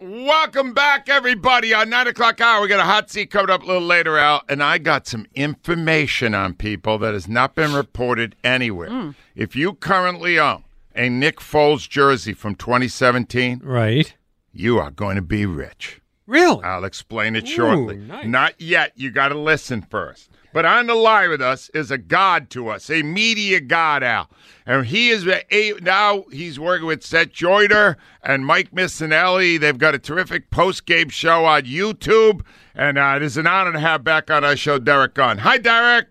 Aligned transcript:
Welcome 0.00 0.74
back, 0.74 1.08
everybody. 1.08 1.72
On 1.72 1.88
9 1.88 2.08
o'clock 2.08 2.40
hour, 2.40 2.60
we 2.60 2.68
got 2.68 2.80
a 2.80 2.84
hot 2.84 3.10
seat 3.10 3.30
coming 3.30 3.50
up 3.50 3.62
a 3.62 3.66
little 3.66 3.82
later 3.86 4.18
out, 4.18 4.42
and 4.48 4.62
I 4.62 4.78
got 4.78 5.06
some 5.06 5.26
information 5.34 6.34
on 6.34 6.54
people 6.54 6.98
that 6.98 7.14
has 7.14 7.28
not 7.28 7.54
been 7.54 7.72
reported 7.72 8.34
anywhere. 8.42 8.90
Hmm. 8.90 9.10
If 9.36 9.54
you 9.54 9.74
currently 9.74 10.38
own 10.38 10.64
a 10.96 11.08
Nick 11.08 11.38
Foles 11.38 11.88
jersey 11.88 12.32
from 12.34 12.54
2017, 12.56 13.60
Right. 13.62 14.14
you 14.52 14.78
are 14.78 14.90
going 14.90 15.16
to 15.16 15.22
be 15.22 15.46
rich. 15.46 16.00
Really? 16.26 16.62
I'll 16.62 16.84
explain 16.84 17.36
it 17.36 17.46
shortly. 17.46 17.96
nice. 17.96 18.26
Not 18.26 18.60
yet. 18.60 18.92
You 18.96 19.10
got 19.10 19.28
to 19.28 19.38
listen 19.38 19.82
first. 19.82 20.30
But 20.54 20.64
on 20.64 20.86
the 20.86 20.94
line 20.94 21.30
with 21.30 21.42
us 21.42 21.68
is 21.74 21.90
a 21.90 21.98
god 21.98 22.48
to 22.50 22.68
us, 22.68 22.88
a 22.88 23.02
media 23.02 23.60
god, 23.60 24.04
Al. 24.04 24.30
And 24.64 24.86
he 24.86 25.10
is 25.10 25.26
a, 25.26 25.74
now 25.82 26.24
he's 26.30 26.60
working 26.60 26.86
with 26.86 27.02
Seth 27.04 27.32
Joyner 27.32 27.96
and 28.22 28.46
Mike 28.46 28.70
Missanelli. 28.70 29.58
They've 29.58 29.76
got 29.76 29.96
a 29.96 29.98
terrific 29.98 30.50
post 30.50 30.86
game 30.86 31.08
show 31.08 31.44
on 31.44 31.62
YouTube. 31.62 32.42
And 32.74 32.98
uh, 32.98 33.14
it 33.16 33.22
is 33.22 33.36
an 33.36 33.48
honor 33.48 33.72
to 33.72 33.80
have 33.80 34.04
back 34.04 34.30
on 34.30 34.44
our 34.44 34.56
show 34.56 34.78
Derrick 34.78 35.14
Gunn. 35.14 35.38
Hi, 35.38 35.58
Derrick. 35.58 36.06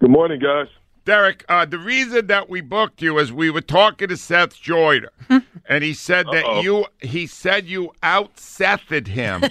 Good 0.00 0.10
morning, 0.10 0.40
guys. 0.40 0.68
Derrick, 1.04 1.44
uh, 1.48 1.64
the 1.64 1.78
reason 1.78 2.28
that 2.28 2.48
we 2.48 2.60
booked 2.60 3.02
you 3.02 3.18
is 3.18 3.32
we 3.32 3.50
were 3.50 3.60
talking 3.60 4.08
to 4.08 4.16
Seth 4.16 4.60
Joyner, 4.60 5.10
and 5.68 5.82
he 5.82 5.94
said 5.94 6.26
that 6.26 6.44
Uh-oh. 6.44 6.60
you 6.60 6.86
he 7.00 7.26
said 7.26 7.66
you 7.66 7.92
out 8.02 8.36
Sethed 8.36 9.08
him 9.08 9.42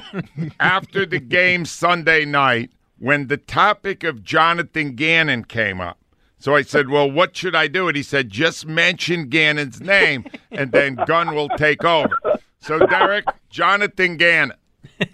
after 0.60 1.04
the 1.04 1.18
game 1.18 1.64
Sunday 1.64 2.24
night 2.24 2.70
when 2.98 3.26
the 3.26 3.36
topic 3.36 4.04
of 4.04 4.22
Jonathan 4.22 4.94
Gannon 4.94 5.44
came 5.44 5.80
up. 5.80 5.98
So 6.38 6.54
I 6.54 6.62
said, 6.62 6.88
"Well, 6.88 7.10
what 7.10 7.36
should 7.36 7.54
I 7.54 7.66
do?" 7.66 7.88
And 7.88 7.96
he 7.96 8.02
said, 8.02 8.30
"Just 8.30 8.66
mention 8.66 9.28
Gannon's 9.28 9.80
name, 9.80 10.24
and 10.52 10.70
then 10.72 10.94
Gunn 11.06 11.34
will 11.34 11.48
take 11.50 11.84
over." 11.84 12.18
So, 12.60 12.78
Derrick, 12.86 13.24
Jonathan 13.48 14.16
Gannon. 14.16 14.56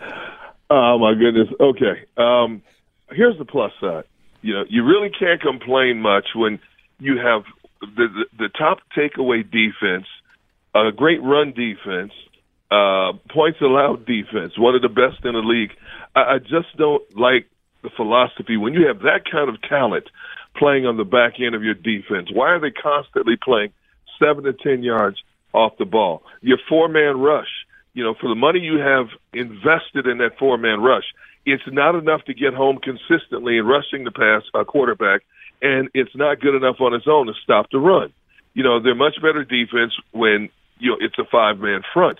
Oh 0.68 0.98
my 0.98 1.14
goodness. 1.14 1.48
Okay. 1.60 2.04
Um, 2.16 2.62
here's 3.12 3.38
the 3.38 3.44
plus 3.44 3.72
side. 3.80 4.02
You 4.46 4.54
know, 4.54 4.64
you 4.68 4.84
really 4.84 5.10
can't 5.10 5.40
complain 5.42 6.00
much 6.00 6.26
when 6.36 6.60
you 7.00 7.18
have 7.18 7.42
the 7.80 8.06
the, 8.06 8.24
the 8.38 8.48
top 8.56 8.78
takeaway 8.96 9.42
defense, 9.42 10.06
a 10.72 10.92
great 10.94 11.20
run 11.20 11.52
defense, 11.52 12.12
uh, 12.70 13.14
points 13.34 13.58
allowed 13.60 14.06
defense, 14.06 14.56
one 14.56 14.76
of 14.76 14.82
the 14.82 14.88
best 14.88 15.24
in 15.24 15.32
the 15.32 15.42
league. 15.42 15.72
I, 16.14 16.34
I 16.34 16.38
just 16.38 16.76
don't 16.78 17.02
like 17.18 17.48
the 17.82 17.90
philosophy 17.96 18.56
when 18.56 18.72
you 18.72 18.86
have 18.86 19.00
that 19.00 19.22
kind 19.28 19.48
of 19.48 19.60
talent 19.62 20.04
playing 20.56 20.86
on 20.86 20.96
the 20.96 21.04
back 21.04 21.40
end 21.40 21.56
of 21.56 21.64
your 21.64 21.74
defense. 21.74 22.28
Why 22.32 22.50
are 22.50 22.60
they 22.60 22.70
constantly 22.70 23.34
playing 23.34 23.72
seven 24.22 24.44
to 24.44 24.52
ten 24.52 24.84
yards 24.84 25.16
off 25.54 25.72
the 25.76 25.86
ball? 25.86 26.22
Your 26.40 26.58
four 26.68 26.86
man 26.88 27.18
rush. 27.18 27.50
You 27.94 28.04
know, 28.04 28.14
for 28.20 28.28
the 28.28 28.36
money 28.36 28.60
you 28.60 28.78
have 28.78 29.06
invested 29.32 30.06
in 30.06 30.18
that 30.18 30.38
four 30.38 30.56
man 30.56 30.78
rush, 30.78 31.04
it's 31.46 31.62
not 31.68 31.94
enough 31.94 32.24
to 32.24 32.34
get 32.34 32.52
home 32.52 32.78
consistently 32.82 33.56
in 33.56 33.64
rushing 33.64 34.04
the 34.04 34.10
pass 34.10 34.42
a 34.52 34.64
quarterback, 34.64 35.22
and 35.62 35.88
it's 35.94 36.14
not 36.14 36.40
good 36.40 36.56
enough 36.56 36.76
on 36.80 36.92
its 36.92 37.06
own 37.08 37.26
to 37.26 37.32
stop 37.42 37.70
the 37.70 37.78
run. 37.78 38.12
You 38.52 38.64
know, 38.64 38.82
they're 38.82 38.94
much 38.96 39.16
better 39.22 39.44
defense 39.44 39.92
when 40.10 40.50
you 40.78 40.90
know 40.90 40.96
it's 41.00 41.18
a 41.18 41.24
five 41.30 41.58
man 41.58 41.82
front. 41.94 42.18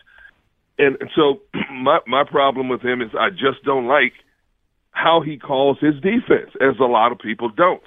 And, 0.78 0.96
and 1.00 1.10
so 1.14 1.40
my 1.72 1.98
my 2.06 2.24
problem 2.24 2.68
with 2.68 2.82
him 2.82 3.02
is 3.02 3.10
I 3.18 3.30
just 3.30 3.64
don't 3.64 3.86
like 3.86 4.12
how 4.92 5.20
he 5.20 5.38
calls 5.38 5.78
his 5.80 5.94
defense, 5.96 6.52
as 6.60 6.78
a 6.80 6.84
lot 6.84 7.12
of 7.12 7.18
people 7.18 7.50
don't. 7.50 7.82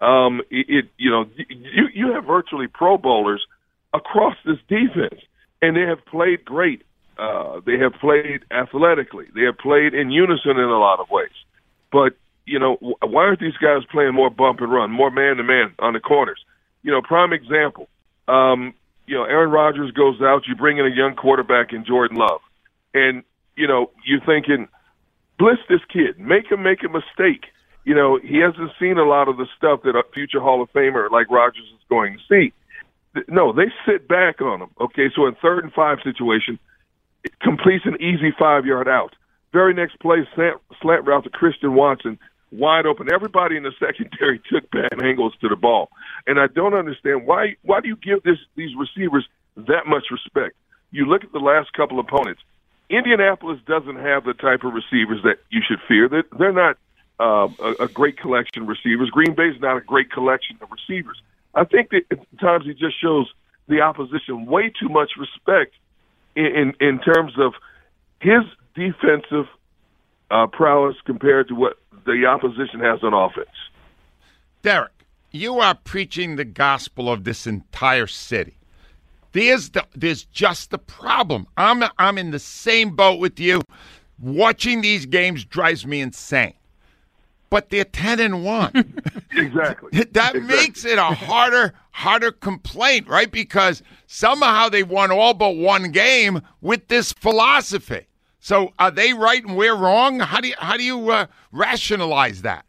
Um, 0.00 0.40
it, 0.50 0.66
it 0.68 0.84
you 0.96 1.10
know 1.10 1.24
you 1.36 1.88
you 1.92 2.12
have 2.12 2.24
virtually 2.24 2.68
Pro 2.68 2.96
Bowlers 2.96 3.44
across 3.92 4.36
this 4.44 4.58
defense, 4.68 5.20
and 5.60 5.76
they 5.76 5.82
have 5.82 6.04
played 6.06 6.44
great. 6.44 6.82
Uh, 7.18 7.60
they 7.64 7.78
have 7.78 7.94
played 7.94 8.44
athletically. 8.50 9.26
They 9.34 9.42
have 9.42 9.58
played 9.58 9.94
in 9.94 10.10
unison 10.10 10.52
in 10.52 10.68
a 10.68 10.78
lot 10.78 11.00
of 11.00 11.08
ways. 11.10 11.32
But 11.90 12.14
you 12.44 12.58
know, 12.58 12.76
why 13.02 13.24
aren't 13.24 13.40
these 13.40 13.56
guys 13.56 13.82
playing 13.90 14.14
more 14.14 14.30
bump 14.30 14.60
and 14.60 14.70
run, 14.70 14.90
more 14.90 15.10
man 15.10 15.36
to 15.36 15.42
man 15.42 15.74
on 15.78 15.94
the 15.94 16.00
corners? 16.00 16.44
You 16.82 16.92
know, 16.92 17.02
prime 17.02 17.32
example. 17.32 17.88
Um, 18.28 18.74
you 19.06 19.16
know, 19.16 19.24
Aaron 19.24 19.50
Rodgers 19.50 19.90
goes 19.92 20.20
out. 20.20 20.46
You 20.46 20.54
bring 20.54 20.78
in 20.78 20.86
a 20.86 20.94
young 20.94 21.14
quarterback 21.16 21.72
in 21.72 21.84
Jordan 21.84 22.16
Love, 22.16 22.40
and 22.94 23.22
you 23.56 23.66
know, 23.66 23.90
you're 24.04 24.20
thinking, 24.20 24.68
bliss 25.38 25.58
this 25.68 25.80
kid, 25.92 26.18
make 26.18 26.50
him 26.50 26.62
make 26.62 26.82
a 26.84 26.88
mistake. 26.88 27.46
You 27.84 27.94
know, 27.94 28.18
he 28.20 28.38
hasn't 28.38 28.72
seen 28.80 28.98
a 28.98 29.04
lot 29.04 29.28
of 29.28 29.36
the 29.36 29.46
stuff 29.56 29.82
that 29.84 29.96
a 29.96 30.02
future 30.12 30.40
Hall 30.40 30.60
of 30.60 30.72
Famer 30.72 31.10
like 31.10 31.30
Rodgers 31.30 31.64
is 31.72 31.84
going 31.88 32.18
to 32.18 32.22
see. 32.28 32.52
No, 33.28 33.52
they 33.52 33.72
sit 33.86 34.08
back 34.08 34.42
on 34.42 34.60
him. 34.60 34.70
Okay, 34.80 35.08
so 35.14 35.26
in 35.26 35.36
third 35.36 35.64
and 35.64 35.72
five 35.72 35.98
situation, 36.04 36.58
it 36.58 36.60
completes 37.40 37.84
an 37.86 38.00
easy 38.00 38.32
five 38.38 38.66
yard 38.66 38.88
out. 38.88 39.14
Very 39.52 39.74
next 39.74 39.98
play, 40.00 40.26
slant, 40.34 40.60
slant 40.82 41.06
route 41.06 41.24
to 41.24 41.30
Christian 41.30 41.74
Watson, 41.74 42.18
wide 42.52 42.86
open. 42.86 43.08
Everybody 43.12 43.56
in 43.56 43.62
the 43.62 43.72
secondary 43.78 44.40
took 44.52 44.70
bad 44.70 45.02
angles 45.02 45.34
to 45.40 45.48
the 45.48 45.56
ball, 45.56 45.90
and 46.26 46.38
I 46.38 46.46
don't 46.46 46.74
understand 46.74 47.26
why. 47.26 47.56
Why 47.62 47.80
do 47.80 47.88
you 47.88 47.96
give 47.96 48.22
this 48.22 48.38
these 48.56 48.70
receivers 48.76 49.26
that 49.56 49.86
much 49.86 50.04
respect? 50.10 50.56
You 50.90 51.06
look 51.06 51.24
at 51.24 51.32
the 51.32 51.38
last 51.38 51.72
couple 51.72 51.98
opponents. 51.98 52.42
Indianapolis 52.88 53.58
doesn't 53.66 53.96
have 53.96 54.24
the 54.24 54.34
type 54.34 54.62
of 54.62 54.72
receivers 54.72 55.20
that 55.24 55.38
you 55.50 55.60
should 55.66 55.80
fear. 55.88 56.08
They're, 56.08 56.24
they're 56.38 56.52
not 56.52 56.78
uh, 57.18 57.48
a, 57.58 57.84
a 57.84 57.88
great 57.88 58.16
collection 58.16 58.62
of 58.62 58.68
receivers. 58.68 59.10
Green 59.10 59.34
Bay's 59.34 59.60
not 59.60 59.76
a 59.76 59.80
great 59.80 60.10
collection 60.10 60.56
of 60.60 60.68
receivers. 60.70 61.20
I 61.54 61.64
think 61.64 61.90
that 61.90 62.02
at 62.10 62.38
times 62.38 62.64
he 62.66 62.74
just 62.74 63.00
shows 63.00 63.28
the 63.66 63.80
opposition 63.80 64.46
way 64.46 64.70
too 64.70 64.88
much 64.88 65.12
respect 65.18 65.74
in 66.36 66.74
in, 66.80 66.98
terms 67.00 67.32
of 67.38 67.54
his 68.20 68.42
defensive 68.74 69.46
uh, 70.30 70.46
prowess 70.46 70.96
compared 71.04 71.48
to 71.48 71.54
what 71.54 71.78
the 72.04 72.26
opposition 72.26 72.80
has 72.80 73.02
on 73.02 73.14
offense. 73.14 73.48
Derrick, 74.62 74.92
you 75.30 75.60
are 75.60 75.74
preaching 75.74 76.36
the 76.36 76.44
gospel 76.44 77.10
of 77.10 77.24
this 77.24 77.46
entire 77.46 78.06
city. 78.06 78.56
There's 79.32 79.70
the 79.70 79.86
there's 79.94 80.24
just 80.24 80.70
the 80.70 80.78
problem. 80.78 81.46
I'm 81.56 81.82
I'm 81.98 82.18
in 82.18 82.30
the 82.30 82.38
same 82.38 82.96
boat 82.96 83.20
with 83.20 83.38
you. 83.38 83.62
Watching 84.18 84.80
these 84.80 85.04
games 85.04 85.44
drives 85.44 85.86
me 85.86 86.00
insane. 86.00 86.54
But 87.50 87.70
they're 87.70 87.84
ten 87.84 88.20
and 88.20 88.44
one. 88.44 89.00
Exactly. 89.36 89.90
that 89.92 90.34
Exactly. 90.34 90.40
makes 90.40 90.84
it 90.86 90.96
a 90.98 91.04
harder 91.04 91.74
harder 91.90 92.32
complaint, 92.32 93.06
right? 93.06 93.30
Because 93.30 93.82
somehow 94.06 94.70
they 94.70 94.82
won 94.82 95.10
all 95.10 95.34
but 95.34 95.56
one 95.56 95.90
game 95.92 96.40
with 96.62 96.88
this 96.88 97.12
philosophy. 97.12 98.06
So 98.40 98.72
are 98.78 98.90
they 98.90 99.12
right 99.12 99.44
and 99.44 99.54
we're 99.56 99.74
wrong? 99.76 100.20
How 100.20 100.40
do 100.40 100.48
you 100.48 100.54
how 100.58 100.78
do 100.78 100.82
you 100.84 101.10
uh, 101.10 101.26
rationalize 101.52 102.42
that? 102.42 102.64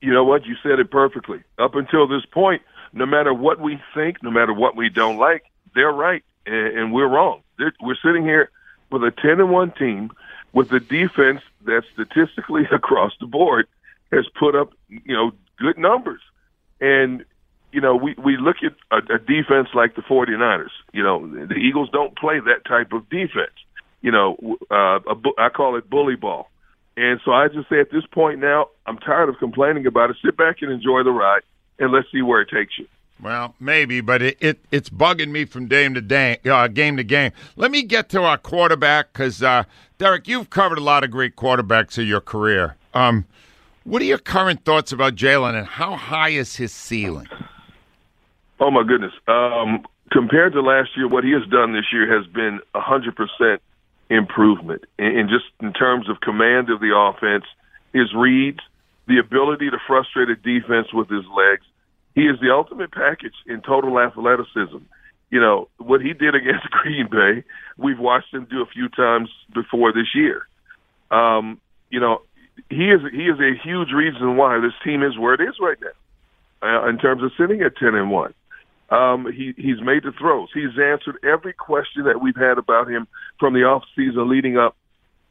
you 0.00 0.12
know 0.12 0.24
what? 0.24 0.46
You 0.46 0.56
said 0.62 0.80
it 0.80 0.90
perfectly. 0.90 1.42
Up 1.58 1.74
until 1.74 2.08
this 2.08 2.24
point, 2.24 2.62
no 2.94 3.04
matter 3.06 3.34
what 3.34 3.60
we 3.60 3.78
think, 3.94 4.22
no 4.22 4.30
matter 4.30 4.52
what 4.54 4.74
we 4.74 4.88
don't 4.88 5.18
like, 5.18 5.44
they're 5.74 5.92
right 5.92 6.24
and, 6.46 6.78
and 6.78 6.92
we're 6.92 7.06
wrong. 7.06 7.42
They're, 7.58 7.74
we're 7.82 7.98
sitting 8.02 8.24
here 8.24 8.50
with 8.90 9.04
a 9.04 9.10
10 9.10 9.32
and 9.40 9.50
1 9.50 9.72
team 9.72 10.10
with 10.54 10.72
a 10.72 10.80
defense 10.80 11.42
that 11.66 11.82
statistically 11.92 12.62
across 12.72 13.12
the 13.20 13.26
board 13.26 13.66
has 14.12 14.26
put 14.38 14.54
up, 14.54 14.72
you 14.88 15.14
know, 15.14 15.32
good 15.58 15.78
numbers. 15.78 16.20
And 16.80 17.24
you 17.72 17.80
know, 17.80 17.94
we, 17.94 18.14
we 18.22 18.36
look 18.36 18.56
at 18.64 18.72
a, 18.90 19.14
a 19.14 19.18
defense 19.18 19.68
like 19.74 19.94
the 19.94 20.02
49ers. 20.02 20.70
You 20.92 21.02
know, 21.02 21.46
the 21.46 21.54
Eagles 21.54 21.88
don't 21.92 22.16
play 22.16 22.40
that 22.40 22.64
type 22.66 22.92
of 22.92 23.08
defense. 23.08 23.54
You 24.02 24.10
know, 24.10 24.36
uh, 24.70 24.98
I 25.38 25.50
call 25.50 25.76
it 25.76 25.88
bully 25.88 26.16
ball. 26.16 26.50
And 26.96 27.20
so 27.24 27.32
I 27.32 27.48
just 27.48 27.68
say 27.68 27.80
at 27.80 27.90
this 27.90 28.04
point 28.10 28.40
now, 28.40 28.68
I'm 28.86 28.98
tired 28.98 29.28
of 29.28 29.38
complaining 29.38 29.86
about 29.86 30.10
it. 30.10 30.16
Sit 30.24 30.36
back 30.36 30.56
and 30.62 30.72
enjoy 30.72 31.02
the 31.02 31.12
ride, 31.12 31.42
and 31.78 31.92
let's 31.92 32.08
see 32.12 32.22
where 32.22 32.40
it 32.40 32.48
takes 32.52 32.78
you. 32.78 32.86
Well, 33.22 33.54
maybe, 33.60 34.00
but 34.00 34.22
it, 34.22 34.38
it 34.40 34.64
it's 34.70 34.88
bugging 34.88 35.30
me 35.30 35.44
from 35.44 35.66
game 35.66 35.94
to 35.94 36.00
day, 36.00 36.38
uh, 36.50 36.68
game 36.68 36.96
to 36.96 37.04
game. 37.04 37.32
Let 37.54 37.70
me 37.70 37.82
get 37.82 38.08
to 38.10 38.22
our 38.22 38.38
quarterback 38.38 39.12
because 39.12 39.42
uh, 39.42 39.64
Derrick, 39.98 40.26
you've 40.26 40.50
covered 40.50 40.78
a 40.78 40.82
lot 40.82 41.04
of 41.04 41.10
great 41.10 41.36
quarterbacks 41.36 41.98
in 41.98 42.06
your 42.06 42.22
career. 42.22 42.76
Um, 42.94 43.26
what 43.84 44.02
are 44.02 44.06
your 44.06 44.18
current 44.18 44.64
thoughts 44.64 44.92
about 44.92 45.14
Jalen, 45.14 45.54
and 45.54 45.66
how 45.66 45.96
high 45.96 46.30
is 46.30 46.56
his 46.56 46.72
ceiling? 46.72 47.28
Oh 48.58 48.70
my 48.70 48.82
goodness! 48.82 49.12
Um, 49.26 49.84
compared 50.12 50.52
to 50.52 50.60
last 50.60 50.90
year, 50.96 51.08
what 51.08 51.24
he 51.24 51.32
has 51.32 51.46
done 51.50 51.72
this 51.72 51.86
year 51.92 52.16
has 52.16 52.26
been 52.32 52.60
a 52.74 52.80
hundred 52.80 53.16
percent 53.16 53.62
improvement, 54.08 54.84
and 54.98 55.28
just 55.28 55.46
in 55.60 55.72
terms 55.72 56.08
of 56.08 56.20
command 56.20 56.70
of 56.70 56.80
the 56.80 56.94
offense, 56.94 57.44
his 57.92 58.12
reads, 58.14 58.60
the 59.06 59.18
ability 59.18 59.70
to 59.70 59.78
frustrate 59.86 60.28
a 60.28 60.36
defense 60.36 60.92
with 60.92 61.08
his 61.08 61.24
legs 61.36 61.64
he 62.14 62.22
is 62.22 62.40
the 62.40 62.50
ultimate 62.50 62.92
package 62.92 63.34
in 63.46 63.60
total 63.60 63.98
athleticism. 63.98 64.78
You 65.30 65.40
know, 65.40 65.68
what 65.78 66.00
he 66.00 66.12
did 66.12 66.34
against 66.40 66.70
Green 66.70 67.08
Bay, 67.10 67.44
we've 67.76 67.98
watched 67.98 68.32
him 68.32 68.46
do 68.50 68.62
a 68.62 68.66
few 68.66 68.88
times 68.88 69.30
before 69.54 69.92
this 69.92 70.14
year. 70.14 70.46
Um, 71.10 71.60
you 71.90 72.00
know, 72.00 72.22
he 72.68 72.90
is 72.90 73.00
he 73.12 73.24
is 73.24 73.38
a 73.40 73.54
huge 73.62 73.92
reason 73.92 74.36
why 74.36 74.60
this 74.60 74.72
team 74.84 75.02
is 75.02 75.18
where 75.18 75.34
it 75.34 75.40
is 75.40 75.54
right 75.60 75.78
now, 75.80 76.84
uh, 76.84 76.88
in 76.88 76.98
terms 76.98 77.22
of 77.22 77.32
sitting 77.38 77.62
at 77.62 77.76
ten 77.76 77.94
and 77.94 78.10
one. 78.10 78.34
Um, 78.90 79.30
he 79.32 79.54
he's 79.56 79.80
made 79.80 80.02
the 80.02 80.12
throws. 80.12 80.48
He's 80.52 80.76
answered 80.78 81.18
every 81.22 81.52
question 81.52 82.04
that 82.04 82.20
we've 82.20 82.36
had 82.36 82.58
about 82.58 82.90
him 82.90 83.06
from 83.38 83.54
the 83.54 83.60
off 83.60 83.84
season 83.94 84.28
leading 84.28 84.58
up, 84.58 84.76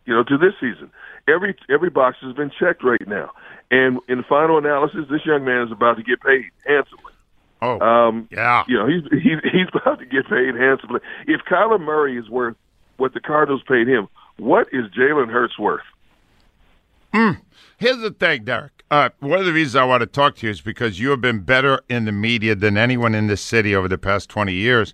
you 0.06 0.14
know, 0.14 0.24
to 0.24 0.38
this 0.38 0.54
season. 0.62 0.92
Every 1.28 1.56
every 1.70 1.90
box 1.90 2.18
has 2.22 2.34
been 2.36 2.52
checked 2.58 2.84
right 2.84 3.06
now. 3.06 3.32
And 3.72 4.00
in 4.08 4.18
the 4.18 4.24
final 4.24 4.58
analysis, 4.58 5.06
this 5.12 5.26
young 5.26 5.46
man 5.46 5.68
is 5.68 5.72
about 5.72 5.98
to 5.98 6.04
get 6.04 6.22
paid 6.22 6.46
handsomely. 6.66 7.14
Oh, 7.62 7.80
um, 7.80 8.28
yeah. 8.32 8.64
You 8.68 8.78
know, 8.78 8.88
he's 8.88 9.04
he's 9.12 9.40
he's 9.44 9.68
about 9.74 10.00
to 10.00 10.06
get 10.06 10.28
paid 10.30 10.56
handsomely. 10.56 11.02
If 11.28 11.42
Kyler 11.42 11.80
Murray 11.80 12.18
is 12.18 12.30
worth 12.30 12.56
what 12.98 13.14
the 13.14 13.20
Cardinals 13.20 13.62
paid 13.68 13.88
him, 13.88 14.08
what 14.38 14.68
is 14.72 14.86
Jalen 14.98 15.30
Hurts 15.30 15.60
worth? 15.60 15.84
Mm. 17.14 17.42
Here's 17.78 18.00
the 18.00 18.12
thing, 18.12 18.44
Derrick. 18.44 18.84
Uh, 18.92 19.10
one 19.20 19.40
of 19.40 19.46
the 19.46 19.54
reasons 19.54 19.76
I 19.76 19.84
want 19.84 20.02
to 20.02 20.08
talk 20.08 20.36
to 20.38 20.48
you 20.48 20.52
is 20.52 20.62
because 20.62 21.00
you 21.00 21.12
have 21.12 21.22
been 21.22 21.40
better 21.42 21.82
in 21.90 22.06
the 22.06 22.12
media 22.12 22.56
than 22.56 22.78
anyone 22.78 23.14
in 23.14 23.28
this 23.28 23.42
city 23.42 23.76
over 23.76 23.88
the 23.88 23.98
past 23.98 24.30
20 24.30 24.54
years 24.54 24.94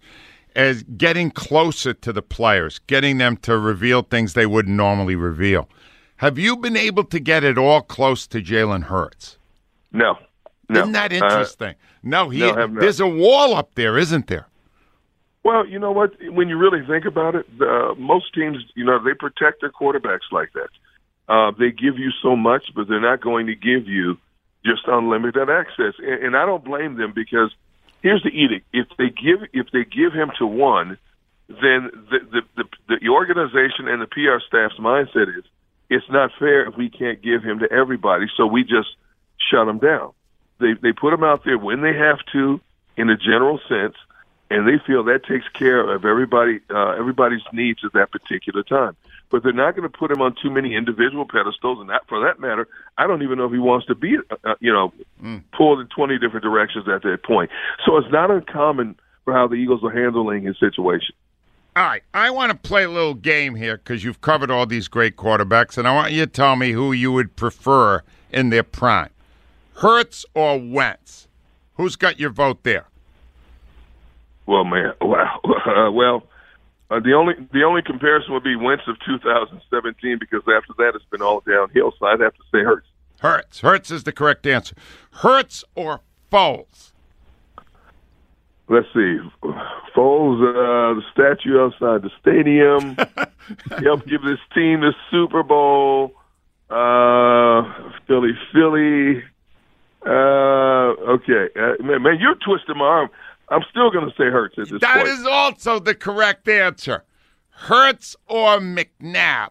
as 0.55 0.83
getting 0.83 1.31
closer 1.31 1.93
to 1.93 2.13
the 2.13 2.21
players, 2.21 2.79
getting 2.87 3.17
them 3.17 3.37
to 3.37 3.57
reveal 3.57 4.01
things 4.01 4.33
they 4.33 4.45
wouldn't 4.45 4.75
normally 4.75 5.15
reveal. 5.15 5.69
Have 6.17 6.37
you 6.37 6.55
been 6.55 6.77
able 6.77 7.03
to 7.05 7.19
get 7.19 7.43
it 7.43 7.57
all 7.57 7.81
close 7.81 8.25
to 8.27 8.41
Jalen 8.41 8.83
Hurts? 8.83 9.37
No. 9.91 10.17
No. 10.69 10.81
Isn't 10.81 10.93
that 10.93 11.11
interesting? 11.11 11.69
Uh, 11.69 11.73
no, 12.03 12.29
he. 12.29 12.39
No, 12.39 12.67
there's 12.67 12.99
a 12.99 13.07
wall 13.07 13.55
up 13.55 13.75
there, 13.75 13.97
isn't 13.97 14.27
there? 14.27 14.47
Well, 15.43 15.67
you 15.67 15.77
know 15.77 15.91
what? 15.91 16.13
When 16.31 16.49
you 16.49 16.57
really 16.57 16.85
think 16.85 17.05
about 17.05 17.35
it, 17.35 17.45
uh, 17.61 17.93
most 17.95 18.33
teams, 18.33 18.57
you 18.75 18.83
know, 18.83 18.97
they 19.03 19.13
protect 19.13 19.61
their 19.61 19.71
quarterbacks 19.71 20.31
like 20.31 20.53
that. 20.53 20.69
Uh, 21.27 21.51
they 21.57 21.71
give 21.71 21.97
you 21.97 22.11
so 22.21 22.35
much, 22.35 22.71
but 22.75 22.87
they're 22.87 23.01
not 23.01 23.21
going 23.21 23.47
to 23.47 23.55
give 23.55 23.87
you 23.87 24.17
just 24.65 24.81
unlimited 24.87 25.49
access. 25.49 25.93
And, 25.99 26.23
and 26.23 26.37
I 26.37 26.45
don't 26.45 26.63
blame 26.63 26.95
them 26.95 27.13
because 27.13 27.51
here's 28.01 28.23
the 28.23 28.29
edict: 28.29 28.65
if 28.73 28.87
they 28.97 29.09
give 29.09 29.47
if 29.53 29.67
they 29.71 29.83
give 29.83 30.13
him 30.13 30.31
to 30.39 30.45
one, 30.45 30.97
then 31.47 31.89
the 32.09 32.19
the 32.31 32.41
the, 32.55 32.97
the 33.01 33.09
organization 33.09 33.87
and 33.87 34.01
the 34.01 34.07
PR 34.07 34.39
staff's 34.45 34.79
mindset 34.79 35.35
is 35.37 35.43
it's 35.89 36.09
not 36.09 36.31
fair 36.39 36.67
if 36.67 36.75
we 36.77 36.89
can't 36.89 37.21
give 37.21 37.43
him 37.43 37.59
to 37.59 37.71
everybody. 37.71 38.25
So 38.37 38.45
we 38.47 38.63
just 38.63 38.89
shut 39.51 39.67
him 39.67 39.79
down. 39.79 40.11
They 40.59 40.73
they 40.73 40.93
put 40.93 41.13
him 41.13 41.23
out 41.23 41.43
there 41.43 41.57
when 41.57 41.81
they 41.81 41.93
have 41.93 42.19
to, 42.33 42.59
in 42.97 43.09
a 43.09 43.17
general 43.17 43.59
sense, 43.67 43.95
and 44.49 44.67
they 44.67 44.83
feel 44.85 45.03
that 45.05 45.25
takes 45.25 45.47
care 45.49 45.95
of 45.95 46.05
everybody 46.05 46.61
uh, 46.69 46.91
everybody's 46.91 47.43
needs 47.51 47.83
at 47.83 47.93
that 47.93 48.11
particular 48.11 48.63
time. 48.63 48.95
But 49.31 49.43
they're 49.43 49.53
not 49.53 49.75
going 49.75 49.89
to 49.89 49.97
put 49.97 50.11
him 50.11 50.21
on 50.21 50.35
too 50.41 50.49
many 50.49 50.75
individual 50.75 51.25
pedestals, 51.25 51.79
and 51.79 51.89
that, 51.89 52.01
for 52.07 52.23
that 52.23 52.39
matter, 52.39 52.67
I 52.97 53.07
don't 53.07 53.23
even 53.23 53.37
know 53.37 53.45
if 53.45 53.51
he 53.51 53.57
wants 53.57 53.87
to 53.87 53.95
be, 53.95 54.17
uh, 54.43 54.53
you 54.59 54.71
know, 54.71 54.93
mm. 55.21 55.43
pulled 55.57 55.79
in 55.79 55.87
twenty 55.87 56.19
different 56.19 56.43
directions 56.43 56.87
at 56.87 57.01
that 57.03 57.23
point. 57.23 57.49
So 57.85 57.97
it's 57.97 58.11
not 58.11 58.29
uncommon 58.29 58.95
for 59.23 59.33
how 59.33 59.47
the 59.47 59.55
Eagles 59.55 59.83
are 59.83 59.91
handling 59.91 60.43
his 60.43 60.57
situation. 60.59 61.15
All 61.75 61.83
right, 61.83 62.03
I 62.13 62.29
want 62.29 62.51
to 62.51 62.57
play 62.57 62.83
a 62.83 62.89
little 62.89 63.15
game 63.15 63.55
here 63.55 63.75
because 63.75 64.03
you've 64.03 64.21
covered 64.21 64.49
all 64.49 64.65
these 64.65 64.87
great 64.87 65.17
quarterbacks, 65.17 65.77
and 65.77 65.85
I 65.85 65.93
want 65.93 66.13
you 66.13 66.25
to 66.25 66.31
tell 66.31 66.55
me 66.55 66.71
who 66.71 66.93
you 66.93 67.11
would 67.11 67.35
prefer 67.35 68.01
in 68.31 68.49
their 68.49 68.63
prime, 68.63 69.09
Hurts 69.77 70.25
or 70.33 70.57
Wentz. 70.57 71.27
Who's 71.73 71.97
got 71.97 72.17
your 72.17 72.29
vote 72.29 72.63
there? 72.63 72.85
Well, 74.45 74.63
man, 74.63 74.93
wow. 75.01 75.41
Uh, 75.43 75.91
well, 75.91 76.23
uh, 76.89 76.99
the 76.99 77.13
only 77.13 77.33
the 77.51 77.63
only 77.63 77.81
comparison 77.81 78.33
would 78.33 78.43
be 78.43 78.55
Wentz 78.55 78.83
of 78.87 78.97
2017 79.05 80.17
because 80.19 80.41
after 80.41 80.73
that 80.77 80.93
it's 80.95 81.05
been 81.05 81.21
all 81.21 81.41
downhill. 81.41 81.93
So 81.99 82.05
I'd 82.05 82.19
have 82.19 82.33
to 82.33 82.43
say 82.51 82.63
Hurts. 82.63 82.87
Hurts. 83.19 83.61
Hurts 83.61 83.91
is 83.91 84.03
the 84.03 84.11
correct 84.11 84.45
answer. 84.45 84.75
Hurts 85.11 85.63
or 85.75 86.01
Foles? 86.31 86.91
let's 88.67 88.87
see, 88.93 89.17
Foles, 89.95 90.41
uh, 90.41 90.99
the 90.99 91.03
statue 91.13 91.59
outside 91.59 92.01
the 92.01 92.11
stadium, 92.19 92.95
helped 93.83 94.07
give 94.07 94.21
this 94.23 94.39
team 94.53 94.81
the 94.81 94.93
Super 95.11 95.43
Bowl. 95.43 96.13
Uh, 96.69 97.91
Philly, 98.07 98.31
Philly. 98.51 99.23
Uh, 100.05 100.93
okay, 101.15 101.49
uh, 101.55 101.83
man, 101.83 102.01
man, 102.01 102.17
you're 102.19 102.35
twisting 102.35 102.77
my 102.77 102.85
arm. 102.85 103.09
I'm 103.49 103.63
still 103.69 103.91
going 103.91 104.05
to 104.05 104.15
say 104.15 104.25
Hurts 104.25 104.55
at 104.57 104.69
this 104.69 104.81
that 104.81 104.95
point. 104.95 105.07
That 105.07 105.19
is 105.19 105.25
also 105.25 105.79
the 105.79 105.95
correct 105.95 106.47
answer. 106.47 107.03
Hurts 107.49 108.15
or 108.27 108.59
McNabb? 108.59 109.49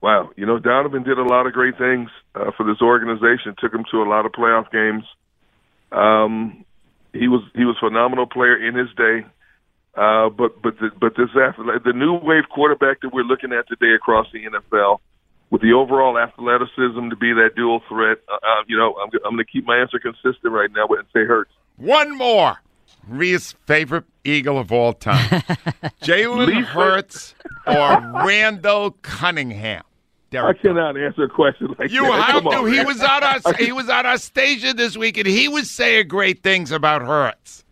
Wow, 0.00 0.30
you 0.36 0.46
know 0.46 0.58
Donovan 0.58 1.02
did 1.02 1.18
a 1.18 1.24
lot 1.24 1.46
of 1.46 1.52
great 1.52 1.78
things 1.78 2.10
uh, 2.34 2.52
for 2.56 2.64
this 2.64 2.80
organization. 2.80 3.54
Took 3.58 3.74
him 3.74 3.84
to 3.90 4.02
a 4.02 4.08
lot 4.08 4.26
of 4.26 4.32
playoff 4.32 4.70
games. 4.70 5.04
Um, 5.90 6.64
he 7.12 7.28
was 7.28 7.42
he 7.54 7.64
was 7.64 7.76
a 7.82 7.88
phenomenal 7.88 8.26
player 8.26 8.56
in 8.56 8.74
his 8.74 8.88
day. 8.96 9.26
Uh, 9.96 10.28
but 10.28 10.60
but 10.60 10.78
the, 10.78 10.90
but 11.00 11.16
this 11.16 11.30
the 11.34 11.92
new 11.94 12.14
wave 12.14 12.44
quarterback 12.50 13.00
that 13.00 13.12
we're 13.12 13.24
looking 13.24 13.52
at 13.52 13.66
today 13.66 13.94
across 13.94 14.26
the 14.30 14.44
NFL, 14.44 14.98
with 15.48 15.62
the 15.62 15.72
overall 15.72 16.18
athleticism 16.18 17.08
to 17.08 17.16
be 17.16 17.32
that 17.32 17.56
dual 17.56 17.80
threat, 17.88 18.18
uh, 18.28 18.34
uh 18.34 18.62
you 18.68 18.76
know, 18.76 18.94
I'm 19.02 19.08
I'm 19.24 19.34
going 19.34 19.44
to 19.44 19.50
keep 19.50 19.66
my 19.66 19.78
answer 19.78 19.98
consistent 19.98 20.52
right 20.52 20.70
now 20.70 20.86
and 20.88 21.06
say 21.14 21.24
Hurts. 21.24 21.52
One 21.76 22.16
more. 22.16 22.62
Rhea's 23.08 23.54
favorite 23.66 24.04
Eagle 24.24 24.58
of 24.58 24.72
all 24.72 24.92
time, 24.92 25.28
Jalen 26.02 26.64
Hurts 26.64 27.34
or 27.66 28.00
Randall 28.24 28.92
Cunningham. 29.02 29.84
Derrick. 30.30 30.58
I 30.58 30.60
cannot 30.60 30.98
answer 30.98 31.22
a 31.22 31.28
question 31.28 31.74
like 31.78 31.92
you 31.92 32.02
that. 32.02 32.22
have 32.24 32.42
Come 32.42 32.52
to. 32.52 32.58
On, 32.58 32.72
he 32.72 32.84
was 32.84 33.00
on 33.00 33.22
our 33.22 33.54
he 33.58 33.70
was 33.70 33.88
on 33.88 34.06
our 34.06 34.18
station 34.18 34.76
this 34.76 34.96
week, 34.96 35.16
and 35.18 35.26
he 35.26 35.46
was 35.46 35.70
saying 35.70 36.08
great 36.08 36.42
things 36.42 36.72
about 36.72 37.02
Hurts. 37.02 37.64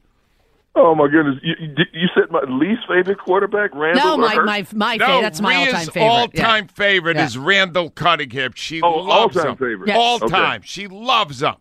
Oh 0.77 0.95
my 0.95 1.09
goodness! 1.09 1.37
You, 1.43 1.55
you 1.93 2.09
said 2.15 2.31
my 2.31 2.43
least 2.49 2.83
favorite 2.89 3.19
quarterback, 3.19 3.75
Randall. 3.75 4.05
No, 4.05 4.17
my 4.17 4.37
my 4.37 4.67
my 4.73 4.97
no, 4.97 5.07
favorite. 5.07 5.23
That's 5.23 5.41
my 5.41 5.57
all-time 5.57 5.87
favorite. 5.87 6.03
all-time 6.03 6.65
yeah. 6.65 6.75
favorite 6.75 7.17
yeah. 7.17 7.25
is 7.25 7.39
Randall 7.39 7.91
Cunningham. 7.91 8.53
She 8.55 8.81
oh, 8.83 8.99
loves 8.99 9.37
all-time 9.37 9.53
him. 9.53 9.57
Favorite. 9.57 9.89
Yes. 9.89 9.97
All 9.99 10.17
okay. 10.17 10.29
time, 10.29 10.63
she 10.63 10.87
loves 10.87 11.43
him. 11.43 11.55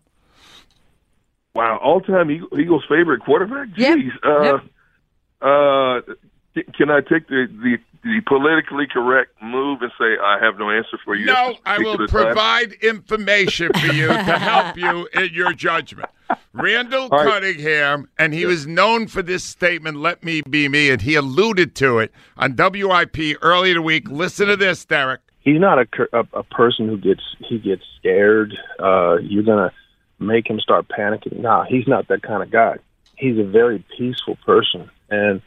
Wow, 1.54 1.78
all-time 1.82 2.30
Eagles 2.30 2.84
favorite 2.88 3.20
quarterback. 3.20 3.68
Jeez. 3.68 4.06
Yep. 4.06 4.24
Uh, 4.24 4.42
yep. 4.42 4.62
uh, 5.40 6.14
can 6.76 6.90
I 6.90 7.00
take 7.00 7.28
the, 7.28 7.46
the 7.50 7.78
the 8.02 8.20
politically 8.26 8.86
correct 8.86 9.30
move 9.42 9.80
and 9.80 9.90
say 9.98 10.18
I 10.22 10.38
have 10.38 10.58
no 10.58 10.70
answer 10.70 10.98
for 11.04 11.14
you? 11.14 11.24
No, 11.24 11.54
I 11.64 11.78
will 11.78 11.96
time? 11.96 12.06
provide 12.08 12.72
information 12.74 13.72
for 13.72 13.86
you 13.86 14.08
to 14.08 14.38
help 14.38 14.76
you 14.76 15.08
in 15.14 15.30
your 15.32 15.52
judgment. 15.54 16.10
Randall 16.52 17.08
right. 17.08 17.26
Cunningham, 17.26 18.08
and 18.18 18.34
he 18.34 18.46
was 18.46 18.66
known 18.66 19.06
for 19.06 19.22
this 19.22 19.42
statement, 19.42 19.98
"Let 19.98 20.22
me 20.22 20.42
be 20.42 20.68
me," 20.68 20.90
and 20.90 21.00
he 21.00 21.14
alluded 21.14 21.74
to 21.76 21.98
it 21.98 22.12
on 22.36 22.54
WIP 22.56 23.38
earlier 23.42 23.72
in 23.72 23.78
the 23.78 23.82
week. 23.82 24.08
Listen 24.10 24.48
to 24.48 24.56
this, 24.56 24.84
Derrick. 24.84 25.20
He's 25.40 25.60
not 25.60 25.78
a, 25.78 25.86
a, 26.12 26.26
a 26.34 26.42
person 26.42 26.88
who 26.88 26.96
gets 26.98 27.22
he 27.40 27.58
gets 27.58 27.82
scared. 27.98 28.56
Uh, 28.78 29.16
you're 29.22 29.42
gonna 29.42 29.72
make 30.26 30.48
him 30.48 30.60
start 30.60 30.86
panicking. 30.88 31.40
Nah, 31.40 31.64
he's 31.64 31.86
not 31.86 32.08
that 32.08 32.22
kind 32.22 32.42
of 32.42 32.50
guy. 32.50 32.76
He's 33.16 33.38
a 33.38 33.44
very 33.44 33.84
peaceful 33.96 34.36
person, 34.44 34.90
and 35.08 35.40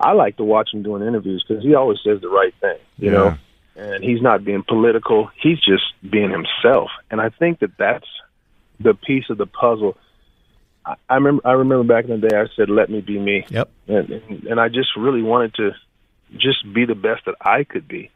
I 0.00 0.12
like 0.12 0.36
to 0.38 0.44
watch 0.44 0.72
him 0.72 0.82
doing 0.82 1.06
interviews 1.06 1.44
because 1.46 1.62
he 1.62 1.74
always 1.74 1.98
says 2.04 2.20
the 2.20 2.28
right 2.28 2.54
thing, 2.60 2.78
you 2.98 3.10
yeah. 3.10 3.18
know. 3.18 3.38
And 3.76 4.02
he's 4.02 4.20
not 4.20 4.44
being 4.44 4.62
political; 4.66 5.30
he's 5.40 5.58
just 5.58 5.84
being 6.08 6.30
himself. 6.30 6.90
And 7.10 7.20
I 7.20 7.30
think 7.30 7.60
that 7.60 7.76
that's 7.78 8.06
the 8.78 8.94
piece 8.94 9.30
of 9.30 9.38
the 9.38 9.46
puzzle. 9.46 9.96
I, 10.84 10.96
I 11.08 11.14
remember 11.14 11.46
I 11.46 11.52
remember 11.52 11.84
back 11.94 12.04
in 12.04 12.20
the 12.20 12.28
day 12.28 12.36
I 12.36 12.46
said, 12.56 12.68
"Let 12.68 12.90
me 12.90 13.00
be 13.00 13.18
me." 13.18 13.44
Yep. 13.48 13.70
And, 13.88 14.10
and 14.10 14.44
and 14.44 14.60
I 14.60 14.68
just 14.68 14.96
really 14.96 15.22
wanted 15.22 15.54
to 15.54 15.72
just 16.36 16.70
be 16.72 16.84
the 16.84 16.94
best 16.94 17.24
that 17.26 17.36
I 17.40 17.64
could 17.64 17.86
be, 17.86 18.10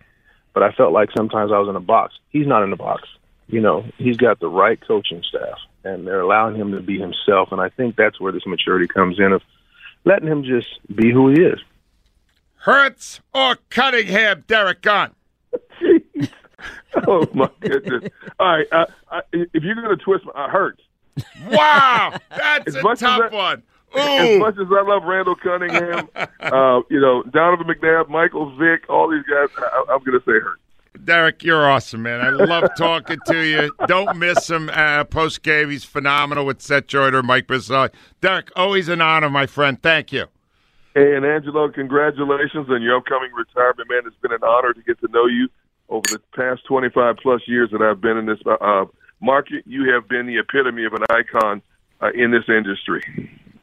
but 0.52 0.62
I 0.62 0.72
felt 0.72 0.92
like 0.92 1.10
sometimes 1.16 1.52
I 1.52 1.58
was 1.58 1.68
in 1.68 1.76
a 1.76 1.80
box. 1.80 2.14
He's 2.30 2.46
not 2.46 2.62
in 2.62 2.72
a 2.72 2.76
box. 2.76 3.08
You 3.46 3.60
know, 3.60 3.84
he's 3.98 4.16
got 4.16 4.40
the 4.40 4.48
right 4.48 4.80
coaching 4.86 5.22
staff, 5.28 5.58
and 5.84 6.06
they're 6.06 6.20
allowing 6.20 6.56
him 6.56 6.72
to 6.72 6.80
be 6.80 6.98
himself. 6.98 7.52
And 7.52 7.60
I 7.60 7.68
think 7.68 7.96
that's 7.96 8.20
where 8.20 8.32
this 8.32 8.46
maturity 8.46 8.86
comes 8.86 9.18
in 9.18 9.32
of 9.32 9.42
letting 10.04 10.28
him 10.28 10.42
just 10.44 10.68
be 10.94 11.12
who 11.12 11.30
he 11.30 11.40
is. 11.42 11.58
Hurts 12.56 13.20
or 13.34 13.56
Cunningham, 13.70 14.44
Derrick 14.46 14.80
Gunn? 14.82 15.14
oh 17.06 17.28
my 17.34 17.50
goodness! 17.60 18.10
All 18.38 18.56
right, 18.56 18.66
uh, 18.72 18.86
I, 19.10 19.20
if 19.32 19.62
you're 19.62 19.74
going 19.74 19.88
to 19.96 20.02
twist, 20.02 20.24
my, 20.24 20.32
uh, 20.32 20.48
hurts. 20.48 20.82
Wow, 21.50 22.16
that's 22.30 22.68
As 22.68 22.76
a 22.76 22.82
tough 22.82 22.98
that- 22.98 23.32
one. 23.32 23.62
As 23.96 24.40
much 24.40 24.54
as 24.58 24.66
I 24.76 24.82
love 24.82 25.04
Randall 25.04 25.36
Cunningham, 25.36 26.08
uh, 26.16 26.80
you 26.90 26.98
know 27.00 27.22
Donovan 27.22 27.68
McNabb, 27.68 28.08
Michael 28.08 28.56
Vick, 28.56 28.88
all 28.88 29.08
these 29.08 29.22
guys, 29.22 29.48
I, 29.56 29.84
I'm 29.92 30.02
going 30.02 30.18
to 30.18 30.24
say 30.26 30.32
hurt. 30.40 30.58
Derrick, 31.02 31.42
you're 31.42 31.68
awesome, 31.68 32.02
man. 32.02 32.20
I 32.20 32.30
love 32.30 32.70
talking 32.78 33.18
to 33.26 33.44
you. 33.44 33.74
Don't 33.86 34.16
miss 34.16 34.48
him 34.48 34.70
uh, 34.72 35.04
post 35.04 35.42
game. 35.42 35.70
He's 35.70 35.84
phenomenal 35.84 36.46
with 36.46 36.62
Seth 36.62 36.86
Joyner, 36.86 37.22
Mike 37.22 37.46
Bissell. 37.46 37.88
Derrick, 38.20 38.50
always 38.54 38.88
an 38.88 39.00
honor, 39.00 39.28
my 39.28 39.46
friend. 39.46 39.80
Thank 39.82 40.12
you. 40.12 40.26
Hey, 40.94 41.16
and 41.16 41.26
Angelo, 41.26 41.68
congratulations 41.70 42.68
on 42.70 42.80
your 42.80 42.98
upcoming 42.98 43.32
retirement, 43.32 43.90
man. 43.90 44.02
It's 44.06 44.16
been 44.22 44.32
an 44.32 44.44
honor 44.44 44.72
to 44.72 44.82
get 44.82 45.00
to 45.00 45.08
know 45.08 45.26
you 45.26 45.48
over 45.88 46.08
the 46.08 46.20
past 46.34 46.64
25 46.66 47.16
plus 47.20 47.42
years 47.46 47.70
that 47.72 47.82
I've 47.82 48.00
been 48.00 48.16
in 48.16 48.26
this 48.26 48.38
uh, 48.46 48.84
market. 49.20 49.64
You 49.66 49.92
have 49.92 50.08
been 50.08 50.26
the 50.26 50.38
epitome 50.38 50.84
of 50.84 50.92
an 50.92 51.02
icon 51.10 51.62
uh, 52.00 52.10
in 52.14 52.30
this 52.30 52.44
industry. 52.48 53.02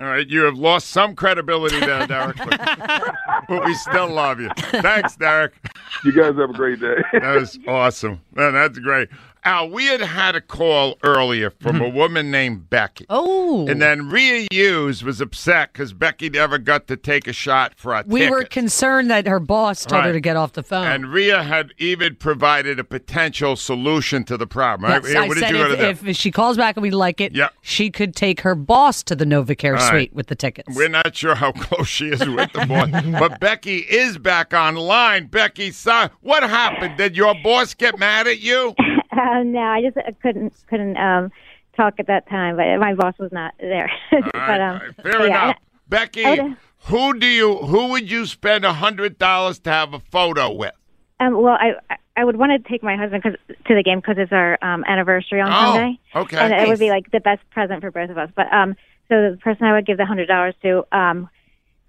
All 0.01 0.07
right, 0.07 0.27
you 0.27 0.41
have 0.41 0.57
lost 0.57 0.87
some 0.87 1.15
credibility 1.15 1.79
there, 1.79 2.07
Derrick, 2.07 2.35
but, 2.37 2.59
but 3.47 3.65
we 3.65 3.75
still 3.75 4.09
love 4.09 4.39
you. 4.39 4.49
Thanks, 4.57 5.15
Derrick. 5.15 5.53
You 6.03 6.11
guys 6.11 6.35
have 6.37 6.49
a 6.49 6.53
great 6.53 6.79
day. 6.79 6.95
That 7.13 7.35
was 7.35 7.59
awesome. 7.67 8.19
Man, 8.33 8.53
that's 8.53 8.79
great. 8.79 9.09
Al, 9.43 9.69
we 9.69 9.85
had 9.85 10.01
had 10.01 10.35
a 10.35 10.41
call 10.41 10.97
earlier 11.03 11.49
from 11.49 11.77
a 11.77 11.85
mm-hmm. 11.85 11.97
woman 11.97 12.29
named 12.29 12.69
Becky. 12.69 13.07
Oh. 13.09 13.67
And 13.67 13.81
then 13.81 14.09
Rhea 14.09 14.47
Hughes 14.51 15.03
was 15.03 15.19
upset 15.19 15.73
because 15.73 15.93
Becky 15.93 16.29
never 16.29 16.59
got 16.59 16.87
to 16.87 16.97
take 16.97 17.27
a 17.27 17.33
shot 17.33 17.73
for 17.75 17.93
a 17.93 18.03
we 18.05 18.29
were 18.29 18.43
concerned 18.43 19.09
that 19.09 19.25
her 19.25 19.39
boss 19.39 19.83
told 19.83 20.03
her 20.03 20.13
to 20.13 20.19
get 20.19 20.35
off 20.35 20.53
the 20.53 20.61
phone. 20.61 20.85
And 20.85 21.11
Rhea 21.11 21.41
had 21.41 21.73
even 21.79 22.15
provided 22.15 22.79
a 22.79 22.83
potential 22.83 23.55
solution 23.55 24.23
to 24.25 24.37
the 24.37 24.45
problem. 24.45 24.91
Right? 24.91 25.01
Yes, 25.03 25.11
Rhea, 25.11 25.23
I 25.23 25.27
what 25.27 25.37
said 25.37 25.55
if, 25.55 25.57
want 25.57 25.79
to 25.79 25.93
do? 25.93 26.09
if 26.09 26.15
she 26.15 26.29
calls 26.29 26.57
back 26.57 26.75
and 26.75 26.83
we 26.83 26.91
like 26.91 27.19
it, 27.19 27.33
Yeah. 27.33 27.49
she 27.61 27.89
could 27.89 28.15
take 28.15 28.41
her 28.41 28.53
boss 28.53 29.01
to 29.03 29.15
the 29.15 29.25
NovaCare 29.25 29.73
right. 29.73 29.89
suite 29.89 30.13
with 30.13 30.27
the 30.27 30.35
tickets. 30.35 30.75
We're 30.75 30.87
not 30.87 31.15
sure 31.15 31.33
how 31.33 31.51
close 31.55 31.87
she 31.87 32.09
is 32.09 32.19
with 32.19 32.53
the 32.53 32.65
boss, 32.67 32.89
but 33.19 33.39
Becky 33.39 33.77
is 33.77 34.19
back 34.19 34.53
online. 34.53 35.27
Becky, 35.27 35.71
son, 35.71 36.11
what 36.21 36.43
happened? 36.43 36.97
Did 36.97 37.17
your 37.17 37.33
boss 37.43 37.73
get 37.73 37.97
mad 37.97 38.27
at 38.27 38.39
you? 38.39 38.75
Um, 39.11 39.51
no, 39.51 39.59
I 39.59 39.81
just 39.81 39.97
uh, 39.97 40.11
couldn't 40.21 40.53
couldn't 40.67 40.97
um, 40.97 41.31
talk 41.75 41.95
at 41.99 42.07
that 42.07 42.27
time, 42.29 42.55
but 42.57 42.77
my 42.79 42.93
boss 42.95 43.15
was 43.19 43.31
not 43.31 43.53
there. 43.59 43.91
All 44.11 44.21
but 44.23 44.33
right, 44.35 44.61
um, 44.61 44.73
all 44.75 44.79
right, 44.87 44.95
fair 44.95 45.19
but 45.19 45.27
yeah, 45.29 45.43
enough. 45.43 45.57
Becky, 45.89 46.25
I 46.25 46.55
who 46.85 47.19
do 47.19 47.27
you 47.27 47.57
who 47.57 47.87
would 47.89 48.09
you 48.09 48.25
spend 48.25 48.63
a 48.65 48.73
hundred 48.73 49.17
dollars 49.19 49.59
to 49.59 49.69
have 49.71 49.93
a 49.93 49.99
photo 49.99 50.51
with? 50.53 50.73
Um, 51.19 51.33
well, 51.41 51.57
I 51.59 51.73
I- 51.89 51.97
I 52.17 52.25
would 52.25 52.35
want 52.35 52.51
to 52.51 52.69
take 52.69 52.83
my 52.83 52.97
husband 52.97 53.23
'cause, 53.23 53.35
to 53.67 53.73
the 53.73 53.81
game 53.83 53.99
because 53.99 54.17
it's 54.17 54.33
our 54.33 54.59
um, 54.61 54.83
anniversary 54.85 55.39
on 55.39 55.47
Oh, 55.49 55.73
Sunday. 55.73 55.99
okay. 56.13 56.37
and 56.37 56.53
it 56.53 56.67
would 56.67 56.77
be 56.77 56.89
like 56.89 57.09
the 57.11 57.21
best 57.21 57.39
present 57.51 57.79
for 57.79 57.89
both 57.89 58.09
of 58.09 58.17
us. 58.17 58.29
But 58.35 58.51
um, 58.53 58.75
so 59.07 59.31
the 59.31 59.37
person 59.37 59.65
I 59.65 59.71
would 59.73 59.85
give 59.85 59.97
the 59.97 60.05
hundred 60.05 60.25
dollars 60.27 60.53
to 60.61 60.85
um 60.91 61.29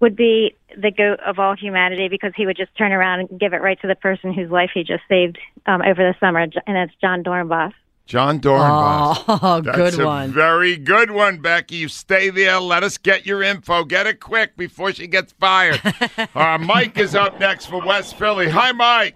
would 0.03 0.15
be 0.15 0.53
the 0.77 0.91
goat 0.91 1.19
of 1.25 1.39
all 1.39 1.55
humanity 1.55 2.09
because 2.09 2.33
he 2.35 2.45
would 2.45 2.57
just 2.57 2.75
turn 2.77 2.91
around 2.91 3.21
and 3.21 3.39
give 3.39 3.53
it 3.53 3.61
right 3.61 3.79
to 3.81 3.87
the 3.87 3.95
person 3.95 4.33
whose 4.33 4.51
life 4.51 4.71
he 4.73 4.83
just 4.83 5.03
saved 5.09 5.37
um 5.65 5.81
over 5.81 6.03
the 6.03 6.13
summer, 6.19 6.39
and 6.39 6.53
that's 6.67 6.91
Jon 7.01 7.23
Dorenbos. 7.23 7.73
Jon 8.05 8.41
Dorenbos. 8.41 9.23
Oh, 9.29 9.61
That's 9.61 9.77
good 9.77 9.99
a 10.01 10.05
one. 10.05 10.33
Very 10.33 10.75
good 10.75 11.11
one, 11.11 11.37
Becky. 11.37 11.77
You 11.77 11.87
stay 11.87 12.29
there. 12.29 12.59
Let 12.59 12.83
us 12.83 12.97
get 12.97 13.25
your 13.25 13.41
info. 13.41 13.85
Get 13.85 14.07
it 14.07 14.19
quick 14.19 14.57
before 14.57 14.91
she 14.91 15.07
gets 15.07 15.31
fired. 15.31 15.79
uh, 16.35 16.57
Mike 16.57 16.97
is 16.97 17.15
up 17.15 17.39
next 17.39 17.67
for 17.67 17.79
West 17.85 18.17
Philly. 18.17 18.49
Hi, 18.49 18.73
Mike. 18.73 19.15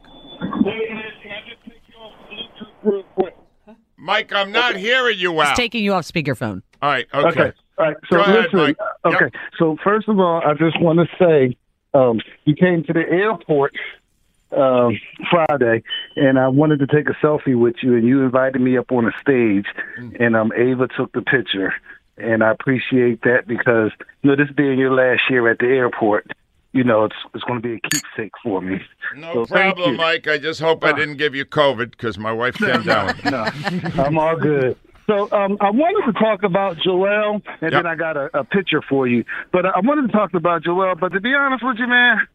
Mike, 3.98 4.32
I'm 4.32 4.54
not 4.54 4.78
hearing 4.78 5.20
you 5.20 5.34
well. 5.34 5.50
He's 5.50 5.58
taking 5.58 5.84
you 5.84 5.92
off 5.94 6.06
speakerphone. 6.06 6.62
All 6.82 6.90
right, 6.90 7.08
okay. 7.14 7.42
Okay. 7.42 7.54
All 7.78 7.86
right. 7.86 7.98
So 8.10 8.20
ahead, 8.20 8.44
listen. 8.46 8.60
Mike. 8.60 8.78
Okay. 9.06 9.26
Yep. 9.26 9.34
So 9.60 9.78
first 9.84 10.08
of 10.08 10.20
all, 10.20 10.42
I 10.46 10.54
just 10.54 10.80
want 10.82 11.00
to 11.00 11.08
say, 11.18 11.58
um, 11.94 12.20
you 12.46 12.56
came 12.56 12.84
to 12.84 12.94
the 12.94 13.08
airport 13.08 13.74
um, 14.56 14.98
Friday, 15.30 15.84
and 16.16 16.40
I 16.40 16.48
wanted 16.48 16.80
to 16.80 16.88
take 16.88 17.10
a 17.10 17.14
selfie 17.26 17.58
with 17.60 17.76
you, 17.82 17.96
and 17.96 18.08
you 18.08 18.22
invited 18.24 18.62
me 18.62 18.78
up 18.78 18.92
on 18.92 19.06
the 19.06 19.12
stage, 19.22 19.66
Mm. 20.00 20.18
and 20.20 20.36
um, 20.36 20.52
Ava 20.56 20.88
took 20.96 21.12
the 21.12 21.22
picture, 21.22 21.74
and 22.18 22.44
I 22.44 22.52
appreciate 22.52 23.22
that 23.24 23.46
because 23.48 23.92
you 24.22 24.30
know 24.30 24.36
this 24.36 24.50
being 24.56 24.80
your 24.80 24.94
last 24.94 25.22
year 25.30 25.50
at 25.50 25.60
the 25.60 25.66
airport, 25.68 26.32
you 26.72 26.84
know 26.84 27.04
it's 27.06 27.16
it's 27.34 27.44
going 27.44 27.62
to 27.62 27.68
be 27.68 27.76
a 27.76 27.80
keepsake 27.90 28.32
for 28.42 28.62
me. 28.62 28.80
No 29.16 29.34
So 29.34 29.46
problem. 29.48 29.98
Mike. 29.98 30.28
I 30.28 30.38
just 30.38 30.62
hope 30.62 30.84
I 30.86 30.94
didn't 30.94 31.18
give 31.18 31.36
you 31.36 31.44
COVID 31.46 31.92
because 31.92 32.18
my 32.18 32.32
wife 32.32 32.56
came 32.58 32.84
down. 32.84 33.20
no, 33.26 33.48
I'm 34.02 34.18
all 34.18 34.36
good. 34.38 34.78
So 35.08 35.32
um, 35.32 35.58
I 35.62 35.70
wanted 35.72 36.12
to 36.12 36.20
talk 36.20 36.44
about 36.44 36.78
Joel, 36.84 37.36
and 37.36 37.42
Yep. 37.62 37.72
then 37.72 37.86
I 37.86 37.96
got 37.96 38.18
a, 38.18 38.40
a 38.40 38.44
picture 38.44 38.82
for 38.82 39.08
you. 39.08 39.24
But 39.54 39.66
I 39.66 39.80
wanted 39.80 40.08
to 40.08 40.12
talk 40.12 40.34
about 40.34 40.64
Joel. 40.64 40.96
But 40.96 41.14
to 41.14 41.22
be 41.22 41.34
honest 41.34 41.64
with 41.66 41.78
you, 41.80 41.88
man, 41.88 42.28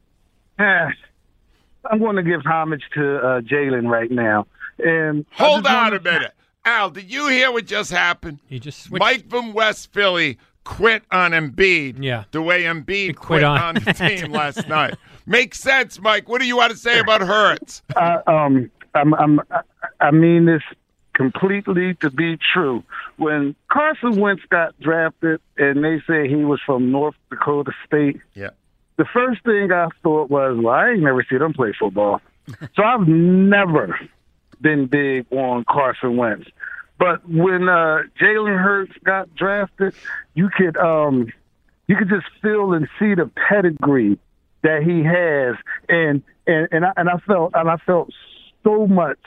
eh, 0.58 0.88
I'm 1.90 1.98
going 1.98 2.16
to 2.16 2.22
give 2.22 2.40
homage 2.46 2.82
to 2.94 3.16
uh, 3.18 3.40
Jalen 3.42 3.88
right 3.90 4.10
now. 4.10 4.46
And 4.78 5.26
Hold 5.32 5.66
on 5.66 5.74
wanna- 5.74 5.96
a 5.96 6.00
minute. 6.00 6.32
Al, 6.64 6.90
did 6.90 7.12
you 7.12 7.26
hear 7.28 7.50
what 7.50 7.66
just 7.66 7.90
happened? 7.90 8.38
He 8.46 8.58
just 8.60 8.84
switched. 8.84 9.00
Mike 9.00 9.28
from 9.28 9.52
West 9.52 9.92
Philly 9.92 10.38
quit 10.64 11.02
on 11.10 11.32
Embiid 11.32 11.96
Yeah. 12.02 12.24
the 12.30 12.40
way 12.40 12.62
Embiid 12.62 13.16
quit 13.16 13.16
quit, 13.16 13.42
on- 13.44 13.60
on. 13.60 13.74
the 13.74 13.92
team 13.92 14.30
last 14.32 14.68
night. 14.68 14.94
Makes 15.26 15.58
sense, 15.58 16.00
Mike. 16.00 16.28
What 16.28 16.40
do 16.40 16.46
you 16.46 16.56
want 16.56 16.70
to 16.70 16.78
say 16.78 17.00
about 17.00 17.20
Hurts? 17.20 17.82
I, 17.96 18.14
um, 18.28 18.70
I'm, 18.94 19.12
I'm, 19.14 19.40
I- 19.50 19.60
I 20.00 20.10
mean 20.12 20.46
this 20.46 20.62
completely 21.14 21.94
to 21.94 22.10
be 22.10 22.36
true. 22.36 22.82
When 23.16 23.54
Carson 23.70 24.16
Wentz 24.20 24.42
got 24.50 24.78
drafted, 24.80 25.40
and 25.58 25.84
they 25.84 26.02
said 26.06 26.26
he 26.26 26.44
was 26.44 26.60
from 26.64 26.90
North 26.90 27.14
Dakota 27.30 27.72
State, 27.86 28.20
Yeah. 28.34 28.50
the 28.96 29.04
first 29.04 29.42
thing 29.44 29.72
I 29.72 29.88
thought 30.02 30.30
was, 30.30 30.58
well, 30.58 30.74
I 30.74 30.90
ain't 30.90 31.00
never 31.02 31.24
seen 31.28 31.42
him 31.42 31.52
play 31.52 31.72
football. 31.78 32.20
so 32.74 32.82
I've 32.82 33.06
never 33.06 33.98
been 34.60 34.86
big 34.86 35.26
on 35.32 35.64
Carson 35.68 36.16
Wentz. 36.16 36.48
But 36.98 37.28
when 37.28 37.68
uh, 37.68 38.02
Jalen 38.20 38.62
Hurts 38.62 38.92
got 39.04 39.34
drafted, 39.34 39.94
you 40.34 40.48
could 40.56 40.76
um, 40.76 41.32
you 41.88 41.96
could 41.96 42.08
just 42.08 42.26
feel 42.40 42.72
and 42.74 42.88
see 42.98 43.14
the 43.14 43.28
pedigree 43.48 44.18
that 44.62 44.82
he 44.84 45.02
has, 45.02 45.56
and 45.88 46.22
and 46.46 46.68
and 46.70 46.84
I, 46.86 46.92
and 46.96 47.08
I 47.08 47.16
felt 47.26 47.52
and 47.54 47.68
I 47.68 47.76
felt 47.78 48.10
so 48.62 48.86
much 48.86 49.18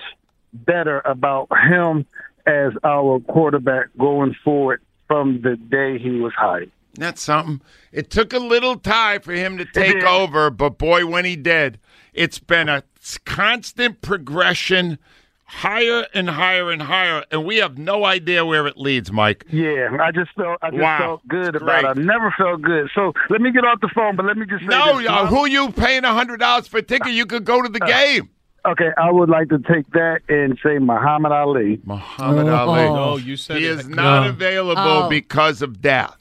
better 0.65 1.01
about 1.05 1.47
him 1.69 2.05
as 2.45 2.73
our 2.83 3.19
quarterback 3.21 3.87
going 3.97 4.35
forward 4.43 4.81
from 5.07 5.41
the 5.41 5.55
day 5.55 5.97
he 5.97 6.11
was 6.19 6.33
hired. 6.37 6.71
That's 6.95 7.21
something. 7.21 7.61
It 7.91 8.09
took 8.09 8.31
a 8.33 8.39
little 8.39 8.77
time 8.77 9.21
for 9.21 9.33
him 9.33 9.57
to 9.57 9.65
take 9.65 10.03
over, 10.03 10.49
but 10.49 10.77
boy, 10.77 11.05
when 11.05 11.25
he 11.25 11.35
did, 11.35 11.79
it's 12.13 12.39
been 12.39 12.69
a 12.69 12.83
constant 13.25 14.01
progression, 14.01 14.97
higher 15.43 16.05
and 16.13 16.29
higher 16.29 16.71
and 16.71 16.81
higher, 16.83 17.23
and 17.31 17.43
we 17.45 17.57
have 17.57 17.77
no 17.77 18.05
idea 18.05 18.45
where 18.45 18.65
it 18.65 18.77
leads, 18.77 19.11
Mike. 19.11 19.45
Yeah, 19.51 19.97
I 20.01 20.11
just 20.11 20.31
felt 20.35 20.57
I 20.61 20.69
just 20.69 20.81
Wow. 20.81 20.97
felt 20.97 21.27
good 21.27 21.55
about 21.57 21.83
it. 21.83 21.99
I 21.99 22.01
never 22.01 22.33
felt 22.37 22.61
good. 22.61 22.89
So 22.95 23.13
let 23.29 23.41
me 23.41 23.51
get 23.51 23.65
off 23.65 23.81
the 23.81 23.89
phone, 23.93 24.15
but 24.15 24.25
let 24.25 24.37
me 24.37 24.45
just 24.45 24.61
say 24.61 24.67
No, 24.67 24.97
this. 24.99 25.07
uh, 25.09 25.27
who 25.27 25.45
you 25.47 25.71
paying 25.71 26.05
a 26.05 26.13
hundred 26.13 26.39
dollars 26.39 26.67
for 26.67 26.77
a 26.77 26.81
ticket? 26.81 27.11
You 27.11 27.25
could 27.25 27.43
go 27.43 27.61
to 27.61 27.67
the 27.69 27.79
game. 27.81 28.29
Okay, 28.67 28.89
I 28.97 29.11
would 29.11 29.29
like 29.29 29.49
to 29.49 29.59
take 29.59 29.89
that 29.91 30.21
and 30.27 30.57
say 30.63 30.79
Muhammad 30.79 31.31
Ali. 31.31 31.79
Muhammad 31.85 32.47
Oh. 32.47 32.55
Ali. 32.55 32.83
No, 32.83 33.17
you 33.17 33.37
said 33.37 33.57
He 33.57 33.65
it. 33.65 33.79
is 33.79 33.87
not 33.87 34.23
No. 34.23 34.29
available 34.29 34.81
Oh. 35.05 35.09
because 35.09 35.61
of 35.61 35.81
death. 35.81 36.17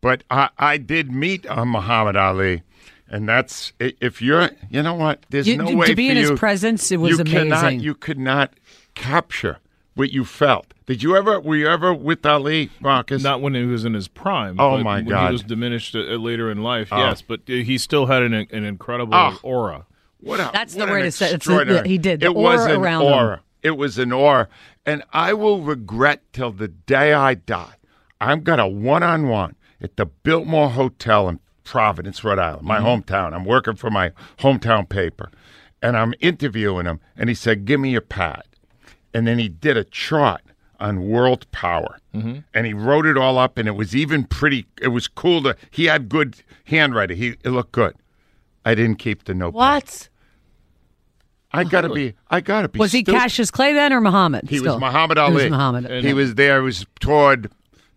But 0.00 0.22
I, 0.30 0.50
I 0.58 0.76
did 0.76 1.10
meet 1.10 1.44
uh, 1.50 1.64
Muhammad 1.64 2.14
Ali, 2.16 2.62
and 3.08 3.28
that's 3.28 3.72
if 3.80 4.22
you're, 4.22 4.50
you 4.70 4.80
know 4.82 4.94
what? 4.94 5.24
There's 5.30 5.48
You- 5.48 5.56
no 5.56 5.66
to 5.70 5.74
way 5.74 5.94
be 5.94 6.06
for 6.06 6.12
in 6.12 6.16
his 6.18 6.30
presence, 6.38 6.92
it 6.92 6.98
was 6.98 7.18
you 7.18 7.24
Cannot, 7.24 7.58
amazing. 7.64 7.80
you 7.80 7.94
could 7.96 8.18
not 8.18 8.52
capture 8.94 9.58
what 9.94 10.12
you 10.12 10.24
felt. 10.24 10.72
Did 10.86 11.02
you 11.02 11.16
ever? 11.16 11.40
Were 11.40 11.56
you 11.56 11.66
ever 11.68 11.92
with 11.92 12.24
Ali, 12.24 12.70
Marcus? 12.80 13.22
Not 13.22 13.40
when 13.42 13.54
he 13.54 13.64
was 13.64 13.84
in 13.84 13.94
his 13.94 14.06
prime. 14.08 14.56
Oh, 14.60 14.76
but 14.76 14.84
my 14.84 14.96
when 14.96 15.06
God. 15.08 15.26
He 15.26 15.32
was 15.32 15.42
diminished 15.42 15.94
uh, 15.96 15.98
later 15.98 16.50
in 16.50 16.62
life. 16.62 16.88
Oh. 16.92 16.96
Yes, 16.98 17.20
but 17.22 17.40
uh, 17.48 17.52
he 17.54 17.76
still 17.76 18.06
had 18.06 18.22
an, 18.22 18.32
an 18.32 18.64
incredible 18.64 19.14
Oh. 19.14 19.38
aura. 19.42 19.84
What 20.20 20.40
a, 20.40 20.50
That's 20.52 20.74
the 20.74 20.80
what 20.80 20.90
word 20.90 20.98
an 20.98 21.04
to 21.04 21.12
say. 21.12 21.32
It's 21.32 21.46
the- 21.46 21.82
he 21.86 21.98
did. 21.98 22.20
The 22.20 22.26
it 22.26 22.34
was 22.34 22.64
an 22.64 22.80
around 22.80 23.02
him. 23.02 23.12
aura. 23.12 23.40
It 23.62 23.72
was 23.72 23.98
an 23.98 24.12
aura, 24.12 24.48
and 24.86 25.02
I 25.12 25.32
will 25.34 25.60
regret 25.62 26.22
till 26.32 26.52
the 26.52 26.68
day 26.68 27.12
I 27.12 27.34
die. 27.34 27.74
I've 28.20 28.44
got 28.44 28.60
a 28.60 28.66
one-on-one, 28.66 29.56
at 29.80 29.96
the 29.96 30.06
Biltmore 30.06 30.70
Hotel 30.70 31.28
in 31.28 31.40
Providence, 31.64 32.24
Rhode 32.24 32.38
Island, 32.38 32.66
my 32.66 32.78
mm-hmm. 32.78 32.86
hometown. 32.86 33.34
I'm 33.34 33.44
working 33.44 33.76
for 33.76 33.90
my 33.90 34.12
hometown 34.38 34.88
paper, 34.88 35.30
and 35.82 35.96
I'm 35.96 36.14
interviewing 36.20 36.86
him, 36.86 37.00
and 37.16 37.28
he 37.28 37.34
said, 37.34 37.64
"Give 37.64 37.78
me 37.80 37.90
your 37.90 38.00
pad," 38.00 38.42
and 39.12 39.26
then 39.26 39.38
he 39.38 39.48
did 39.48 39.76
a 39.76 39.84
chart 39.84 40.42
on 40.80 41.08
world 41.08 41.50
power, 41.52 41.98
mm-hmm. 42.14 42.38
and 42.54 42.66
he 42.66 42.72
wrote 42.72 43.06
it 43.06 43.16
all 43.16 43.38
up, 43.38 43.58
and 43.58 43.68
it 43.68 43.72
was 43.72 43.94
even 43.94 44.24
pretty. 44.24 44.66
It 44.80 44.88
was 44.88 45.08
cool 45.08 45.42
to. 45.42 45.56
He 45.70 45.84
had 45.86 46.08
good 46.08 46.36
handwriting. 46.64 47.16
He 47.16 47.28
it 47.44 47.50
looked 47.50 47.72
good. 47.72 47.94
I 48.68 48.74
didn't 48.74 48.96
keep 48.96 49.24
the 49.24 49.32
notebook. 49.32 49.60
What? 49.60 50.08
I 51.52 51.64
gotta 51.64 51.88
be. 51.88 52.12
I 52.28 52.42
gotta 52.42 52.68
be. 52.68 52.78
Was 52.78 52.92
he 52.92 53.00
stupid. 53.00 53.18
Cassius 53.18 53.50
Clay 53.50 53.72
then 53.72 53.94
or 53.94 54.02
Muhammad? 54.02 54.46
He 54.46 54.58
still? 54.58 54.74
was 54.74 54.80
Muhammad 54.80 55.16
Ali. 55.16 55.30
He 55.30 55.36
was 55.36 55.50
Muhammad. 55.50 56.04
He 56.04 56.12
was 56.12 56.34
there. 56.34 56.58
He 56.58 56.64
was 56.66 56.86
toward 57.00 57.50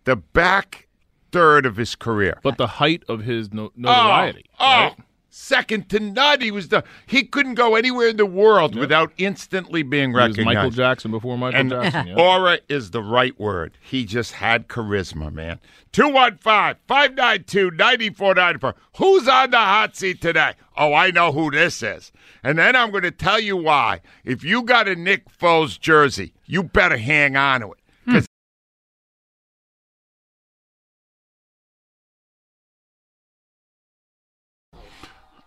the 0.05 0.15
back 0.15 0.87
third 1.33 1.65
of 1.65 1.75
his 1.75 1.95
career. 1.95 2.39
But 2.41 2.57
the 2.57 2.67
height 2.67 3.03
of 3.09 3.19
his 3.19 3.51
no- 3.51 3.73
notoriety. 3.75 4.45
Oh, 4.59 4.63
oh 4.65 4.69
right? 4.69 4.95
Second 5.31 5.89
to 5.89 5.99
none. 5.99 6.41
He 6.41 6.51
was 6.51 6.67
the. 6.67 6.83
He 7.07 7.23
couldn't 7.23 7.55
go 7.55 7.75
anywhere 7.75 8.09
in 8.09 8.17
the 8.17 8.25
world 8.25 8.75
without 8.75 9.11
instantly 9.17 9.81
being 9.81 10.13
recognized. 10.13 10.45
Michael 10.45 10.69
Jackson 10.69 11.09
before 11.09 11.37
Michael 11.37 11.59
and 11.59 11.69
Jackson. 11.71 12.07
Yeah. 12.07 12.15
aura 12.15 12.59
is 12.69 12.91
the 12.91 13.01
right 13.01 13.37
word. 13.39 13.77
He 13.81 14.05
just 14.05 14.33
had 14.33 14.67
charisma, 14.67 15.33
man. 15.33 15.59
215 15.93 16.75
592 16.87 17.71
9494. 17.71 18.75
Who's 18.97 19.27
on 19.27 19.51
the 19.51 19.57
hot 19.57 19.95
seat 19.95 20.21
today? 20.21 20.53
Oh, 20.77 20.93
I 20.93 21.11
know 21.11 21.31
who 21.31 21.51
this 21.51 21.81
is. 21.81 22.11
And 22.43 22.57
then 22.57 22.75
I'm 22.75 22.91
going 22.91 23.03
to 23.03 23.11
tell 23.11 23.39
you 23.39 23.57
why. 23.57 24.01
If 24.23 24.43
you 24.43 24.63
got 24.63 24.87
a 24.87 24.95
Nick 24.95 25.25
Foles 25.29 25.79
jersey, 25.79 26.33
you 26.45 26.63
better 26.63 26.97
hang 26.97 27.35
on 27.35 27.61
to 27.61 27.71
it. 27.73 27.79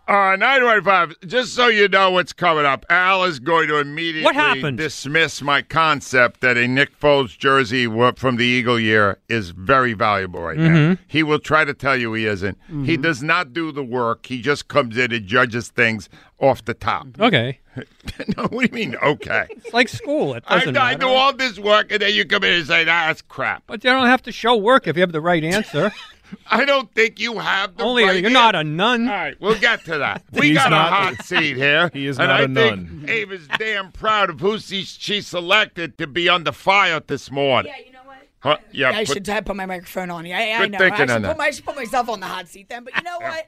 Uh, 0.06 0.36
915, 0.36 1.16
just 1.26 1.54
so 1.54 1.68
you 1.68 1.88
know 1.88 2.10
what's 2.10 2.34
coming 2.34 2.66
up, 2.66 2.84
Al 2.90 3.24
is 3.24 3.38
going 3.40 3.68
to 3.68 3.78
immediately 3.78 4.22
What 4.22 4.34
happened? 4.34 4.76
dismiss 4.76 5.40
my 5.40 5.62
concept 5.62 6.42
that 6.42 6.58
a 6.58 6.68
Nick 6.68 7.00
Foles 7.00 7.38
jersey 7.38 7.86
from 8.16 8.36
the 8.36 8.44
Eagle 8.44 8.78
year 8.78 9.18
is 9.30 9.50
very 9.50 9.94
valuable 9.94 10.42
right 10.42 10.58
now. 10.58 10.68
Mm-hmm. 10.68 11.02
He 11.06 11.22
will 11.22 11.38
try 11.38 11.64
to 11.64 11.72
tell 11.72 11.96
you 11.96 12.12
he 12.12 12.26
isn't. 12.26 12.58
He 12.84 12.98
does 12.98 13.22
not 13.22 13.54
do 13.54 13.72
the 13.72 13.82
work. 13.82 14.26
He 14.26 14.42
just 14.42 14.68
comes 14.68 14.98
in 14.98 15.10
and 15.10 15.26
judges 15.26 15.68
things 15.68 16.10
off 16.38 16.62
the 16.66 16.74
top. 16.74 17.06
Okay. 17.18 17.60
no, 18.36 18.42
what 18.48 18.70
do 18.70 18.78
you 18.78 18.86
mean, 18.86 18.96
okay? 18.96 19.46
It's 19.56 19.72
like 19.72 19.88
school. 19.88 20.34
It 20.34 20.44
I, 20.46 20.58
doesn't 20.58 20.76
I 20.76 20.90
matter. 20.92 20.98
do 20.98 21.08
all 21.08 21.32
this 21.32 21.58
work, 21.58 21.90
and 21.90 22.02
then 22.02 22.12
you 22.12 22.26
come 22.26 22.44
in 22.44 22.52
and 22.52 22.66
say, 22.66 22.84
that's 22.84 23.22
crap. 23.22 23.62
But 23.66 23.82
you 23.82 23.88
don't 23.88 24.06
have 24.06 24.22
to 24.24 24.32
show 24.32 24.54
work 24.54 24.86
if 24.86 24.96
you 24.96 25.00
have 25.00 25.12
the 25.12 25.22
right 25.22 25.42
answer. 25.42 25.90
I 26.50 26.64
don't 26.64 26.92
think 26.94 27.20
you 27.20 27.38
have 27.38 27.76
the 27.76 27.84
Only 27.84 28.04
right 28.04 28.20
you're 28.20 28.30
not 28.30 28.54
a 28.54 28.64
nun. 28.64 29.08
All 29.08 29.14
right, 29.14 29.40
we'll 29.40 29.58
get 29.58 29.84
to 29.84 29.98
that. 29.98 30.22
We 30.32 30.48
He's 30.48 30.56
got 30.58 30.70
not- 30.70 30.88
a 30.88 30.94
hot 31.16 31.24
seat 31.24 31.56
here. 31.56 31.90
He 31.92 32.06
is 32.06 32.18
and 32.18 32.28
not 32.28 32.40
I 32.40 32.42
a 32.44 32.46
think 32.48 32.56
nun. 32.90 33.04
Ava's 33.08 33.48
damn 33.58 33.92
proud 33.92 34.30
of 34.30 34.40
who 34.40 34.58
she, 34.58 34.82
she 34.84 35.20
selected 35.20 35.98
to 35.98 36.06
be 36.06 36.28
on 36.28 36.44
the 36.44 36.52
fire 36.52 37.00
this 37.06 37.30
morning. 37.30 37.72
Yeah, 37.76 37.84
you 37.86 37.92
know 37.92 37.98
what? 38.04 38.18
Huh? 38.40 38.56
Yeah, 38.72 38.90
I 38.90 39.04
put- 39.04 39.14
should 39.14 39.26
have 39.26 39.44
put 39.44 39.56
my 39.56 39.66
microphone 39.66 40.10
on. 40.10 40.26
I, 40.26 40.52
I 40.52 40.58
Good 40.58 40.72
know. 40.72 40.78
thinking 40.78 40.94
I 41.02 41.06
should, 41.06 41.10
on 41.10 41.22
that. 41.22 41.28
put 41.28 41.38
my, 41.38 41.44
I 41.44 41.50
should 41.50 41.64
put 41.64 41.76
myself 41.76 42.08
on 42.08 42.20
the 42.20 42.26
hot 42.26 42.48
seat 42.48 42.68
then. 42.68 42.84
But 42.84 42.96
you 42.96 43.02
know 43.02 43.18
what? 43.20 43.46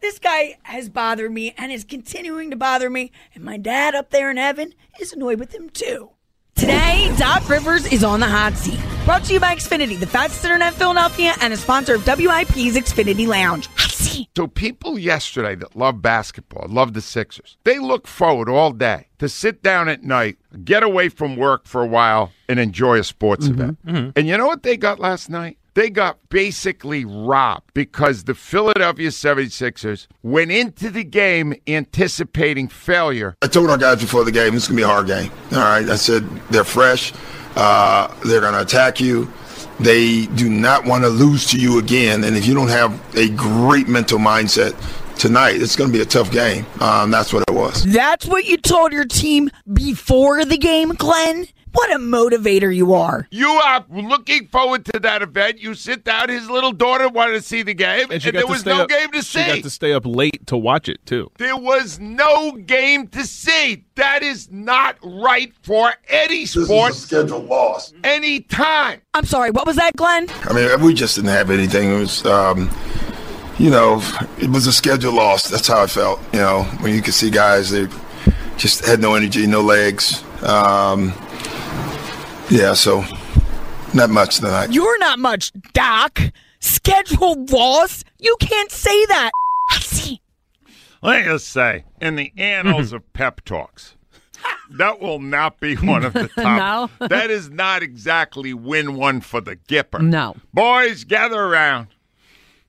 This 0.00 0.18
guy 0.20 0.58
has 0.62 0.88
bothered 0.88 1.32
me 1.32 1.54
and 1.58 1.72
is 1.72 1.82
continuing 1.82 2.50
to 2.50 2.56
bother 2.56 2.88
me. 2.88 3.10
And 3.34 3.42
my 3.42 3.56
dad 3.56 3.96
up 3.96 4.10
there 4.10 4.30
in 4.30 4.36
heaven 4.36 4.74
is 5.00 5.12
annoyed 5.12 5.40
with 5.40 5.52
him 5.54 5.70
too. 5.70 6.10
Today, 6.58 7.14
Doc 7.16 7.48
Rivers 7.48 7.86
is 7.92 8.02
on 8.02 8.18
the 8.18 8.26
hot 8.26 8.56
seat. 8.56 8.80
Brought 9.04 9.22
to 9.26 9.32
you 9.32 9.38
by 9.38 9.54
Xfinity, 9.54 9.96
the 9.96 10.08
fastest 10.08 10.44
internet 10.44 10.72
in 10.72 10.78
Philadelphia, 10.78 11.32
and 11.40 11.52
a 11.52 11.56
sponsor 11.56 11.94
of 11.94 12.04
WIP's 12.04 12.76
Xfinity 12.76 13.28
Lounge. 13.28 13.68
Hot 13.76 13.92
seat. 13.92 14.28
So 14.36 14.48
people 14.48 14.98
yesterday 14.98 15.54
that 15.54 15.76
love 15.76 16.02
basketball, 16.02 16.66
love 16.68 16.94
the 16.94 17.00
Sixers, 17.00 17.58
they 17.62 17.78
look 17.78 18.08
forward 18.08 18.48
all 18.48 18.72
day 18.72 19.06
to 19.20 19.28
sit 19.28 19.62
down 19.62 19.88
at 19.88 20.02
night, 20.02 20.36
get 20.64 20.82
away 20.82 21.08
from 21.08 21.36
work 21.36 21.64
for 21.64 21.80
a 21.80 21.86
while, 21.86 22.32
and 22.48 22.58
enjoy 22.58 22.98
a 22.98 23.04
sports 23.04 23.46
mm-hmm. 23.46 23.60
event. 23.60 23.86
Mm-hmm. 23.86 24.10
And 24.16 24.26
you 24.26 24.36
know 24.36 24.48
what 24.48 24.64
they 24.64 24.76
got 24.76 24.98
last 24.98 25.30
night? 25.30 25.57
They 25.78 25.90
got 25.90 26.18
basically 26.28 27.04
robbed 27.04 27.72
because 27.72 28.24
the 28.24 28.34
Philadelphia 28.34 29.10
76ers 29.10 30.08
went 30.24 30.50
into 30.50 30.90
the 30.90 31.04
game 31.04 31.54
anticipating 31.68 32.66
failure. 32.66 33.36
I 33.42 33.46
told 33.46 33.70
our 33.70 33.78
guys 33.78 34.00
before 34.00 34.24
the 34.24 34.32
game, 34.32 34.54
this 34.54 34.64
is 34.64 34.68
going 34.70 34.78
to 34.78 34.80
be 34.80 34.82
a 34.82 34.88
hard 34.88 35.06
game. 35.06 35.30
All 35.52 35.58
right. 35.58 35.88
I 35.88 35.94
said 35.94 36.28
they're 36.50 36.64
fresh. 36.64 37.12
Uh, 37.54 38.12
they're 38.24 38.40
going 38.40 38.54
to 38.54 38.62
attack 38.62 38.98
you. 38.98 39.32
They 39.78 40.26
do 40.26 40.50
not 40.50 40.84
want 40.84 41.04
to 41.04 41.10
lose 41.10 41.46
to 41.50 41.60
you 41.60 41.78
again. 41.78 42.24
And 42.24 42.36
if 42.36 42.44
you 42.44 42.54
don't 42.54 42.66
have 42.66 43.00
a 43.16 43.28
great 43.28 43.86
mental 43.86 44.18
mindset 44.18 44.74
tonight, 45.16 45.62
it's 45.62 45.76
going 45.76 45.92
to 45.92 45.96
be 45.96 46.02
a 46.02 46.06
tough 46.06 46.32
game. 46.32 46.66
Um, 46.80 47.12
that's 47.12 47.32
what 47.32 47.44
it 47.46 47.54
was. 47.54 47.84
That's 47.84 48.26
what 48.26 48.46
you 48.46 48.56
told 48.56 48.92
your 48.92 49.04
team 49.04 49.48
before 49.72 50.44
the 50.44 50.58
game, 50.58 50.88
Glenn? 50.94 51.46
What 51.78 51.92
a 51.94 51.98
motivator 52.00 52.74
you 52.74 52.92
are. 52.94 53.28
You 53.30 53.46
are 53.48 53.84
looking 53.88 54.48
forward 54.48 54.84
to 54.86 54.98
that 54.98 55.22
event. 55.22 55.60
You 55.60 55.74
sit 55.74 56.02
down. 56.02 56.28
His 56.28 56.50
little 56.50 56.72
daughter 56.72 57.08
wanted 57.08 57.34
to 57.34 57.40
see 57.40 57.62
the 57.62 57.72
game, 57.72 58.10
and, 58.10 58.24
And 58.24 58.36
there 58.36 58.48
was 58.48 58.66
no 58.66 58.82
up, 58.82 58.88
game 58.88 59.12
to 59.12 59.22
see. 59.22 59.38
She 59.38 59.44
see. 59.44 59.54
got 59.54 59.62
to 59.62 59.70
stay 59.70 59.92
up 59.92 60.04
late 60.04 60.44
to 60.48 60.56
watch 60.56 60.88
it 60.88 60.98
too. 61.06 61.30
There 61.38 61.56
was 61.56 62.00
no 62.00 62.50
game 62.50 63.06
to 63.08 63.24
see. 63.24 63.84
That 63.94 64.24
is 64.24 64.50
not 64.50 64.96
right 65.04 65.52
for 65.62 65.92
any 66.08 66.46
sport, 66.46 66.96
scheduled 66.96 67.46
loss. 67.46 67.92
any 68.02 68.40
time. 68.40 69.00
I'm 69.14 69.24
sorry, 69.24 69.52
what 69.52 69.64
was 69.64 69.76
that, 69.76 69.94
Glenn? 69.94 70.26
I 70.46 70.52
mean, 70.52 70.80
we 70.80 70.94
just 70.94 71.14
didn't 71.14 71.30
have 71.30 71.48
anything. 71.48 71.92
It 71.92 71.98
was, 72.00 72.26
um, 72.26 72.68
you 73.56 73.70
know, 73.70 74.02
it 74.40 74.50
was 74.50 74.66
a 74.66 74.72
schedule 74.72 75.12
loss. 75.12 75.48
That's 75.48 75.68
how 75.68 75.80
I 75.84 75.86
felt. 75.86 76.18
You 76.32 76.40
know, 76.40 76.64
when 76.80 76.92
you 76.92 77.02
could 77.02 77.14
see 77.14 77.30
guys, 77.30 77.70
they 77.70 77.86
just 78.56 78.84
had 78.84 78.98
no 78.98 79.14
energy, 79.14 79.46
no 79.46 79.60
legs. 79.60 80.24
Um, 80.42 81.14
yeah, 82.50 82.74
so 82.74 83.04
not 83.94 84.10
much 84.10 84.36
tonight. 84.36 84.72
You're 84.72 84.98
not 84.98 85.18
much, 85.18 85.52
Doc. 85.72 86.20
Scheduled 86.60 87.50
loss? 87.50 88.04
You 88.18 88.36
can't 88.40 88.70
say 88.70 89.06
that. 89.06 89.30
I 89.70 89.78
see, 89.80 90.20
Let 91.02 91.20
me 91.20 91.24
just 91.32 91.48
say, 91.48 91.84
in 92.00 92.16
the 92.16 92.32
annals 92.36 92.86
mm-hmm. 92.86 92.96
of 92.96 93.12
pep 93.12 93.44
talks, 93.44 93.96
that 94.70 95.00
will 95.00 95.20
not 95.20 95.60
be 95.60 95.74
one 95.76 96.04
of 96.04 96.12
the 96.12 96.28
top. 96.36 96.90
No. 97.00 97.06
that 97.08 97.30
is 97.30 97.50
not 97.50 97.82
exactly 97.82 98.54
win 98.54 98.96
one 98.96 99.20
for 99.20 99.40
the 99.40 99.56
Gipper. 99.56 100.00
No. 100.00 100.36
Boys, 100.52 101.04
gather 101.04 101.40
around. 101.40 101.88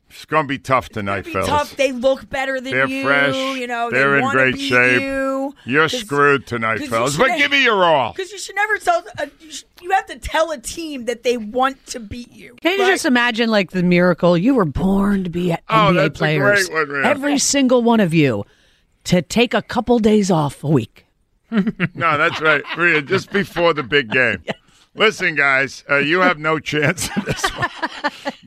It's 0.09 0.25
going 0.25 0.45
to 0.45 0.47
be 0.47 0.57
tough 0.57 0.89
tonight, 0.89 1.25
be 1.25 1.31
fellas. 1.33 1.47
tough. 1.47 1.75
They 1.75 1.91
look 1.91 2.27
better 2.29 2.59
than 2.59 2.73
They're 2.73 2.87
you. 2.87 3.03
fresh. 3.03 3.35
You 3.35 3.67
know, 3.67 3.91
They're 3.91 4.19
they 4.19 4.23
in 4.25 4.29
great 4.31 4.55
beat 4.55 4.67
shape. 4.69 5.01
You. 5.01 5.53
You're 5.65 5.87
'Cause- 5.87 5.99
screwed 5.99 6.47
tonight, 6.47 6.79
fellas. 6.87 7.13
should- 7.13 7.19
But 7.27 7.37
give 7.37 7.51
me 7.51 7.63
your 7.63 7.83
all. 7.83 8.13
Because 8.13 8.31
you 8.31 8.39
should 8.39 8.55
never 8.55 8.77
tell. 8.79 9.03
Uh, 9.19 9.27
you, 9.39 9.51
sh- 9.51 9.63
you 9.81 9.91
have 9.91 10.07
to 10.07 10.17
tell 10.17 10.49
a 10.51 10.57
team 10.57 11.05
that 11.05 11.21
they 11.23 11.37
want 11.37 11.85
to 11.87 11.99
beat 11.99 12.31
you. 12.31 12.55
Can 12.61 12.73
you 12.73 12.79
Like, 12.79 12.93
just 12.93 13.05
imagine, 13.05 13.49
like 13.49 13.69
the 13.71 13.83
miracle? 13.83 14.35
You 14.37 14.55
were 14.55 14.65
born 14.65 15.23
to 15.25 15.29
be 15.29 15.51
Oh, 15.51 15.55
NBA 15.69 15.93
that's 15.93 16.07
a 16.07 16.11
players. 16.17 16.69
great 16.69 16.87
one, 16.89 17.01
man. 17.01 17.05
Every 17.11 17.37
single 17.37 17.83
one 17.83 17.99
of 17.99 18.13
you 18.13 18.45
to 19.05 19.21
take 19.21 19.53
a 19.53 19.61
couple 19.61 19.99
days 19.99 20.31
off 20.31 20.63
a 20.63 20.67
week. 20.69 21.05
No, 21.51 22.17
that's 22.17 22.39
right. 22.41 22.61
Rhea, 22.77 23.01
just 23.01 23.31
before 23.31 23.73
the 23.73 23.83
big 23.83 24.11
game. 24.11 24.43
Listen, 24.99 25.33
guys, 25.33 25.85
uh, 25.89 25.95
you 25.95 26.19
have 26.19 26.39
no 26.39 26.59
chance 26.59 27.09
in 27.15 27.23
this 27.23 27.41
one. 27.55 27.69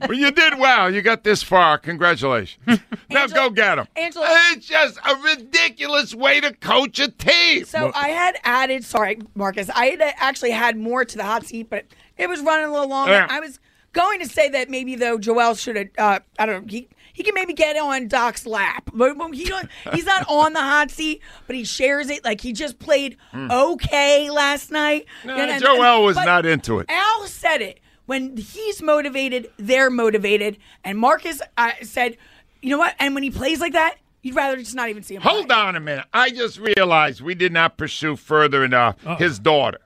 but 0.01 0.17
you 0.19 0.31
did 0.31 0.59
well. 0.59 0.93
You 0.93 1.01
got 1.01 1.25
this 1.25 1.43
far. 1.43 1.79
Congratulations. 1.79 2.63
now 3.09 3.27
go 3.27 3.49
get 3.49 3.77
them. 3.77 3.89
Angela- 3.97 4.27
it's 4.53 4.67
just 4.67 4.99
a 4.99 5.17
ridiculous 5.17 6.15
way 6.15 6.41
to 6.41 6.53
coach 6.53 6.99
a 6.99 7.09
team. 7.11 7.65
So 7.65 7.91
I 7.95 8.09
had 8.11 8.37
added. 8.45 8.85
Sorry, 8.85 9.19
Marcus. 9.35 9.71
I 9.71 9.87
had 9.87 10.03
actually 10.19 10.51
had 10.51 10.77
more 10.77 11.07
to 11.07 11.17
the 11.17 11.25
hot 11.25 11.47
seat, 11.47 11.71
but 11.71 11.87
it 12.19 12.29
was 12.29 12.43
running 12.43 12.67
a 12.67 12.71
little 12.73 12.89
long. 12.89 13.09
Yeah. 13.09 13.27
I 13.31 13.41
was 13.41 13.59
going 13.95 14.21
to 14.21 14.29
say 14.29 14.51
that 14.51 14.69
maybe 14.69 14.95
though 14.95 15.17
Joel 15.17 15.55
should 15.55 15.77
have. 15.77 15.89
Uh, 15.97 16.19
I 16.39 16.45
don't 16.45 16.67
know. 16.67 16.71
He 16.71 16.89
he 17.13 17.23
can 17.23 17.35
maybe 17.35 17.53
get 17.53 17.77
on 17.77 18.09
Doc's 18.09 18.47
lap, 18.47 18.91
but 18.93 19.17
but 19.17 19.33
he 19.35 19.45
don't, 19.45 19.69
he's 19.93 20.07
not 20.07 20.25
on 20.29 20.53
the 20.53 20.61
hot 20.61 20.91
seat. 20.91 21.21
But 21.47 21.57
he 21.57 21.65
shares 21.65 22.11
it. 22.11 22.25
Like 22.25 22.41
he 22.41 22.53
just 22.53 22.79
played 22.79 23.17
okay 23.35 24.31
last 24.31 24.71
night. 24.71 25.07
No, 25.25 25.35
And- 25.35 25.51
and- 25.51 25.63
Joel 25.63 26.05
was 26.05 26.17
not 26.17 26.47
into 26.47 26.79
it. 26.79 26.87
Al 26.89 27.27
said 27.27 27.61
it 27.63 27.81
when 28.07 28.37
he's 28.37 28.83
motivated, 28.83 29.51
they're 29.57 29.91
motivated, 29.91 30.59
and 30.85 30.99
Marcus 30.99 31.41
uh, 31.57 31.71
said, 31.83 32.17
"You 32.61 32.71
know 32.71 32.79
what?" 32.79 32.95
And 32.99 33.15
when 33.15 33.23
he 33.23 33.31
plays 33.31 33.61
like 33.61 33.73
that, 33.75 33.97
you'd 34.23 34.35
rather 34.35 34.57
just 34.57 34.75
not 34.75 34.89
even 34.89 35.03
see 35.03 35.15
him. 35.15 35.23
Hold 35.23 35.49
play. 35.49 35.57
on 35.57 35.77
a 35.77 35.81
minute. 35.81 36.07
I 36.13 36.31
just 36.31 36.59
realized 36.59 37.21
we 37.21 37.35
did 37.35 37.53
not 37.53 37.77
pursue 37.77 38.17
further 38.17 38.65
enough 38.65 38.97
his 39.19 39.39
daughter, 39.39 39.79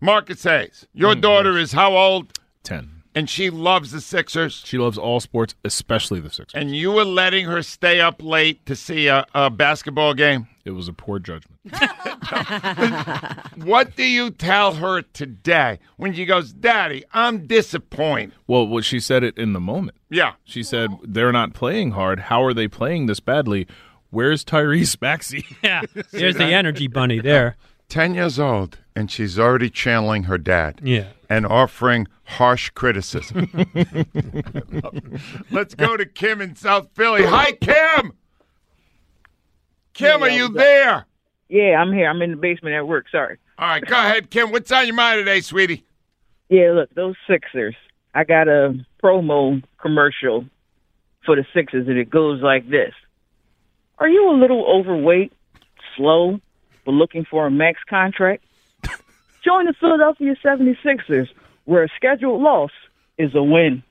Marcus 0.00 0.42
Hayes. 0.44 0.86
Your 0.92 1.14
daughter 1.14 1.58
is 1.58 1.72
how 1.72 1.96
old? 1.96 2.38
Ten. 2.62 2.93
And 3.14 3.30
she 3.30 3.48
loves 3.50 3.92
the 3.92 4.00
Sixers. 4.00 4.62
She 4.64 4.76
loves 4.76 4.98
all 4.98 5.20
sports, 5.20 5.54
especially 5.64 6.20
the 6.20 6.30
Sixers. 6.30 6.60
And 6.60 6.74
you 6.74 6.90
were 6.92 7.04
letting 7.04 7.46
her 7.46 7.62
stay 7.62 8.00
up 8.00 8.22
late 8.22 8.66
to 8.66 8.74
see 8.74 9.06
a, 9.06 9.24
a 9.34 9.50
basketball 9.50 10.14
game. 10.14 10.48
It 10.64 10.72
was 10.72 10.88
a 10.88 10.92
poor 10.92 11.18
judgment. 11.18 11.60
What 13.56 13.96
do 13.96 14.04
you 14.04 14.30
tell 14.30 14.74
her 14.74 15.02
today 15.02 15.78
when 15.96 16.12
she 16.14 16.24
goes, 16.24 16.52
Daddy, 16.52 17.04
I'm 17.12 17.46
disappointed? 17.46 18.32
Well, 18.46 18.66
what 18.66 18.84
she 18.84 18.98
said 19.00 19.22
it 19.22 19.36
in 19.38 19.52
the 19.52 19.60
moment. 19.60 19.96
Yeah. 20.10 20.32
She 20.44 20.62
said 20.62 20.90
they're 21.02 21.32
not 21.32 21.54
playing 21.54 21.92
hard. 21.92 22.18
How 22.20 22.42
are 22.44 22.54
they 22.54 22.68
playing 22.68 23.06
this 23.06 23.20
badly? 23.20 23.66
Where's 24.10 24.44
Tyrese 24.44 25.00
Maxey? 25.00 25.44
Yeah, 25.62 25.82
there's 26.12 26.36
the 26.36 26.44
energy 26.52 26.88
bunny 26.88 27.20
there. 27.20 27.56
10 27.88 28.14
years 28.14 28.38
old, 28.38 28.78
and 28.94 29.10
she's 29.10 29.38
already 29.38 29.70
channeling 29.70 30.24
her 30.24 30.38
dad. 30.38 30.80
Yeah. 30.82 31.08
And 31.28 31.46
offering 31.46 32.06
harsh 32.24 32.70
criticism. 32.70 33.50
Let's 35.50 35.74
go 35.74 35.96
to 35.96 36.06
Kim 36.06 36.40
in 36.40 36.54
South 36.56 36.88
Philly. 36.94 37.24
Hi, 37.24 37.52
Kim. 37.52 38.12
Kim, 39.94 40.22
are 40.22 40.28
you 40.28 40.48
there? 40.48 41.06
Yeah, 41.48 41.76
I'm 41.76 41.92
here. 41.92 42.08
I'm 42.08 42.20
in 42.22 42.32
the 42.32 42.36
basement 42.36 42.74
at 42.74 42.86
work. 42.86 43.06
Sorry. 43.10 43.38
All 43.58 43.68
right, 43.68 43.84
go 43.84 43.94
ahead, 43.94 44.30
Kim. 44.30 44.50
What's 44.50 44.72
on 44.72 44.86
your 44.86 44.96
mind 44.96 45.18
today, 45.18 45.40
sweetie? 45.40 45.84
Yeah, 46.48 46.72
look, 46.72 46.94
those 46.94 47.14
Sixers. 47.28 47.76
I 48.14 48.24
got 48.24 48.48
a 48.48 48.74
promo 49.02 49.62
commercial 49.80 50.46
for 51.24 51.36
the 51.36 51.44
Sixers, 51.54 51.86
and 51.88 51.98
it 51.98 52.10
goes 52.10 52.42
like 52.42 52.68
this 52.68 52.92
Are 53.98 54.08
you 54.08 54.30
a 54.30 54.36
little 54.36 54.64
overweight, 54.66 55.32
slow, 55.96 56.40
but 56.84 56.92
looking 56.92 57.24
for 57.24 57.46
a 57.46 57.50
max 57.50 57.80
contract? 57.88 58.44
Join 59.44 59.66
the 59.66 59.74
Philadelphia 59.78 60.34
76ers, 60.44 61.28
where 61.64 61.84
a 61.84 61.88
scheduled 61.96 62.42
loss 62.42 62.70
is 63.18 63.34
a 63.34 63.42
win. 63.42 63.82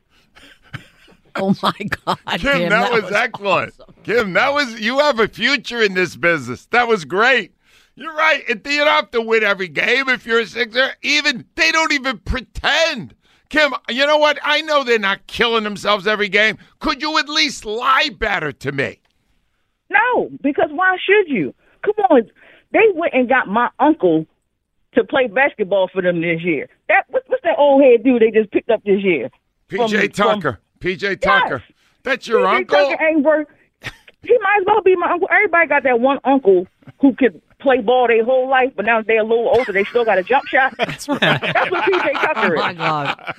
Oh 1.35 1.55
my 1.63 1.71
God, 2.05 2.17
Kim, 2.27 2.39
Kim, 2.39 2.69
that, 2.69 2.91
was, 2.91 3.11
excellent. 3.11 3.73
Kim, 4.03 4.33
that 4.33 4.53
was 4.53 4.79
you 4.79 4.99
have 4.99 5.19
a 5.19 5.27
future 5.27 5.81
in 5.81 5.95
this 5.95 6.15
business. 6.15 6.67
That 6.67 6.87
was 6.87 7.05
great. 7.05 7.53
You're 7.95 8.13
right. 8.13 8.43
It- 8.47 8.65
You 8.67 8.79
don't 8.79 8.87
have 8.87 9.11
to 9.11 9.21
win 9.21 9.43
every 9.43 9.67
game 9.67 10.09
if 10.09 10.25
you're 10.27 10.41
a 10.41 10.45
Sixer. 10.45 10.91
Even 11.01 11.45
they 11.55 11.71
don't 11.71 11.91
even 11.91 12.19
pretend. 12.19 13.15
Kim, 13.49 13.73
you 13.89 14.05
know 14.05 14.17
what? 14.17 14.37
I 14.43 14.61
know 14.61 14.83
they're 14.83 14.99
not 14.99 15.25
killing 15.27 15.63
themselves 15.63 16.05
every 16.07 16.29
game. 16.29 16.57
Could 16.79 17.01
you 17.01 17.17
at 17.19 17.29
least 17.29 17.65
lie 17.65 18.09
better 18.09 18.51
to 18.51 18.71
me? 18.71 18.99
No, 19.89 20.29
because 20.41 20.69
why 20.71 20.97
should 21.03 21.29
you? 21.31 21.53
Come 21.83 21.93
on. 22.09 22.31
They 22.73 22.85
went 22.95 23.13
and 23.13 23.29
got 23.29 23.47
my 23.47 23.69
uncle 23.79 24.25
to 24.95 25.03
play 25.03 25.27
basketball 25.27 25.89
for 25.91 26.01
them 26.01 26.21
this 26.21 26.41
year. 26.41 26.67
That 26.89 27.05
what, 27.09 27.23
What's 27.27 27.43
that 27.43 27.57
old 27.57 27.81
head 27.83 28.03
dude 28.03 28.21
they 28.21 28.31
just 28.31 28.51
picked 28.51 28.69
up 28.69 28.83
this 28.83 29.01
year? 29.03 29.29
PJ 29.69 30.15
From- 30.15 30.41
Tucker. 30.41 30.59
PJ 30.79 31.21
Tucker. 31.21 31.63
That's 32.03 32.27
your 32.27 32.45
PJ 32.45 32.55
uncle? 32.55 32.77
Tucker 32.77 33.03
ain't 33.05 33.23
worth. 33.23 33.47
He 34.23 34.37
might 34.41 34.59
as 34.61 34.65
well 34.65 34.81
be 34.81 34.95
my 34.95 35.11
uncle. 35.11 35.27
Everybody 35.31 35.67
got 35.67 35.83
that 35.83 35.99
one 35.99 36.19
uncle 36.23 36.67
who 37.01 37.13
could 37.15 37.41
play 37.59 37.79
ball 37.81 38.07
their 38.07 38.23
whole 38.23 38.49
life, 38.49 38.71
but 38.75 38.85
now 38.85 39.01
they're 39.01 39.19
a 39.19 39.23
little 39.23 39.49
older. 39.49 39.71
They 39.73 39.83
still 39.85 40.05
got 40.05 40.17
a 40.17 40.23
jump 40.23 40.45
shot. 40.47 40.73
That's 40.77 41.07
what 41.07 41.21
PJ 41.21 42.13
Tucker 42.13 42.55
is. 42.55 42.61
Oh 42.61 42.63
my 42.63 42.73
God. 42.73 43.35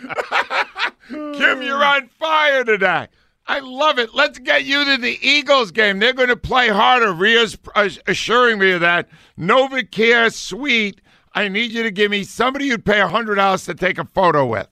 Kim, 1.34 1.62
you're 1.62 1.82
on 1.84 2.08
fire 2.18 2.64
today. 2.64 3.08
I 3.46 3.60
love 3.60 3.98
it. 3.98 4.14
Let's 4.14 4.38
get 4.38 4.64
you 4.64 4.84
to 4.84 4.96
the 4.96 5.18
Eagles 5.20 5.70
game. 5.70 5.98
They're 5.98 6.14
going 6.14 6.28
to 6.28 6.36
play 6.36 6.68
harder. 6.68 7.12
Rhea's 7.12 7.58
assuring 8.06 8.58
me 8.58 8.72
of 8.72 8.80
that. 8.80 9.08
NovaCare 9.38 10.32
Suite. 10.32 11.00
I 11.34 11.48
need 11.48 11.72
you 11.72 11.82
to 11.82 11.90
give 11.90 12.10
me 12.10 12.24
somebody 12.24 12.66
you'd 12.66 12.84
pay 12.84 13.00
$100 13.00 13.66
to 13.66 13.74
take 13.74 13.98
a 13.98 14.04
photo 14.04 14.46
with. 14.46 14.68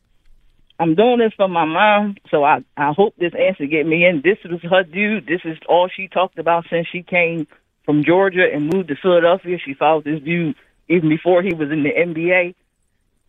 I'm 0.79 0.95
doing 0.95 1.19
this 1.19 1.33
for 1.37 1.49
my 1.49 1.65
mom, 1.65 2.17
so 2.29 2.43
I 2.43 2.65
I 2.77 2.93
hope 2.93 3.15
this 3.17 3.35
answer 3.39 3.67
get 3.67 3.87
me 3.87 4.05
in. 4.05 4.21
This 4.25 4.39
was 4.45 4.61
her 4.63 4.83
dude. 4.83 5.27
This 5.27 5.43
is 5.45 5.57
all 5.69 5.89
she 5.89 6.09
talked 6.09 6.39
about 6.39 6.65
since 6.69 6.89
she 6.91 7.03
came 7.03 7.47
from 7.85 8.03
Georgia 8.03 8.47
and 8.53 8.73
moved 8.73 8.89
to 8.89 8.97
Philadelphia. 8.97 9.59
She 9.65 9.75
followed 9.75 10.05
this 10.05 10.21
dude 10.21 10.57
even 10.89 11.09
before 11.09 11.43
he 11.43 11.55
was 11.55 11.71
in 11.71 11.85
the 11.85 11.91
NBA. 11.91 12.55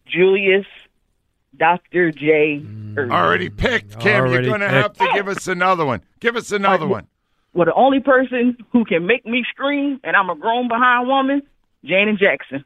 Julius 0.08 0.66
Dr. 1.58 2.12
J. 2.12 2.64
Erving. 2.96 3.12
Already 3.12 3.50
picked, 3.50 4.00
Kim. 4.00 4.22
Already 4.22 4.48
you're 4.48 4.58
going 4.58 4.62
to 4.62 4.70
have 4.70 4.94
to 4.94 5.10
give 5.14 5.28
us 5.28 5.48
another 5.48 5.86
one. 5.86 6.02
Give 6.20 6.36
us 6.36 6.52
another 6.52 6.88
one. 6.88 7.08
Well, 7.54 7.66
the 7.66 7.74
only 7.74 8.00
person 8.00 8.58
who 8.72 8.84
can 8.86 9.06
make 9.06 9.26
me 9.26 9.44
scream, 9.52 10.00
and 10.04 10.16
I'm 10.16 10.30
a 10.30 10.36
grown 10.36 10.68
behind 10.68 11.08
woman, 11.08 11.44
Janet 11.86 12.18
Jackson. 12.18 12.66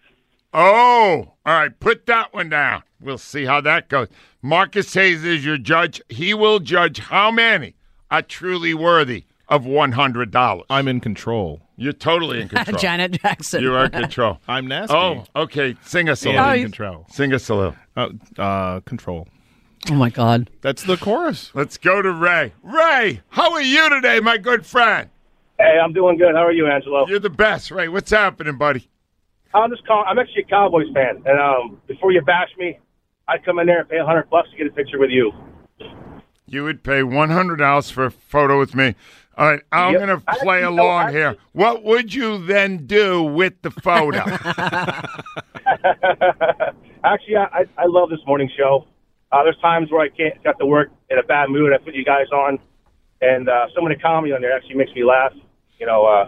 Oh, 0.54 1.34
all 1.46 1.60
right. 1.60 1.78
Put 1.80 2.06
that 2.06 2.34
one 2.34 2.50
down. 2.50 2.84
We'll 3.02 3.18
see 3.18 3.46
how 3.46 3.62
that 3.62 3.90
goes. 3.90 4.08
Marcus 4.42 4.94
Hayes 4.94 5.24
is 5.24 5.44
your 5.46 5.58
judge. 5.58 6.02
He 6.10 6.34
will 6.34 6.60
judge 6.60 7.00
how 7.00 7.32
many 7.32 7.76
are 8.10 8.22
truly 8.22 8.74
worthy 8.74 9.26
of 9.50 9.64
$100. 9.64 10.64
I'm 10.70 10.88
in 10.88 11.00
control. 11.02 11.62
You're 11.78 11.94
totally 11.94 12.42
in 12.42 12.50
control. 12.50 12.78
Janet 12.78 13.22
Jackson. 13.22 13.62
You 13.62 13.74
are 13.76 13.86
in 13.86 13.92
control. 14.04 14.40
I'm 14.48 14.68
nasty. 14.68 14.96
Oh, 14.96 15.24
okay. 15.36 15.76
Sing 15.84 16.10
us 16.10 16.26
a 16.26 16.30
And 16.30 16.38
little. 16.38 16.54
in 16.54 16.62
control. 16.64 17.06
Sing 17.10 17.34
us 17.34 17.48
a 17.50 17.56
little. 17.56 17.76
Uh, 17.96 18.10
uh, 18.38 18.80
control. 18.82 19.28
Oh 19.90 19.94
my 19.94 20.10
God. 20.10 20.50
That's 20.62 20.84
the 20.84 20.98
chorus. 20.98 21.52
Let's 21.54 21.78
go 21.78 22.02
to 22.02 22.12
Ray. 22.12 22.52
Ray, 22.64 23.22
how 23.30 23.54
are 23.54 23.62
you 23.62 23.90
today, 23.90 24.20
my 24.20 24.38
good 24.38 24.66
friend? 24.66 25.10
Hey, 25.60 25.78
I'm 25.82 25.94
doing 25.94 26.18
good. 26.18 26.36
How 26.36 26.46
are 26.46 26.52
you, 26.52 26.68
Angelo? 26.68 27.08
You're 27.08 27.20
the 27.20 27.30
best, 27.30 27.72
Ray. 27.72 27.88
What's 27.88 28.12
happening, 28.12 28.58
buddy? 28.58 28.90
I'm 29.54 29.70
just 29.72 29.86
calling. 29.88 30.06
I'm 30.08 30.20
actually 30.20 30.42
a 30.44 30.46
Cowboys 30.46 30.88
fan, 30.94 31.24
and 31.26 31.40
um, 31.40 31.82
before 31.88 32.12
you 32.12 32.22
bash 32.22 32.50
me, 32.60 32.78
I'd 33.28 33.44
come 33.46 33.60
in 33.60 33.68
there 33.68 33.80
and 33.80 33.90
pay 33.90 33.98
a 33.98 34.06
hundred 34.06 34.30
bucks 34.30 34.50
to 34.52 34.58
get 34.58 34.68
a 34.68 34.72
picture 34.72 35.00
with 35.00 35.10
you. 35.10 35.32
You 36.50 36.64
would 36.64 36.84
pay 36.84 37.02
$100 37.02 37.92
for 37.92 38.06
a 38.06 38.12
photo 38.12 38.58
with 38.60 38.74
me. 38.76 38.96
All 39.38 39.48
right, 39.52 39.62
I'm 39.72 39.94
Yep. 39.94 40.00
going 40.02 40.20
to 40.20 40.26
play 40.42 40.58
Actually, 40.64 40.76
no, 40.76 40.84
along 40.84 41.02
actually- 41.04 41.20
here. 41.20 41.36
What 41.54 41.84
would 41.84 42.14
you 42.14 42.40
then 42.44 42.86
do 42.88 43.22
with 43.24 43.62
the 43.62 43.70
photo? 43.72 44.20
actually, 47.04 47.36
I, 47.36 47.44
I 47.54 47.66
I 47.78 47.86
love 47.86 48.10
this 48.10 48.20
morning 48.26 48.50
show. 48.58 48.88
Uh, 49.32 49.44
there's 49.44 49.58
times 49.58 49.92
where 49.92 50.02
I 50.02 50.10
can't 50.10 50.42
got 50.44 50.58
to 50.60 50.66
work 50.66 50.90
in 51.10 51.18
a 51.20 51.24
bad 51.24 51.50
mood. 51.50 51.74
I 51.74 51.78
put 51.78 51.94
you 51.94 52.06
guys 52.06 52.28
on, 52.34 52.60
and 53.22 53.50
uh, 53.50 53.68
some 53.76 53.86
of 53.86 53.90
the 53.96 54.02
comedy 54.02 54.34
on 54.34 54.42
there 54.42 54.54
actually 54.56 54.76
makes 54.76 54.92
me 54.94 55.04
laugh. 55.04 55.34
You 55.80 55.86
know, 55.86 56.06
uh, 56.06 56.28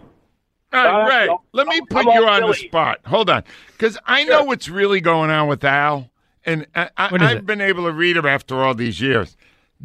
All 0.72 0.84
right, 0.84 0.86
Uh, 1.04 1.08
Ray, 1.08 1.26
no, 1.28 1.41
let 1.54 1.67
me 1.67 1.76
I'm- 1.76 1.86
put 1.89 2.06
I'm 2.08 2.13
you 2.13 2.24
all 2.28 2.43
on 2.43 2.48
the 2.50 2.54
spot. 2.56 3.00
Hold 3.06 3.30
on, 3.30 3.43
because 3.72 3.98
I 4.06 4.24
know 4.26 4.43
what's 4.43 4.69
really 4.69 5.02
going 5.02 5.30
on 5.32 5.48
with 5.48 5.63
Al, 5.63 6.12
and 6.45 6.67
I, 6.76 6.89
I, 6.98 7.10
I've 7.15 7.38
it? 7.38 7.45
been 7.45 7.62
able 7.62 7.86
to 7.86 7.91
read 7.91 8.17
him 8.17 8.26
after 8.26 8.62
all 8.63 8.76
these 8.76 9.02
years. 9.02 9.36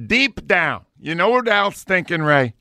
Deep 0.06 0.46
down, 0.46 0.84
you 1.00 1.14
know 1.14 1.30
what 1.30 1.46
Al's 1.48 1.82
thinking, 1.84 2.22
Ray? 2.22 2.54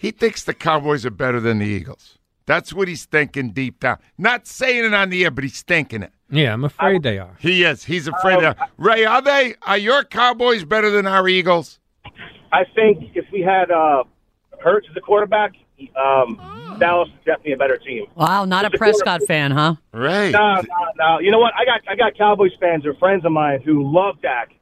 What? 0.00 0.06
He 0.06 0.10
thinks 0.12 0.44
the 0.44 0.54
Cowboys 0.54 1.04
are 1.04 1.10
better 1.10 1.40
than 1.40 1.58
the 1.58 1.66
Eagles. 1.66 2.18
That's 2.46 2.72
what 2.72 2.88
he's 2.88 3.04
thinking 3.04 3.50
deep 3.50 3.80
down. 3.80 3.98
Not 4.18 4.46
saying 4.46 4.84
it 4.84 4.94
on 4.94 5.10
the 5.10 5.24
air, 5.24 5.30
but 5.30 5.44
he's 5.44 5.62
thinking 5.62 6.02
it. 6.02 6.12
Yeah, 6.30 6.52
I'm 6.52 6.64
afraid 6.64 7.02
they 7.02 7.18
are. 7.18 7.36
He 7.38 7.64
is. 7.64 7.84
He's 7.84 8.08
afraid 8.08 8.42
of 8.42 8.56
Ray. 8.76 9.04
Are 9.04 9.22
they? 9.22 9.54
Are 9.62 9.78
your 9.78 10.04
Cowboys 10.04 10.64
better 10.64 10.90
than 10.90 11.06
our 11.06 11.28
Eagles? 11.28 11.78
I 12.52 12.64
think 12.74 13.12
if 13.14 13.26
we 13.32 13.40
had 13.40 13.70
uh, 13.70 14.04
Hurts 14.60 14.86
as 14.88 14.94
the 14.94 15.00
quarterback, 15.00 15.52
um, 15.96 16.76
Dallas 16.80 17.08
is 17.08 17.24
definitely 17.24 17.52
a 17.52 17.56
better 17.56 17.78
team. 17.78 18.06
Wow, 18.14 18.44
not 18.44 18.64
a 18.64 18.70
Prescott 18.76 19.22
fan, 19.26 19.50
huh? 19.50 19.76
Right. 19.92 20.30
No, 20.30 20.54
no, 20.56 20.62
no. 20.96 21.18
You 21.20 21.30
know 21.30 21.38
what? 21.38 21.52
I 21.56 21.64
got 21.64 21.80
I 21.88 21.94
got 21.94 22.16
Cowboys 22.16 22.52
fans 22.60 22.84
or 22.86 22.94
friends 22.94 23.24
of 23.24 23.32
mine 23.32 23.62
who 23.62 23.92
love 23.92 24.20
Dak, 24.22 24.52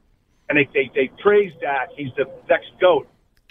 and 0.48 0.58
they 0.58 0.68
they, 0.74 0.90
they 0.94 1.10
praise 1.22 1.52
Dak. 1.60 1.90
He's 1.96 2.10
the 2.16 2.26
next 2.48 2.68
goat, 2.80 3.08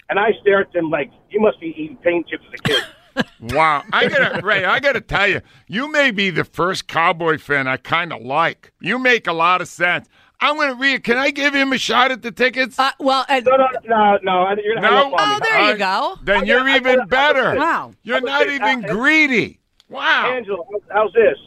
and 0.08 0.18
I 0.18 0.30
stare 0.40 0.60
at 0.60 0.72
them 0.72 0.90
like 0.90 1.10
you 1.30 1.40
must 1.40 1.60
be 1.60 1.68
eating 1.76 1.96
paint 1.98 2.28
chips 2.28 2.44
as 2.52 2.60
a 2.60 2.62
kid. 2.62 2.82
Wow, 3.40 3.82
I 3.92 4.06
gotta 4.08 4.46
Ray, 4.46 4.64
I 4.64 4.78
gotta 4.78 5.00
tell 5.00 5.26
you, 5.26 5.40
you 5.66 5.90
may 5.90 6.12
be 6.12 6.30
the 6.30 6.44
first 6.44 6.86
cowboy 6.86 7.38
fan 7.38 7.66
I 7.66 7.76
kind 7.76 8.12
of 8.12 8.22
like. 8.22 8.72
You 8.80 8.96
make 8.96 9.26
a 9.26 9.32
lot 9.32 9.60
of 9.60 9.66
sense. 9.66 10.08
I'm 10.40 10.56
gonna 10.56 10.76
read. 10.76 11.02
Can 11.02 11.16
I 11.18 11.30
give 11.32 11.52
him 11.52 11.72
a 11.72 11.78
shot 11.78 12.12
at 12.12 12.22
the 12.22 12.30
tickets? 12.30 12.78
Uh, 12.78 12.92
well, 13.00 13.26
uh, 13.28 13.40
no, 13.44 13.56
no, 13.56 13.66
no, 13.84 14.18
no. 14.22 14.54
You're 14.62 14.80
No? 14.80 14.88
up 15.12 15.20
on 15.20 15.28
me. 15.30 15.34
Oh, 15.34 15.38
there 15.42 15.72
you 15.72 15.78
go. 15.78 16.14
Then 16.22 16.40
I 16.42 16.42
you're 16.44 16.60
I 16.60 16.76
even 16.76 16.96
got- 16.98 17.08
better. 17.08 17.56
Wow. 17.56 17.92
You're 18.04 18.20
not 18.20 18.48
even 18.48 18.82
greedy. 18.82 19.58
Wow. 19.88 20.30
Angelo, 20.36 20.64
how's 20.92 21.12
this? 21.12 21.38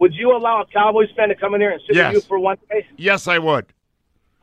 Would 0.00 0.12
you 0.12 0.36
allow 0.36 0.60
a 0.60 0.66
Cowboys 0.66 1.08
fan 1.16 1.30
to 1.30 1.34
come 1.34 1.54
in 1.54 1.62
here 1.62 1.70
and 1.70 1.80
sit 1.86 1.96
Yes. 1.96 2.12
with 2.12 2.24
you 2.24 2.28
for 2.28 2.38
one 2.38 2.58
day? 2.68 2.86
Yes, 2.98 3.26
I 3.26 3.38
would. 3.38 3.64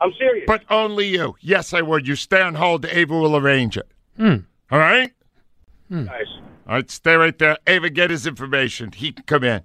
I'm 0.00 0.12
serious. 0.18 0.44
But 0.46 0.62
only 0.70 1.06
you. 1.08 1.36
Yes, 1.40 1.72
I 1.72 1.80
would. 1.82 2.06
You 2.06 2.16
stay 2.16 2.40
on 2.42 2.54
hold. 2.54 2.84
Ava 2.86 3.14
will 3.14 3.36
arrange 3.36 3.76
it. 3.76 3.88
Hmm. 4.16 4.36
All 4.70 4.78
right. 4.78 5.12
Nice. 5.88 6.26
All 6.66 6.74
right, 6.74 6.90
stay 6.90 7.14
right 7.14 7.38
there. 7.38 7.56
Ava, 7.66 7.90
get 7.90 8.10
his 8.10 8.26
information. 8.26 8.92
He 8.92 9.12
can 9.12 9.24
come 9.24 9.44
in. 9.44 9.62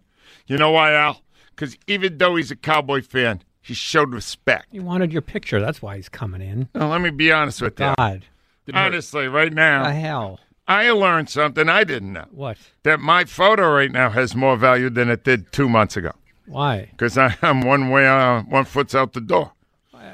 You 0.48 0.58
know 0.58 0.72
why, 0.72 0.94
Al? 0.94 1.22
Because 1.56 1.78
even 1.88 2.18
though 2.18 2.36
he's 2.36 2.52
a 2.52 2.56
Cowboy 2.56 3.02
fan, 3.02 3.42
he 3.62 3.74
showed 3.74 4.13
respect. 4.13 4.68
He 4.72 4.80
wanted 4.80 5.12
your 5.13 5.22
picture. 5.22 5.60
That's 5.60 5.82
why 5.82 5.96
he's 5.96 6.10
coming 6.10 6.42
in. 6.42 6.70
Now, 6.76 6.89
let 6.92 7.02
me 7.02 7.10
be 7.10 7.32
honest 7.32 7.62
with 7.62 7.80
you. 7.80 7.94
God. 7.98 8.26
Honestly, 8.74 9.28
right 9.28 9.52
now, 9.52 9.84
The 9.86 9.94
hell? 9.94 10.39
I 10.68 10.92
learned 10.92 11.30
something 11.30 11.68
I 11.68 11.84
didn't 11.84 12.13
know. 12.13 12.26
What? 12.32 12.58
That 12.84 13.00
my 13.00 13.26
photo 13.26 13.74
right 13.74 13.92
now 13.92 14.12
has 14.12 14.36
more 14.36 14.56
value 14.56 14.89
than 14.92 15.10
it 15.10 15.24
did 15.24 15.52
two 15.52 15.68
months 15.68 15.98
ago. 15.98 16.12
Why? 16.46 16.89
Because 16.92 17.18
I'm 17.18 17.62
one 17.62 17.89
way, 17.89 18.08
uh, 18.08 18.42
one 18.44 18.65
foot's 18.65 18.94
out 18.94 19.13
the 19.13 19.22
door. 19.22 19.54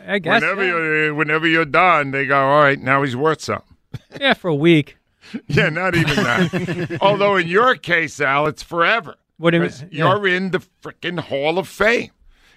I 0.07 0.19
guess, 0.19 0.41
Whenever 0.41 0.63
yeah. 0.63 0.69
you're 0.69 1.05
eh, 1.07 1.09
whenever 1.11 1.47
you're 1.47 1.65
done, 1.65 2.11
they 2.11 2.25
go, 2.25 2.37
all 2.39 2.61
right, 2.61 2.79
now 2.79 3.03
he's 3.03 3.15
worth 3.15 3.41
something. 3.41 3.75
Yeah, 4.19 4.33
for 4.33 4.49
a 4.49 4.55
week. 4.55 4.97
Yeah, 5.47 5.69
not 5.69 5.95
even 5.95 6.15
that. 6.15 6.97
Although 7.01 7.35
in 7.37 7.47
your 7.47 7.75
case, 7.75 8.21
Al, 8.21 8.45
it's 8.47 8.61
forever. 8.61 9.15
What 9.37 9.51
do 9.51 9.57
you 9.57 9.61
mean? 9.63 9.69
'Cause 9.71 9.83
Yeah. 9.91 10.09
You're 10.15 10.27
in 10.27 10.51
the 10.51 10.59
freaking 10.83 11.19
Hall 11.19 11.57
of 11.57 11.67
Fame. 11.67 12.11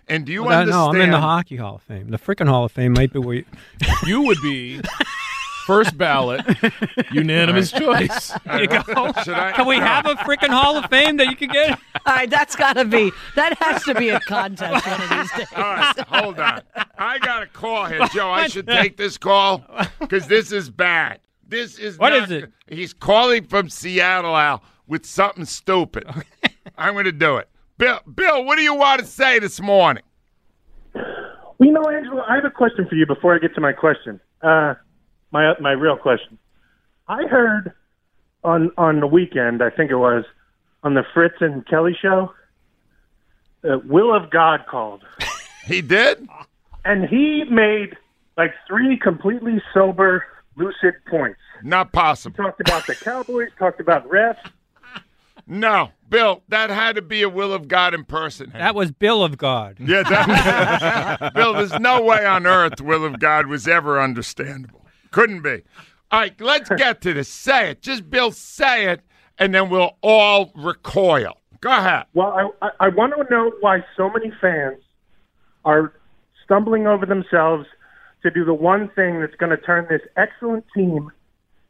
And 0.06 0.24
do 0.26 0.32
you 0.32 0.42
Well, 0.44 0.60
understand? 0.60 0.92
No, 0.94 0.98
I'm 0.98 1.00
in 1.04 1.10
the 1.10 1.20
Hockey 1.20 1.56
Hall 1.56 1.76
of 1.76 1.82
Fame. 1.82 2.08
The 2.10 2.18
freaking 2.18 2.48
Hall 2.48 2.64
of 2.64 2.72
Fame 2.72 2.92
might 2.92 3.12
be 3.12 3.18
where 3.18 3.36
you. 3.36 3.44
You 4.06 4.22
would 4.22 4.38
be 4.42 4.80
first 5.68 5.98
ballot, 5.98 6.40
unanimous 7.12 7.70
choice. 7.70 8.32
There 8.46 8.62
you 8.62 8.66
go. 8.68 8.82
Should 9.22 9.34
I- 9.34 9.52
Can 9.52 9.66
we 9.66 9.76
have 9.76 10.06
a 10.06 10.14
freaking 10.16 10.48
Hall 10.48 10.78
of 10.78 10.86
Fame 10.88 11.18
that 11.18 11.26
you 11.28 11.36
can 11.36 11.50
get? 11.50 11.78
All 12.06 12.14
right, 12.14 12.30
that's 12.30 12.56
got 12.56 12.72
to 12.72 12.86
be. 12.86 13.12
That 13.36 13.52
has 13.58 13.84
to 13.84 13.94
be 13.94 14.08
a 14.08 14.18
contest 14.20 14.86
one 14.86 15.00
of 15.02 15.10
these 15.10 15.32
days. 15.32 15.48
All 15.54 15.62
right, 15.62 15.98
hold 16.08 16.40
on. 16.40 16.62
I 16.96 17.18
got 17.18 17.42
a 17.42 17.46
call 17.46 17.84
here, 17.84 18.00
Joe. 18.14 18.30
I 18.30 18.48
should 18.48 18.66
take 18.66 18.96
this 18.96 19.18
call 19.18 19.62
because 20.00 20.26
this 20.26 20.52
is 20.52 20.70
bad. 20.70 21.20
This 21.46 21.78
is 21.78 21.98
What 21.98 22.10
not 22.14 22.24
is 22.24 22.30
it? 22.30 22.52
He's 22.66 22.94
calling 22.94 23.44
from 23.44 23.68
Seattle, 23.68 24.34
Al, 24.34 24.62
with 24.86 25.04
something 25.04 25.44
stupid. 25.44 26.04
I'm 26.78 26.94
going 26.94 27.04
to 27.04 27.12
do 27.12 27.36
it. 27.36 27.48
Bill, 27.76 28.00
Bill, 28.14 28.42
what 28.46 28.56
do 28.56 28.62
you 28.62 28.74
want 28.74 29.00
to 29.00 29.06
say 29.06 29.38
this 29.38 29.60
morning? 29.60 30.02
Well, 30.94 31.04
you 31.60 31.72
know, 31.72 31.82
Angelo, 31.90 32.22
I 32.26 32.36
have 32.36 32.44
a 32.46 32.50
question 32.50 32.86
for 32.88 32.94
you 32.94 33.04
before 33.06 33.34
I 33.34 33.38
get 33.38 33.54
to 33.54 33.60
my 33.60 33.72
question. 33.72 34.18
Uh, 34.42 34.74
my 35.30 35.54
my 35.60 35.72
real 35.72 35.96
question. 35.96 36.38
I 37.08 37.24
heard 37.24 37.72
on 38.44 38.70
on 38.76 39.00
the 39.00 39.06
weekend, 39.06 39.62
I 39.62 39.70
think 39.70 39.90
it 39.90 39.96
was, 39.96 40.24
on 40.82 40.94
the 40.94 41.04
Fritz 41.14 41.36
and 41.40 41.66
Kelly 41.66 41.96
show, 42.00 42.32
uh, 43.64 43.78
Will 43.84 44.14
of 44.14 44.30
God 44.30 44.64
called. 44.68 45.02
He 45.66 45.82
did? 45.82 46.26
And 46.86 47.06
he 47.06 47.44
made 47.44 47.94
like 48.38 48.54
three 48.66 48.96
completely 48.96 49.60
sober, 49.74 50.24
lucid 50.56 50.94
points. 51.10 51.38
Not 51.62 51.92
possible. 51.92 52.36
He 52.38 52.42
Talked 52.42 52.60
about 52.62 52.86
the 52.86 52.94
Cowboys, 52.94 53.50
talked 53.58 53.78
about 53.78 54.08
refs. 54.08 54.38
No, 55.46 55.90
Bill, 56.08 56.42
that 56.48 56.70
had 56.70 56.96
to 56.96 57.02
be 57.02 57.20
a 57.22 57.28
will 57.28 57.52
of 57.52 57.68
God 57.68 57.92
in 57.92 58.04
person. 58.04 58.50
That 58.54 58.74
was 58.74 58.92
Bill 58.92 59.22
of 59.22 59.36
God. 59.36 59.76
Yeah, 59.78 60.02
that, 60.04 61.32
Bill, 61.34 61.52
there's 61.52 61.78
no 61.78 62.02
way 62.02 62.24
on 62.24 62.46
earth 62.46 62.80
will 62.80 63.04
of 63.04 63.18
God 63.18 63.46
was 63.46 63.68
ever 63.68 64.00
understandable. 64.00 64.77
Couldn't 65.10 65.42
be. 65.42 65.62
All 66.10 66.20
right, 66.20 66.40
let's 66.40 66.70
get 66.70 67.00
to 67.02 67.12
this. 67.12 67.28
Say 67.28 67.70
it. 67.70 67.82
Just, 67.82 68.08
Bill, 68.08 68.30
say 68.30 68.86
it, 68.86 69.02
and 69.38 69.54
then 69.54 69.68
we'll 69.68 69.96
all 70.02 70.50
recoil. 70.54 71.38
Go 71.60 71.70
ahead. 71.70 72.04
Well, 72.14 72.52
I, 72.62 72.66
I, 72.66 72.70
I 72.86 72.88
want 72.88 73.14
to 73.16 73.26
know 73.34 73.52
why 73.60 73.84
so 73.96 74.08
many 74.08 74.32
fans 74.40 74.78
are 75.64 75.92
stumbling 76.44 76.86
over 76.86 77.04
themselves 77.04 77.66
to 78.22 78.30
do 78.30 78.44
the 78.44 78.54
one 78.54 78.88
thing 78.90 79.20
that's 79.20 79.34
going 79.34 79.50
to 79.50 79.56
turn 79.56 79.86
this 79.90 80.00
excellent 80.16 80.64
team 80.74 81.10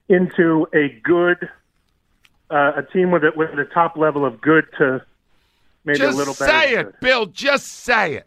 into 0.08 0.66
a 0.72 0.88
good, 1.02 1.48
uh, 2.50 2.72
a 2.76 2.82
team 2.92 3.10
with 3.10 3.24
a, 3.24 3.32
with 3.34 3.50
a 3.58 3.64
top 3.64 3.96
level 3.96 4.24
of 4.24 4.40
good 4.40 4.66
to 4.78 5.04
maybe 5.84 5.98
just 5.98 6.14
a 6.14 6.16
little 6.16 6.34
better. 6.34 6.52
say 6.52 6.74
it, 6.74 7.00
Bill. 7.00 7.26
Just 7.26 7.66
say 7.66 8.14
it. 8.14 8.26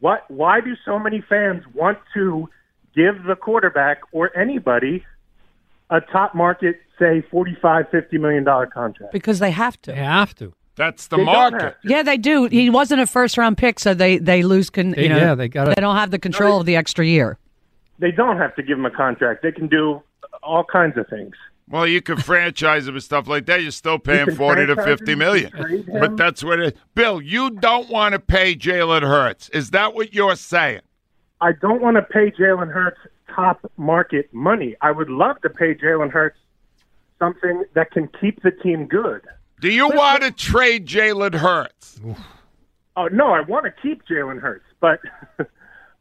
What? 0.00 0.28
Why 0.30 0.60
do 0.60 0.74
so 0.84 0.98
many 0.98 1.20
fans 1.20 1.64
want 1.72 1.98
to 2.14 2.48
give 2.94 3.24
the 3.24 3.36
quarterback 3.36 4.00
or 4.12 4.36
anybody 4.36 5.04
a 5.90 6.00
top 6.00 6.34
market, 6.34 6.80
say, 6.98 7.22
forty-five, 7.30 7.90
fifty 7.90 8.18
million 8.18 8.44
dollar 8.44 8.66
contract? 8.66 9.12
Because 9.12 9.38
they 9.38 9.50
have 9.50 9.80
to. 9.82 9.92
They 9.92 9.98
have 9.98 10.34
to. 10.36 10.52
That's 10.76 11.06
the 11.06 11.18
They 11.18 11.24
market. 11.24 11.76
Yeah, 11.84 12.02
they 12.02 12.16
do. 12.16 12.46
He 12.46 12.68
wasn't 12.68 13.00
a 13.00 13.06
first 13.06 13.38
round 13.38 13.56
pick, 13.58 13.78
so 13.78 13.94
they 13.94 14.18
they 14.18 14.42
lose. 14.42 14.70
Con, 14.70 14.90
They- 14.90 15.04
you 15.04 15.08
know, 15.10 15.16
yeah, 15.18 15.34
they 15.34 15.48
gotta- 15.48 15.72
They 15.74 15.80
don't 15.80 15.96
have 15.96 16.10
the 16.10 16.18
control 16.18 16.60
of 16.60 16.66
the 16.66 16.74
extra 16.76 17.04
year. 17.06 17.38
They 18.00 18.10
don't 18.10 18.38
have 18.38 18.54
to 18.56 18.62
give 18.62 18.76
him 18.78 18.86
a 18.86 18.90
contract. 18.90 19.42
They 19.42 19.52
can 19.52 19.68
do 19.68 20.02
all 20.42 20.64
kinds 20.64 20.96
of 20.98 21.06
things. 21.08 21.34
Well, 21.68 21.86
you 21.86 22.02
can 22.02 22.16
franchise 22.18 22.88
him 22.88 22.94
and 22.94 23.02
stuff 23.02 23.28
like 23.28 23.46
that. 23.46 23.62
You're 23.62 23.70
still 23.70 23.98
paying 23.98 24.26
can 24.26 24.34
forty 24.36 24.66
to 24.66 24.74
franchise 24.74 24.98
fifty 24.98 25.12
him, 25.12 25.18
million. 25.20 25.44
you 25.44 25.50
can 25.52 25.64
trade 25.64 25.88
him. 25.88 26.00
But 26.00 26.16
that's 26.16 26.42
what 26.42 26.58
it 26.58 26.74
is. 26.74 26.80
Bill, 26.94 27.22
you 27.22 27.50
don't 27.50 27.88
want 27.88 28.12
to 28.14 28.18
pay 28.18 28.56
Jalen 28.56 29.02
Hurts. 29.02 29.48
Is 29.50 29.70
that 29.70 29.94
what 29.94 30.12
you're 30.12 30.34
saying? 30.36 30.80
I 31.44 31.52
don't 31.52 31.82
want 31.82 31.96
to 31.96 32.02
pay 32.02 32.30
Jalen 32.30 32.72
Hurts 32.72 32.96
top 33.28 33.70
market 33.76 34.32
money. 34.32 34.76
I 34.80 34.92
would 34.92 35.10
love 35.10 35.42
to 35.42 35.50
pay 35.50 35.74
Jalen 35.74 36.10
Hurts 36.10 36.38
something 37.18 37.64
that 37.74 37.90
can 37.90 38.08
keep 38.18 38.42
the 38.42 38.50
team 38.50 38.86
good. 38.86 39.20
Do 39.60 39.70
you 39.70 39.90
want 39.90 40.22
to 40.22 40.30
trade 40.30 40.86
Jalen 40.86 41.34
Hurts? 41.34 42.00
Oh 42.96 43.08
no, 43.08 43.34
I 43.34 43.42
want 43.42 43.66
to 43.66 43.72
keep 43.82 44.06
Jalen 44.06 44.40
Hurts, 44.40 44.64
but 44.80 45.00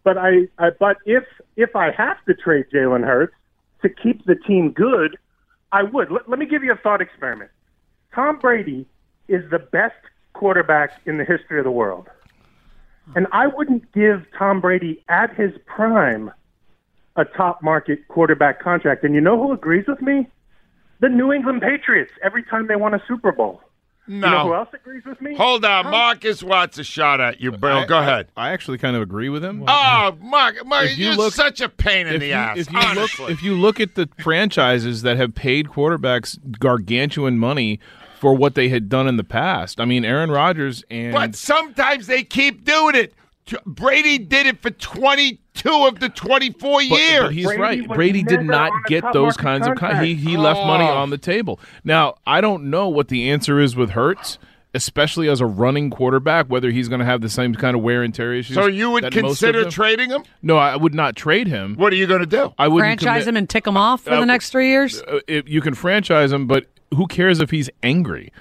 but 0.05 0.17
I, 0.17 0.47
I 0.57 0.69
but 0.79 0.95
if 1.05 1.25
if 1.57 1.75
I 1.75 1.91
have 1.91 2.23
to 2.23 2.33
trade 2.33 2.67
Jalen 2.73 3.03
Hurts 3.03 3.35
to 3.81 3.89
keep 3.89 4.23
the 4.23 4.35
team 4.35 4.71
good, 4.71 5.17
I 5.73 5.83
would. 5.83 6.09
Let, 6.09 6.29
let 6.29 6.39
me 6.39 6.45
give 6.45 6.63
you 6.63 6.71
a 6.71 6.77
thought 6.77 7.01
experiment. 7.01 7.51
Tom 8.15 8.39
Brady 8.39 8.87
is 9.27 9.43
the 9.51 9.59
best 9.59 9.95
quarterback 10.31 11.01
in 11.05 11.17
the 11.17 11.25
history 11.25 11.59
of 11.59 11.65
the 11.65 11.71
world. 11.71 12.07
And 13.15 13.27
I 13.31 13.47
wouldn't 13.47 13.91
give 13.91 14.25
Tom 14.37 14.61
Brady 14.61 15.03
at 15.09 15.35
his 15.35 15.51
prime 15.65 16.31
a 17.15 17.25
top 17.25 17.61
market 17.61 18.07
quarterback 18.07 18.61
contract. 18.61 19.03
And 19.03 19.13
you 19.13 19.21
know 19.21 19.37
who 19.41 19.51
agrees 19.51 19.85
with 19.87 20.01
me? 20.01 20.27
The 20.99 21.09
New 21.09 21.33
England 21.33 21.61
Patriots 21.61 22.11
every 22.23 22.43
time 22.43 22.67
they 22.67 22.75
won 22.75 22.93
a 22.93 23.03
Super 23.07 23.31
Bowl. 23.31 23.61
No. 24.05 24.15
You 24.27 24.33
know 24.33 24.43
who 24.47 24.53
else 24.53 24.69
agrees 24.73 25.03
with 25.05 25.21
me? 25.21 25.33
Hold 25.35 25.63
on, 25.63 25.89
Marcus 25.89 26.43
wants 26.43 26.77
a 26.77 26.83
shot 26.83 27.21
at 27.21 27.39
you, 27.39 27.51
Bill. 27.51 27.85
Go 27.85 27.99
ahead. 27.99 28.27
I, 28.35 28.49
I 28.49 28.51
actually 28.51 28.77
kind 28.77 28.97
of 28.97 29.01
agree 29.01 29.29
with 29.29 29.43
him. 29.43 29.63
Oh, 29.65 30.17
Mark, 30.19 30.65
Mark 30.65 30.89
you 30.97 31.05
you're 31.05 31.15
look- 31.15 31.33
such 31.33 31.61
a 31.61 31.69
pain 31.69 32.07
in 32.07 32.19
the 32.19 32.27
you, 32.27 32.33
ass. 32.33 32.57
if 32.57 32.71
you 32.71 32.79
honestly. 32.79 33.25
look, 33.25 33.31
if 33.31 33.43
you 33.43 33.55
look 33.55 33.79
at 33.79 33.95
the 33.95 34.09
franchises 34.19 35.03
that 35.03 35.15
have 35.15 35.33
paid 35.35 35.67
quarterbacks 35.67 36.37
gargantuan 36.59 37.37
money 37.37 37.79
for 38.23 38.33
what 38.33 38.55
they 38.55 38.69
had 38.69 38.87
done 38.87 39.05
in 39.07 39.17
the 39.17 39.23
past, 39.25 39.81
I 39.81 39.85
mean, 39.85 40.05
Aaron 40.05 40.31
Rodgers 40.31 40.81
and 40.89 41.11
But 41.11 41.35
sometimes 41.35 42.07
they 42.07 42.23
keep 42.23 42.63
doing 42.63 42.95
it. 42.95 43.13
Brady 43.65 44.17
did 44.17 44.45
it 44.45 44.61
for 44.61 44.69
22 44.69 45.69
of 45.85 45.99
the 45.99 46.07
24 46.07 46.71
But- 46.79 46.85
years. 46.85 47.23
But 47.23 47.33
he's 47.33 47.45
right. 47.57 47.85
Brady 47.89 48.23
did 48.23 48.43
not 48.45 48.71
get 48.87 49.03
those 49.11 49.35
kinds 49.35 49.67
of. 49.67 49.75
Con- 49.75 50.01
he 50.03 50.15
he 50.15 50.37
left 50.37 50.61
money 50.65 50.85
Oh. 50.85 50.93
on 50.97 51.09
the 51.09 51.17
table. 51.17 51.59
Now 51.83 52.15
I 52.25 52.39
don't 52.39 52.69
know 52.69 52.87
what 52.87 53.09
the 53.09 53.29
answer 53.29 53.59
is 53.59 53.75
with 53.75 53.89
Hurts, 53.89 54.37
especially 54.73 55.27
as 55.27 55.41
a 55.41 55.45
running 55.45 55.89
quarterback. 55.89 56.45
Whether 56.47 56.71
he's 56.71 56.87
going 56.87 56.99
to 56.99 57.05
have 57.05 57.19
the 57.19 57.27
same 57.29 57.53
kind 57.53 57.75
of 57.75 57.83
wear 57.83 58.01
and 58.01 58.15
tear 58.15 58.33
issues. 58.33 58.55
So 58.55 58.67
you 58.67 58.91
would 58.91 59.03
that 59.03 59.13
most 59.13 59.43
of 59.43 59.53
consider 59.53 59.69
trading 59.69 60.09
him? 60.11 60.23
No, 60.41 60.55
I 60.57 60.77
would 60.77 60.93
not 60.95 61.17
trade 61.17 61.47
him. 61.49 61.75
What 61.75 61.91
are 61.91 61.97
you 61.97 62.07
going 62.07 62.21
to 62.21 62.25
do? 62.25 62.53
I 62.57 62.69
wouldn't 62.69 62.87
Franchise 63.01 63.23
commit- 63.23 63.27
him 63.27 63.35
and 63.37 63.49
tick 63.49 63.67
him 63.67 63.75
off 63.75 64.03
for 64.03 64.11
Uh, 64.11 64.21
the 64.21 64.25
next 64.25 64.51
three 64.51 64.69
years. 64.69 65.01
Uh, 65.01 65.19
if 65.27 65.49
you 65.49 65.59
can 65.59 65.73
franchise 65.73 66.31
him, 66.31 66.47
but 66.47 66.67
who 66.95 67.07
cares 67.07 67.39
if 67.39 67.51
he's 67.51 67.69
angry? 67.81 68.31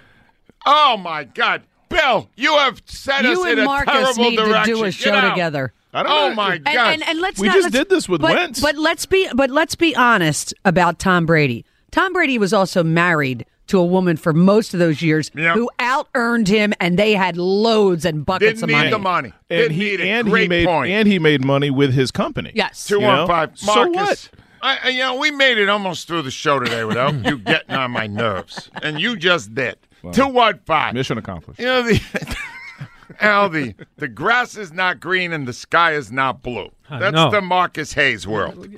Oh, 0.67 0.97
my 0.97 1.25
God. 1.25 1.62
Bill, 1.88 2.31
you 2.37 2.53
have 2.57 2.81
set 2.87 3.25
us 3.27 3.37
You 3.37 3.45
in 3.45 3.51
and 3.51 3.61
a 3.61 3.65
Marcus 3.65 3.93
terrible 3.93 4.31
need 4.31 4.37
direction. 4.37 4.75
to 4.77 4.81
do 4.81 4.85
a 4.85 4.87
Get 4.87 4.95
show 4.95 5.12
out. 5.15 5.31
together. 5.31 5.73
I 5.93 6.03
don't 6.03 6.12
Oh, 6.12 6.29
know. 6.31 6.35
my 6.35 6.59
God. 6.59 6.75
and, 6.75 7.03
and 7.07 7.21
let's 7.21 7.38
We 7.38 7.49
not, 7.49 7.55
just 7.55 7.65
let's- 7.67 7.77
did 7.77 7.88
this 7.91 8.09
with 8.09 8.23
but, 8.23 8.35
Wentz. 8.35 8.61
But 8.61 8.77
let's 8.79 9.05
be 9.05 9.29
but 9.35 9.51
let's 9.51 9.75
be 9.75 9.95
honest 9.95 10.55
about 10.65 10.99
Tom 10.99 11.27
Brady. 11.27 11.67
Tom 11.91 12.15
Brady 12.15 12.38
was 12.38 12.55
also 12.55 12.83
married 12.83 13.45
to 13.67 13.79
a 13.79 13.85
woman 13.85 14.17
for 14.17 14.33
most 14.33 14.73
of 14.73 14.81
those 14.81 15.03
years 15.03 15.31
Yep. 15.35 15.55
who 15.55 15.69
out 15.79 16.09
earned 16.15 16.49
him, 16.49 16.73
and 16.81 16.99
they 16.99 17.12
had 17.12 17.37
loads 17.37 18.07
and 18.07 18.25
buckets 18.25 18.61
Didn't 18.61 18.65
of 18.65 18.69
need 18.71 18.75
money. 18.77 18.91
the 18.91 18.99
money. 18.99 19.33
And 19.51 19.59
Didn't 19.59 19.73
he 19.77 19.85
need 19.85 20.01
it. 20.01 20.09
and 20.09 20.29
Great 20.31 20.43
he 20.43 20.49
made 20.49 20.67
point. 20.67 20.91
and 20.91 21.07
he 21.09 21.19
made 21.19 21.45
money 21.45 21.71
with 21.71 21.93
his 21.93 22.11
company. 22.11 22.53
Yes. 22.55 22.87
Two 22.87 23.01
You 23.01 23.27
five. 23.27 23.51
So 23.55 23.87
what? 23.88 24.31
I, 24.62 24.79
I- 24.85 24.88
you 24.90 24.98
know, 25.01 25.16
we 25.16 25.31
made 25.31 25.59
it 25.59 25.68
almost 25.68 26.07
through 26.09 26.22
the 26.22 26.31
show 26.31 26.59
today 26.59 26.85
without 26.85 27.14
you 27.27 27.38
getting 27.38 27.75
on 27.75 27.90
my 27.90 28.07
nerves, 28.07 28.70
and 28.83 29.01
you 29.01 29.16
just 29.16 29.55
did. 29.55 29.77
Two 30.12 30.40
out 30.40 30.64
five. 30.66 30.94
Mission 30.94 31.16
accomplished. 31.18 31.61
You 31.61 31.66
know 31.66 31.83
the 31.83 32.01
Al 33.20 33.48
the 33.48 33.75
the 33.98 34.09
grass 34.09 34.57
is 34.57 34.72
not 34.72 34.98
green 34.98 35.33
and 35.33 35.46
the 35.46 35.53
sky 35.53 35.92
is 35.92 36.11
not 36.11 36.42
blue. 36.42 36.70
I 36.90 36.98
That's 36.98 37.14
know. 37.14 37.31
the 37.31 37.40
Marcus 37.40 37.92
Hayes 37.92 38.27
world. 38.27 38.68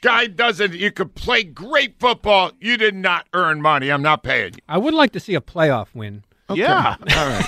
Guy 0.00 0.26
doesn't. 0.26 0.74
You 0.74 0.90
could 0.92 1.14
play 1.14 1.42
great 1.44 1.98
football. 1.98 2.52
You 2.60 2.76
did 2.76 2.94
not 2.94 3.26
earn 3.32 3.62
money. 3.62 3.90
I'm 3.90 4.02
not 4.02 4.22
paying 4.22 4.52
you. 4.54 4.58
I 4.68 4.78
would 4.78 4.94
like 4.94 5.12
to 5.12 5.20
see 5.20 5.34
a 5.34 5.40
playoff 5.40 5.88
win. 5.94 6.22
Yeah. 6.52 6.96
All 7.16 7.28
right. 7.28 7.46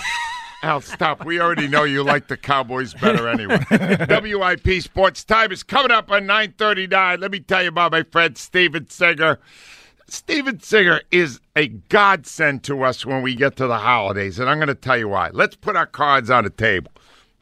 Al, 0.62 0.80
stop. 0.80 1.24
We 1.24 1.40
already 1.40 1.68
know 1.68 1.84
you 1.84 2.02
like 2.02 2.28
the 2.28 2.36
Cowboys 2.36 2.94
better 2.94 3.28
anyway. 3.28 3.58
WIP 4.08 4.82
Sports 4.82 5.22
Time 5.22 5.52
is 5.52 5.62
coming 5.62 5.90
up 5.90 6.10
on 6.10 6.26
939. 6.26 7.20
Let 7.20 7.30
me 7.30 7.40
tell 7.40 7.62
you 7.62 7.68
about 7.68 7.92
my 7.92 8.02
friend 8.02 8.36
Steven 8.36 8.88
Singer. 8.88 9.38
Steven 10.08 10.60
Singer 10.60 11.02
is 11.10 11.40
a 11.56 11.68
godsend 11.68 12.62
to 12.64 12.82
us 12.82 13.04
when 13.04 13.22
we 13.22 13.34
get 13.34 13.56
to 13.56 13.66
the 13.66 13.78
holidays, 13.78 14.38
and 14.38 14.48
I'm 14.48 14.58
going 14.58 14.68
to 14.68 14.74
tell 14.74 14.96
you 14.96 15.08
why. 15.08 15.30
Let's 15.32 15.56
put 15.56 15.76
our 15.76 15.86
cards 15.86 16.30
on 16.30 16.44
the 16.44 16.50
table. 16.50 16.90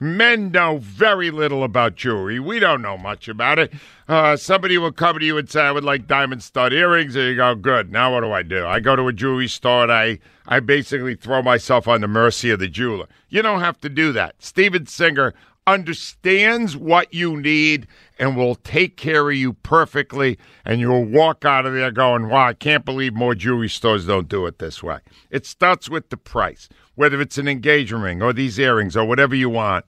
Men 0.00 0.50
know 0.50 0.78
very 0.78 1.30
little 1.30 1.62
about 1.62 1.94
jewelry. 1.94 2.40
We 2.40 2.59
don't 2.59 2.83
know 2.83 2.98
much 2.98 3.28
about 3.28 3.59
it. 3.59 3.72
Uh, 4.09 4.37
somebody 4.37 4.76
will 4.76 4.92
come 4.92 5.18
to 5.18 5.24
you 5.24 5.38
and 5.38 5.48
say, 5.48 5.62
I 5.62 5.72
would 5.72 5.85
like 5.85 6.07
diamond 6.07 6.42
stud 6.42 6.72
earrings. 6.72 7.14
And 7.16 7.26
you 7.28 7.37
go, 7.37 7.54
good. 7.54 7.92
Now 7.92 8.12
what 8.12 8.20
do 8.20 8.33
I 8.33 8.42
do? 8.42 8.66
I 8.66 8.80
go 8.80 8.96
to 8.96 9.07
a 9.07 9.12
jewelry 9.12 9.48
store 9.48 9.85
and 9.85 9.92
I, 9.92 10.18
I 10.46 10.61
basically 10.61 11.14
throw 11.14 11.42
myself 11.42 11.87
on 11.87 12.00
the 12.00 12.09
mercy 12.09 12.50
of 12.50 12.59
the 12.59 12.68
jeweler. 12.68 13.07
You 13.28 13.42
don't 13.42 13.61
have 13.61 13.80
to 13.83 13.88
do 13.88 14.12
that. 14.12 14.35
Steven 14.40 14.87
Singer 14.87 15.33
understands 15.66 16.76
what 16.76 17.12
you 17.14 17.40
need 17.40 17.87
and 18.18 18.37
will 18.37 18.54
take 18.54 18.96
care 18.96 19.30
of 19.30 19.37
you 19.37 19.54
perfectly. 19.54 20.38
And 20.64 20.80
you'll 20.80 21.04
walk 21.04 21.44
out 21.44 21.66
of 21.66 21.72
there 21.72 21.90
going, 21.90 22.28
wow, 22.28 22.48
I 22.48 22.52
can't 22.52 22.85
believe 22.85 23.14
more 23.14 23.35
jewelry 23.35 23.68
stores 23.68 24.07
don't 24.07 24.28
do 24.28 24.46
it 24.46 24.59
this 24.59 24.83
way. 24.83 24.98
It 25.30 25.46
starts 25.46 25.88
with 25.88 26.11
the 26.11 26.16
price, 26.16 26.68
whether 26.94 27.20
it's 27.20 27.38
an 27.38 27.48
engagement 27.48 28.04
ring 28.04 28.22
or 28.22 28.33
these 28.33 28.59
earrings 28.59 28.96
or 28.96 29.04
whatever 29.04 29.35
you 29.35 29.48
want. 29.48 29.85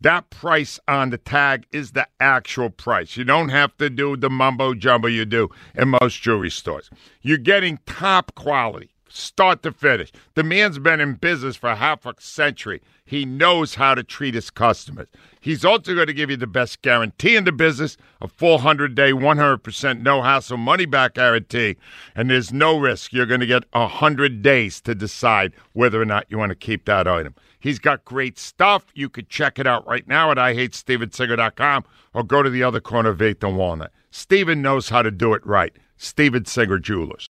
That 0.00 0.30
price 0.30 0.78
on 0.86 1.10
the 1.10 1.18
tag 1.18 1.66
is 1.72 1.92
the 1.92 2.06
actual 2.20 2.70
price. 2.70 3.16
You 3.16 3.24
don't 3.24 3.48
have 3.48 3.76
to 3.78 3.90
do 3.90 4.16
the 4.16 4.30
mumbo 4.30 4.74
jumbo 4.74 5.08
you 5.08 5.24
do 5.24 5.48
in 5.74 5.88
most 6.00 6.22
jewelry 6.22 6.50
stores. 6.50 6.88
You're 7.20 7.38
getting 7.38 7.80
top 7.84 8.34
quality, 8.36 8.90
start 9.18 9.62
to 9.62 9.72
finish. 9.72 10.12
The 10.34 10.42
man's 10.42 10.78
been 10.78 11.00
in 11.00 11.14
business 11.14 11.56
for 11.56 11.74
half 11.74 12.06
a 12.06 12.14
century. 12.18 12.80
He 13.04 13.24
knows 13.24 13.74
how 13.74 13.94
to 13.94 14.02
treat 14.02 14.34
his 14.34 14.50
customers. 14.50 15.08
He's 15.40 15.64
also 15.64 15.94
going 15.94 16.06
to 16.08 16.12
give 16.12 16.30
you 16.30 16.36
the 16.36 16.46
best 16.46 16.82
guarantee 16.82 17.36
in 17.36 17.44
the 17.44 17.52
business 17.52 17.96
a 18.20 18.28
400 18.28 18.94
day, 18.94 19.12
100% 19.12 20.02
no 20.02 20.22
hassle 20.22 20.56
money 20.58 20.86
back 20.86 21.14
guarantee. 21.14 21.76
And 22.14 22.28
there's 22.28 22.52
no 22.52 22.78
risk. 22.78 23.12
You're 23.12 23.26
going 23.26 23.40
to 23.40 23.46
get 23.46 23.64
100 23.72 24.42
days 24.42 24.80
to 24.82 24.94
decide 24.94 25.52
whether 25.72 26.00
or 26.00 26.04
not 26.04 26.26
you 26.28 26.38
want 26.38 26.50
to 26.50 26.56
keep 26.56 26.84
that 26.84 27.08
item. 27.08 27.34
He's 27.58 27.78
got 27.78 28.04
great 28.04 28.38
stuff. 28.38 28.86
You 28.94 29.08
could 29.08 29.28
check 29.28 29.58
it 29.58 29.66
out 29.66 29.86
right 29.86 30.06
now 30.06 30.30
at 30.30 30.36
IHateStevenSinger.com 30.36 31.84
or 32.14 32.22
go 32.22 32.42
to 32.42 32.50
the 32.50 32.62
other 32.62 32.80
corner 32.80 33.10
of 33.10 33.18
8th 33.18 33.42
and 33.42 33.56
Walnut. 33.56 33.92
Steven 34.10 34.62
knows 34.62 34.88
how 34.88 35.02
to 35.02 35.10
do 35.10 35.34
it 35.34 35.44
right. 35.46 35.74
Steven 35.96 36.44
Singer 36.44 36.78
Jewelers. 36.78 37.27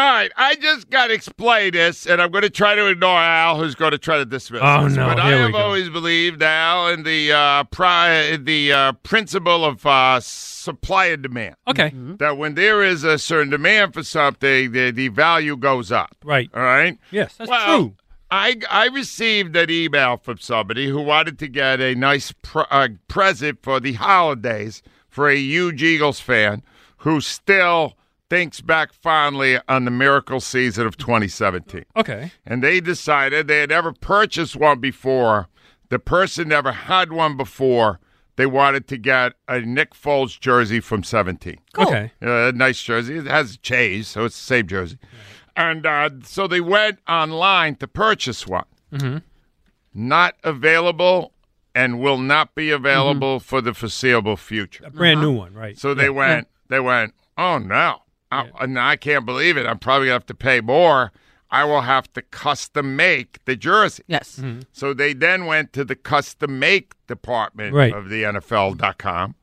All 0.00 0.06
right, 0.14 0.30
I 0.34 0.54
just 0.54 0.88
got 0.88 1.08
to 1.08 1.12
explain 1.12 1.72
this, 1.72 2.06
and 2.06 2.22
I'm 2.22 2.30
going 2.30 2.40
to 2.40 2.48
try 2.48 2.74
to 2.74 2.86
ignore 2.86 3.18
Al, 3.18 3.58
who's 3.58 3.74
going 3.74 3.90
to 3.90 3.98
try 3.98 4.16
to 4.16 4.24
dismiss 4.24 4.62
Oh, 4.64 4.84
this. 4.84 4.96
no, 4.96 5.06
But 5.06 5.18
I 5.20 5.28
here 5.28 5.36
we 5.40 5.42
have 5.52 5.54
always 5.56 5.90
believed, 5.90 6.42
Al, 6.42 6.88
in 6.88 7.02
the 7.02 7.30
uh, 7.32 7.64
pri- 7.64 8.36
the 8.38 8.72
uh, 8.72 8.92
principle 9.02 9.62
of 9.62 9.84
uh, 9.84 10.20
supply 10.20 11.06
and 11.08 11.22
demand. 11.22 11.56
Okay. 11.68 11.92
That 12.18 12.38
when 12.38 12.54
there 12.54 12.82
is 12.82 13.04
a 13.04 13.18
certain 13.18 13.50
demand 13.50 13.92
for 13.92 14.02
something, 14.02 14.72
the, 14.72 14.90
the 14.90 15.08
value 15.08 15.54
goes 15.58 15.92
up. 15.92 16.16
Right. 16.24 16.48
All 16.54 16.62
right. 16.62 16.96
Yes, 17.10 17.34
that's 17.36 17.50
Well, 17.50 17.76
true. 17.78 17.94
I 18.30 18.56
I 18.70 18.86
received 18.86 19.54
an 19.54 19.68
email 19.70 20.16
from 20.16 20.38
somebody 20.38 20.88
who 20.88 21.02
wanted 21.02 21.38
to 21.40 21.46
get 21.48 21.78
a 21.82 21.94
nice 21.94 22.32
pr- 22.42 22.60
uh, 22.70 22.88
present 23.08 23.58
for 23.62 23.80
the 23.80 23.92
holidays 23.92 24.82
for 25.10 25.28
a 25.28 25.36
huge 25.36 25.82
Eagles 25.82 26.20
fan 26.20 26.62
who 26.98 27.20
still 27.20 27.96
thinks 28.30 28.60
back 28.60 28.92
fondly 28.92 29.58
on 29.68 29.84
the 29.84 29.90
miracle 29.90 30.40
season 30.40 30.86
of 30.86 30.96
2017. 30.96 31.84
Okay. 31.96 32.30
And 32.46 32.62
they 32.62 32.80
decided 32.80 33.48
they 33.48 33.58
had 33.60 33.70
never 33.70 33.92
purchased 33.92 34.54
one 34.56 34.78
before. 34.80 35.48
The 35.88 35.98
person 35.98 36.48
never 36.48 36.70
had 36.72 37.12
one 37.12 37.36
before. 37.36 37.98
They 38.36 38.46
wanted 38.46 38.86
to 38.88 38.96
get 38.96 39.32
a 39.48 39.60
Nick 39.60 39.92
Foles 39.92 40.38
jersey 40.40 40.80
from 40.80 41.02
17. 41.02 41.58
Okay. 41.76 42.12
Uh, 42.22 42.30
a 42.48 42.52
nice 42.52 42.80
jersey. 42.82 43.16
It 43.18 43.26
has 43.26 43.54
a 43.54 43.58
chase, 43.58 44.08
so 44.08 44.24
it's 44.24 44.36
the 44.38 44.46
same 44.46 44.66
jersey. 44.68 44.98
And 45.56 45.84
uh, 45.84 46.10
so 46.22 46.46
they 46.46 46.60
went 46.60 47.00
online 47.08 47.74
to 47.76 47.88
purchase 47.88 48.46
one. 48.46 48.64
Mm-hmm. 48.92 49.18
Not 49.92 50.36
available 50.44 51.32
and 51.74 52.00
will 52.00 52.18
not 52.18 52.54
be 52.54 52.70
available 52.70 53.40
for 53.40 53.60
the 53.60 53.74
foreseeable 53.74 54.36
future. 54.36 54.84
A 54.86 54.90
brand 54.90 55.20
new 55.20 55.32
one, 55.32 55.52
right? 55.52 55.76
So 55.76 55.92
they 55.94 56.04
Yeah. 56.04 56.10
went. 56.10 56.48
They 56.68 56.80
went. 56.80 57.14
Oh 57.36 57.58
no! 57.58 58.02
I, 58.32 58.66
no, 58.66 58.80
I 58.80 58.96
can't 58.96 59.26
believe 59.26 59.56
it. 59.56 59.66
I'm 59.66 59.78
probably 59.78 60.06
gonna 60.06 60.14
have 60.14 60.26
to 60.26 60.34
pay 60.34 60.60
more. 60.60 61.12
I 61.50 61.64
will 61.64 61.80
have 61.80 62.12
to 62.12 62.22
custom 62.22 62.94
make 62.94 63.44
the 63.44 63.56
jersey. 63.56 64.04
Yes. 64.06 64.36
Mm-hmm. 64.38 64.60
So 64.72 64.94
they 64.94 65.12
then 65.14 65.46
went 65.46 65.72
to 65.72 65.84
the 65.84 65.96
custom 65.96 66.60
make 66.60 66.92
department 67.08 67.74
Right. 67.74 67.92
of 67.92 68.08
the 68.08 68.22
NFL.com, 68.22 69.34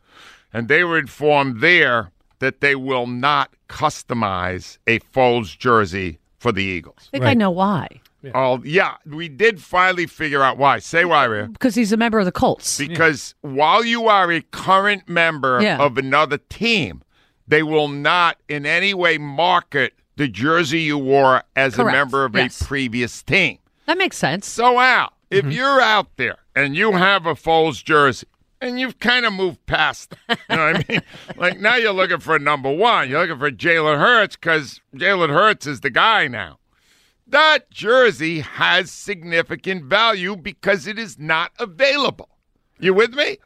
and 0.54 0.68
they 0.70 0.84
were 0.86 0.98
informed 0.98 1.60
there 1.60 2.12
that 2.40 2.62
they 2.62 2.76
will 2.76 3.08
not 3.08 3.50
customize 3.68 4.78
a 4.88 5.00
Foles 5.00 5.58
jersey 5.58 6.20
for 6.38 6.52
the 6.52 6.64
Eagles. 6.64 7.10
I 7.14 7.18
think 7.18 7.26
I 7.26 7.34
know 7.34 7.52
why. 7.52 8.02
Oh 8.36 8.62
yeah, 8.64 8.96
we 9.06 9.30
did 9.30 9.62
finally 9.62 10.06
figure 10.06 10.44
out 10.44 10.58
why. 10.58 10.80
Say 10.80 11.06
why, 11.06 11.26
Rhea. 11.26 11.48
Because 11.48 11.76
he's 11.76 11.92
a 11.94 11.98
member 11.98 12.20
of 12.20 12.26
the 12.26 12.32
Colts. 12.32 12.78
Because 12.78 13.36
while 13.42 13.86
you 13.86 14.08
are 14.08 14.32
a 14.32 14.42
current 14.42 15.08
member 15.08 15.62
Yeah. 15.62 15.78
of 15.78 15.98
another 15.98 16.38
team, 16.38 17.04
they 17.48 17.64
will 17.64 17.88
not 17.88 18.38
in 18.50 18.66
any 18.66 18.94
way 18.94 19.18
market 19.18 19.94
the 20.16 20.28
jersey 20.28 20.82
you 20.82 20.98
wore 20.98 21.44
as 21.56 21.76
Correct. 21.76 21.90
a 21.90 21.92
member 21.98 22.26
of 22.26 22.36
Yes. 22.36 22.62
a 22.62 22.66
previous 22.66 23.22
team. 23.24 23.60
That 23.86 23.98
makes 23.98 24.18
sense. 24.18 24.48
So, 24.48 24.80
Al, 24.80 25.14
if 25.30 25.44
Mm-hmm. 25.44 25.52
you're 25.52 25.80
out 25.82 26.18
there 26.18 26.38
and 26.56 26.76
you 26.76 26.92
have 26.94 27.26
a 27.26 27.36
Foles 27.36 27.84
jersey 27.84 28.28
and 28.60 28.80
you've 28.80 29.00
kind 29.00 29.26
of 29.26 29.34
moved 29.34 29.64
past, 29.68 30.16
it, 30.28 30.40
you 30.50 30.56
know 30.56 30.72
what 30.74 30.76
I 30.78 30.86
mean? 30.90 31.02
like 31.38 31.60
now 31.60 31.76
you're 31.76 31.94
looking 31.94 32.20
for 32.20 32.36
a 32.36 32.40
number 32.40 32.72
one. 32.72 33.10
You're 33.10 33.22
looking 33.22 33.38
for 33.40 33.52
Jalen 33.52 34.00
Hurts 34.00 34.36
because 34.36 34.82
Jalen 34.96 35.30
Hurts 35.30 35.68
is 35.68 35.82
the 35.82 35.90
guy 35.92 36.28
now. 36.28 36.58
That 37.28 37.70
jersey 37.70 38.40
has 38.40 38.90
significant 38.90 39.84
value 39.84 40.36
because 40.36 40.88
it 40.88 40.98
is 40.98 41.20
not 41.20 41.52
available. 41.60 42.30
You 42.80 42.94
with 42.94 43.14
me? 43.14 43.38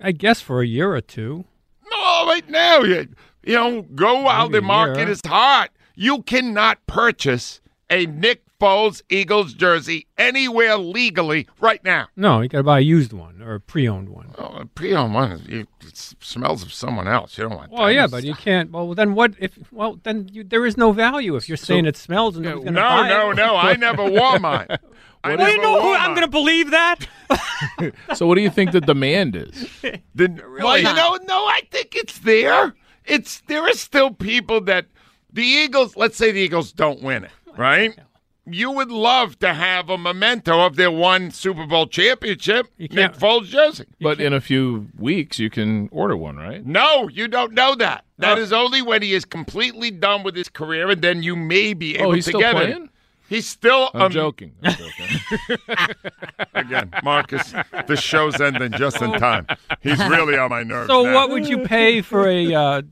I 0.00 0.12
guess 0.12 0.40
for 0.40 0.60
a 0.60 0.66
year 0.66 0.92
or 0.92 1.00
two. 1.00 1.44
No, 1.90 2.26
right 2.26 2.48
now, 2.48 2.80
you, 2.80 3.08
you 3.42 3.54
know, 3.54 3.82
go 3.82 4.22
while 4.22 4.48
the 4.48 4.60
market 4.60 5.08
is 5.08 5.20
hot. 5.24 5.70
You 5.94 6.22
cannot 6.22 6.86
purchase 6.86 7.60
a 7.88 8.06
Nick 8.06 8.42
Foles 8.58 9.02
Eagles 9.10 9.52
jersey 9.52 10.06
anywhere 10.16 10.76
legally 10.76 11.46
right 11.60 11.82
now. 11.84 12.08
No, 12.16 12.40
you 12.40 12.48
got 12.48 12.58
to 12.58 12.64
buy 12.64 12.78
a 12.78 12.82
used 12.82 13.12
one 13.12 13.42
or 13.42 13.54
a 13.54 13.60
pre-owned 13.60 14.08
one. 14.08 14.34
Oh, 14.38 14.56
a 14.60 14.66
pre-owned 14.66 15.14
one, 15.14 15.42
it, 15.48 15.68
it 15.86 15.96
smells 16.20 16.62
of 16.62 16.72
someone 16.72 17.06
else. 17.06 17.36
You 17.36 17.48
don't 17.48 17.56
want. 17.56 17.70
Well, 17.70 17.86
that. 17.86 17.94
yeah, 17.94 18.06
but 18.06 18.24
you 18.24 18.34
can't. 18.34 18.70
Well, 18.70 18.94
then 18.94 19.14
what? 19.14 19.34
If 19.38 19.58
well, 19.72 20.00
then 20.02 20.28
you, 20.32 20.42
there 20.42 20.64
is 20.64 20.76
no 20.76 20.92
value 20.92 21.36
if 21.36 21.48
you're 21.48 21.56
saying 21.56 21.86
it 21.86 21.96
smells 21.96 22.36
and 22.36 22.44
nobody's 22.44 22.72
no, 22.72 22.80
buy 22.80 23.08
no, 23.08 23.32
no. 23.32 23.56
I 23.56 23.74
never 23.76 24.08
wore 24.08 24.38
mine. 24.38 24.68
I 25.26 25.36
Well, 25.36 25.48
you 25.48 25.56
never 25.56 25.62
know 25.62 25.80
who 25.80 25.88
wore 25.88 25.96
I'm 25.96 26.10
going 26.10 26.22
to 26.22 26.28
believe 26.30 26.70
that? 26.70 27.06
So, 28.14 28.26
what 28.26 28.36
do 28.36 28.42
you 28.42 28.50
think 28.50 28.72
the 28.72 28.80
demand 28.80 29.34
is? 29.34 29.68
The, 30.14 30.42
well, 30.62 30.78
you 30.78 30.84
know, 30.84 31.18
no, 31.26 31.46
I 31.46 31.62
think 31.70 31.96
it's 31.96 32.18
there. 32.18 32.74
It's 33.04 33.40
there 33.48 33.62
are 33.62 33.72
still 33.72 34.10
people 34.10 34.60
that 34.62 34.86
the 35.32 35.42
Eagles. 35.42 35.96
Let's 35.96 36.16
say 36.16 36.32
the 36.32 36.40
Eagles 36.40 36.72
don't 36.72 37.02
win 37.02 37.24
it, 37.24 37.30
right? 37.56 37.98
You 38.46 38.70
would 38.70 38.90
love 38.90 39.38
to 39.40 39.52
have 39.52 39.90
a 39.90 39.98
memento 39.98 40.60
of 40.64 40.76
their 40.76 40.90
one 40.90 41.32
Super 41.32 41.66
Bowl 41.66 41.86
championship, 41.86 42.66
Nick 42.78 43.12
Foles 43.14 43.46
jersey. 43.46 43.86
But 44.00 44.20
in 44.20 44.32
a 44.32 44.40
few 44.40 44.88
weeks, 44.96 45.38
you 45.40 45.50
can 45.50 45.88
order 45.90 46.16
one, 46.16 46.36
right? 46.36 46.64
No, 46.64 47.08
you 47.08 47.26
don't 47.26 47.52
know 47.52 47.74
that. 47.74 48.04
That 48.18 48.38
oh. 48.38 48.40
is 48.40 48.52
only 48.52 48.82
when 48.82 49.02
he 49.02 49.14
is 49.14 49.24
completely 49.24 49.90
done 49.90 50.22
with 50.22 50.36
his 50.36 50.48
career, 50.48 50.90
and 50.90 51.02
then 51.02 51.22
you 51.24 51.34
may 51.34 51.74
be 51.74 51.96
oh, 51.98 52.00
able 52.00 52.10
Oh, 52.10 52.14
he's 52.14 52.24
to 52.26 52.30
still 52.30 52.40
get 52.40 52.54
playing? 52.54 52.84
it. 52.84 52.90
He's 53.28 53.46
still. 53.46 53.90
I'm 53.94 54.02
um, 54.02 54.12
joking. 54.12 54.52
I'm 54.62 54.76
joking. 54.76 55.56
Again, 56.54 56.90
Marcus, 57.02 57.52
the 57.86 57.96
show's 57.96 58.40
ending 58.40 58.72
just 58.72 59.02
in 59.02 59.12
time. 59.14 59.46
He's 59.80 59.98
really 59.98 60.36
on 60.36 60.50
my 60.50 60.62
nerves. 60.62 60.86
So 60.96 61.02
now. 61.02 61.14
what 61.14 61.30
would 61.30 61.48
you 61.48 61.58
pay 61.64 62.00
for 62.00 62.28
a 62.28 62.54
uh, 62.54 62.82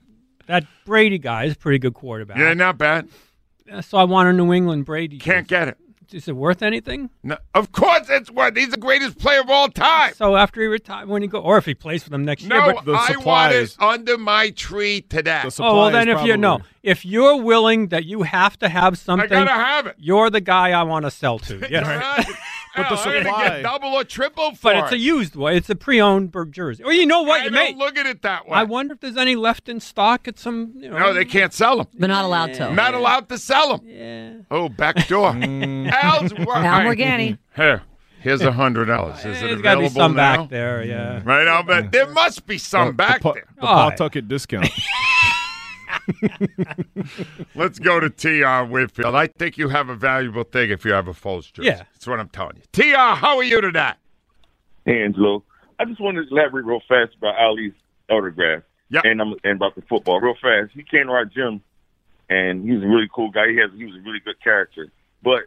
that 0.47 0.67
Brady 0.85 1.19
guy? 1.19 1.45
Is 1.45 1.53
a 1.53 1.57
pretty 1.57 1.79
good 1.79 1.95
quarterback. 1.95 2.39
Yeah, 2.39 2.53
not 2.55 2.77
bad. 2.77 3.09
So 3.83 3.99
I 3.99 4.05
want 4.05 4.29
a 4.29 4.33
New 4.33 4.53
England 4.53 4.85
Brady. 4.85 5.19
Can't 5.19 5.47
get 5.47 5.69
it. 5.69 5.79
Is 6.13 6.29
it 6.29 6.37
worth 6.37 6.63
anything? 6.63 7.11
No, 7.23 7.37
of 7.55 7.73
course, 7.73 8.09
it's 8.09 8.31
worth. 8.31 8.57
he's 8.57 8.71
the 8.71 8.77
greatest 8.77 9.19
player 9.19 9.41
of 9.41 9.51
all 9.51 9.69
time. 9.69 10.15
So 10.15 10.37
after 10.37 10.61
he 10.61 10.67
retires, 10.67 11.09
when 11.09 11.23
he 11.23 11.29
go, 11.29 11.41
or 11.41 11.57
if 11.57 11.65
he 11.65 11.75
plays 11.75 12.03
for 12.03 12.11
them 12.11 12.25
next 12.25 12.45
No, 12.45 12.65
year. 12.65 12.75
But 12.85 12.95
I 12.95 13.17
want 13.17 13.53
it 13.55 13.77
under 13.79 14.19
my 14.19 14.51
tree 14.51 15.03
today. 15.03 15.43
Oh 15.59 15.77
well, 15.77 15.91
then 15.91 16.09
if 16.09 16.23
you 16.25 16.37
no, 16.37 16.61
if 16.83 17.05
you're 17.05 17.37
willing 17.41 17.89
that 17.89 18.05
you 18.05 18.23
have 18.23 18.59
to 18.59 18.69
have 18.69 18.99
something, 18.99 19.27
I 19.33 19.45
gotta 19.45 19.51
have 19.51 19.87
it. 19.87 19.97
You're 19.99 20.31
the 20.31 20.41
guy 20.41 20.71
I 20.71 20.83
want 20.83 21.05
to 21.05 21.11
sell 21.11 21.39
to. 21.41 21.65
Yes. 21.71 22.27
But 22.77 22.89
the 22.89 22.97
I'm 22.97 23.23
get 23.25 23.63
double 23.63 23.91
or 23.91 24.05
triple 24.05 24.55
for 24.55 24.73
But 24.73 24.77
it's 24.77 24.93
a 24.93 24.99
used 24.99 25.37
one. 25.37 25.55
It's 25.55 25.71
a 25.71 25.75
pre-owned 25.75 26.33
Berg 26.33 26.53
jersey. 26.53 26.83
Or 26.83 26.93
you 26.93 27.07
know 27.07 27.23
what? 27.23 27.43
I 27.43 27.45
you 27.45 27.51
don't 27.51 27.79
may 27.79 27.85
look 27.85 27.97
at 27.97 28.07
it 28.07 28.23
that 28.23 28.49
way. 28.49 28.59
I 28.59 28.65
wonder 28.65 28.95
if 28.95 29.01
there's 29.01 29.17
any 29.17 29.37
left 29.37 29.69
in 29.69 29.81
stock 29.81 30.27
at 30.27 30.39
some. 30.39 30.73
You 30.77 30.91
know, 30.91 30.99
No, 30.99 31.15
they 31.15 31.25
can't 31.25 31.53
sell 31.53 31.79
them. 31.79 31.87
They're 31.95 32.09
not 32.09 32.25
allowed 32.25 32.55
to. 32.55 32.73
Not 32.73 32.95
allowed 32.95 33.29
to 33.29 33.39
sell 33.39 33.77
them. 33.77 33.87
Yeah. 33.87 34.33
Oh, 34.51 34.69
back 34.69 35.09
door. 35.09 35.35
Mm. 35.45 35.91
Al's 35.91 36.33
Al 36.39 36.81
Morganti. 36.81 37.39
Here, 37.55 37.83
here's 38.21 38.41
a 38.41 38.53
hundred 38.53 38.87
dollars. 38.87 39.19
Is 39.21 39.25
it 39.25 39.41
There's 39.41 39.59
available 39.59 39.63
got 39.63 39.75
to 39.75 39.81
be 39.81 39.89
some 39.89 40.17
now? 40.17 40.37
back 40.37 40.51
there. 40.51 40.83
Yeah. 40.83 41.23
Right, 41.25 41.47
I'll 41.47 41.63
bet 41.63 41.85
mm. 41.85 41.93
there 41.93 42.09
must 42.09 42.47
be 42.47 42.57
some 42.59 42.95
back 42.95 43.23
the, 43.23 43.33
there. 43.33 43.47
The 43.57 43.63
Pawtucket 43.63 44.25
oh, 44.25 44.29
discount. 44.29 44.69
Let's 47.55 47.79
go 47.79 48.01
to 48.01 48.11
T.R. 48.11 48.67
Whitfield. 48.67 49.15
I 49.15 49.27
think 49.27 49.59
you 49.59 49.69
have 49.69 49.89
a 49.89 49.95
valuable 49.95 50.45
thing 50.45 50.71
if 50.71 50.85
you 50.85 50.93
have 50.93 51.09
a 51.09 51.13
Foles 51.13 51.53
jersey. 51.53 51.69
Yeah. 51.69 51.85
That's 51.93 52.07
what 52.07 52.21
I'm 52.21 52.29
telling 52.29 52.57
you. 52.57 52.63
T.R., 52.73 53.17
how 53.17 53.37
are 53.37 53.45
you 53.45 53.61
today? 53.61 53.93
Hey, 54.85 55.03
Angelo. 55.03 55.43
I 55.79 55.85
just 55.85 56.01
wanted 56.01 56.29
to 56.29 56.35
elaborate 56.35 56.65
real 56.65 56.81
fast 56.89 57.15
about 57.17 57.37
Ali's 57.37 57.73
autograph. 58.11 58.63
Yeah. 58.91 59.01
And, 59.05 59.21
I'm, 59.21 59.35
and 59.45 59.57
about 59.57 59.75
the 59.75 59.83
football. 59.83 60.21
Real 60.21 60.35
fast. 60.41 60.73
He 60.73 60.83
came 60.83 61.07
to 61.07 61.13
our 61.13 61.25
gym, 61.25 61.63
and 62.29 62.65
he 62.65 62.73
was 62.73 62.83
a 62.83 62.87
really 62.87 63.09
cool 63.13 63.31
guy. 63.31 63.49
He 63.49 63.57
has 63.57 63.71
he 63.77 63.85
was 63.85 63.97
a 63.97 64.01
really 64.01 64.21
good 64.21 64.41
character. 64.43 64.89
But 65.23 65.45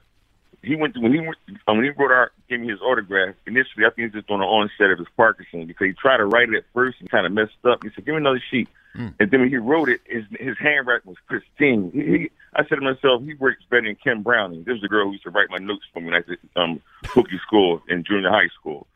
he 0.63 0.75
went 0.75 0.93
to, 0.95 0.99
when 0.99 1.13
he 1.13 1.19
went, 1.19 1.37
um, 1.67 1.77
when 1.77 1.85
he 1.85 1.91
wrote 1.91 2.11
our 2.11 2.31
gave 2.49 2.59
me 2.59 2.67
his 2.69 2.81
autograph. 2.81 3.35
Initially, 3.45 3.85
I 3.85 3.89
think 3.89 3.97
he 3.97 4.03
was 4.05 4.13
just 4.13 4.29
on 4.31 4.39
the 4.39 4.45
onset 4.45 4.89
of 4.91 4.97
his 4.99 5.07
Parkinson 5.15 5.65
because 5.65 5.85
he 5.87 5.93
tried 5.93 6.17
to 6.17 6.25
write 6.25 6.49
it 6.49 6.55
at 6.57 6.63
first 6.73 6.97
and 6.99 7.09
kind 7.09 7.25
of 7.25 7.31
messed 7.31 7.53
up. 7.63 7.83
He 7.83 7.89
said, 7.95 8.05
"Give 8.05 8.13
me 8.15 8.21
another 8.21 8.41
sheet." 8.51 8.67
Hmm. 8.93 9.09
And 9.19 9.29
then 9.31 9.41
when 9.41 9.49
he 9.49 9.57
wrote 9.57 9.89
it, 9.89 10.01
his 10.05 10.23
his 10.39 10.57
handwriting 10.57 11.09
was 11.11 11.17
pristine. 11.27 11.91
He, 11.93 12.01
he, 12.01 12.31
I 12.55 12.63
said 12.67 12.75
to 12.75 12.81
myself, 12.81 13.21
he 13.23 13.35
works 13.35 13.63
better 13.69 13.83
than 13.83 13.95
Kim 13.95 14.23
Browning. 14.23 14.63
This 14.63 14.73
was 14.75 14.83
a 14.83 14.87
girl 14.87 15.05
who 15.05 15.11
used 15.11 15.23
to 15.25 15.29
write 15.29 15.49
my 15.51 15.57
notes 15.59 15.85
for 15.93 15.99
me 15.99 16.07
when 16.07 16.15
I 16.15 16.17
at 16.31 16.39
um, 16.61 16.81
Cookie 17.09 17.39
School 17.45 17.81
in 17.87 18.03
junior 18.03 18.29
high 18.29 18.47
school. 18.59 18.87